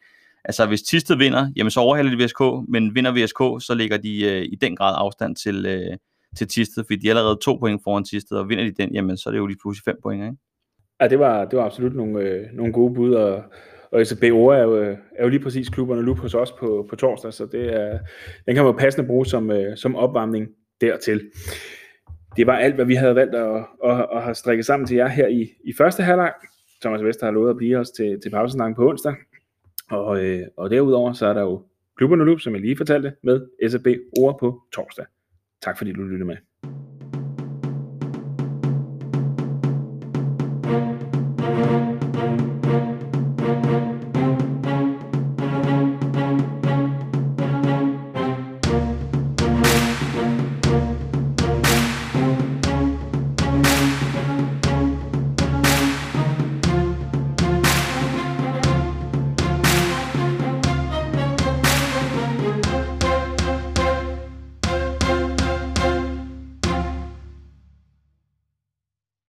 Altså 0.45 0.67
hvis 0.67 0.83
Tisted 0.83 1.17
vinder, 1.17 1.53
jamen 1.57 1.71
så 1.71 1.81
overhælder 1.81 2.17
de 2.17 2.25
VSK, 2.25 2.41
men 2.69 2.95
vinder 2.95 3.13
VSK, 3.13 3.67
så 3.67 3.75
ligger 3.75 3.97
de 3.97 4.25
øh, 4.25 4.43
i 4.43 4.57
den 4.57 4.77
grad 4.77 4.95
afstand 4.97 5.37
til, 5.37 5.67
øh, 5.67 5.97
til 6.37 6.49
Tisted, 6.49 6.85
fordi 6.85 6.97
de 6.97 7.07
er 7.07 7.11
allerede 7.11 7.39
to 7.43 7.57
point 7.57 7.81
foran 7.85 8.05
Tisted, 8.05 8.37
og 8.37 8.49
vinder 8.49 8.65
de 8.65 8.73
den, 8.73 8.95
jamen 8.95 9.17
så 9.17 9.29
er 9.29 9.31
det 9.31 9.39
jo 9.39 9.47
lige 9.47 9.59
pludselig 9.63 9.85
fem 9.85 9.97
point, 10.03 10.25
ikke? 10.25 10.37
Ja, 11.01 11.09
det 11.09 11.19
var, 11.19 11.45
det 11.45 11.59
var 11.59 11.65
absolut 11.65 11.95
nogle, 11.95 12.21
øh, 12.21 12.47
nogle 12.53 12.73
gode 12.73 12.95
bud, 12.95 13.15
og, 13.15 13.43
og 13.93 14.07
SB 14.07 14.23
er 14.23 14.29
jo, 14.29 14.75
er 15.17 15.23
jo 15.23 15.29
lige 15.29 15.41
præcis 15.41 15.69
klubberne 15.69 16.03
loop 16.03 16.19
hos 16.19 16.35
os 16.35 16.53
på, 16.53 16.87
på 16.91 16.97
torsdag, 16.97 17.33
så 17.33 17.47
det 17.47 17.75
er, 17.75 17.99
den 18.47 18.55
kan 18.55 18.65
man 18.65 18.77
passende 18.77 19.07
bruge 19.07 19.27
som, 19.27 19.51
øh, 19.51 19.77
som 19.77 19.97
opvarmning 19.97 20.49
dertil. 20.81 21.31
Det 22.37 22.47
var 22.47 22.57
alt, 22.57 22.75
hvad 22.75 22.85
vi 22.85 22.95
havde 22.95 23.15
valgt 23.15 23.35
at, 23.35 23.65
at, 23.85 24.07
at 24.13 24.23
have 24.23 24.35
strikket 24.35 24.67
sammen 24.67 24.87
til 24.87 24.97
jer 24.97 25.09
her 25.09 25.27
i, 25.27 25.49
i 25.65 25.73
første 25.79 26.03
halvleg. 26.03 26.33
Thomas 26.81 27.05
Vester 27.05 27.27
har 27.27 27.33
lovet 27.33 27.51
at 27.51 27.57
blive 27.57 27.79
os 27.79 27.91
til, 27.91 28.21
til 28.21 28.31
pausesnakken 28.31 28.75
på 28.75 28.89
onsdag. 28.89 29.15
Og, 29.91 30.25
øh, 30.25 30.47
og 30.57 30.71
derudover 30.71 31.13
så 31.13 31.27
er 31.27 31.33
der 31.33 31.41
jo 31.41 31.63
klubberne 31.97 32.25
nu, 32.25 32.39
som 32.39 32.53
jeg 32.55 32.61
lige 32.61 32.77
fortalte, 32.77 33.13
med 33.23 33.69
SAB 33.69 33.87
ord 34.19 34.39
på 34.41 34.63
torsdag. 34.73 35.05
Tak 35.63 35.79
fordi 35.79 35.93
du 35.93 36.03
lyttede 36.03 36.25
med. 36.25 36.37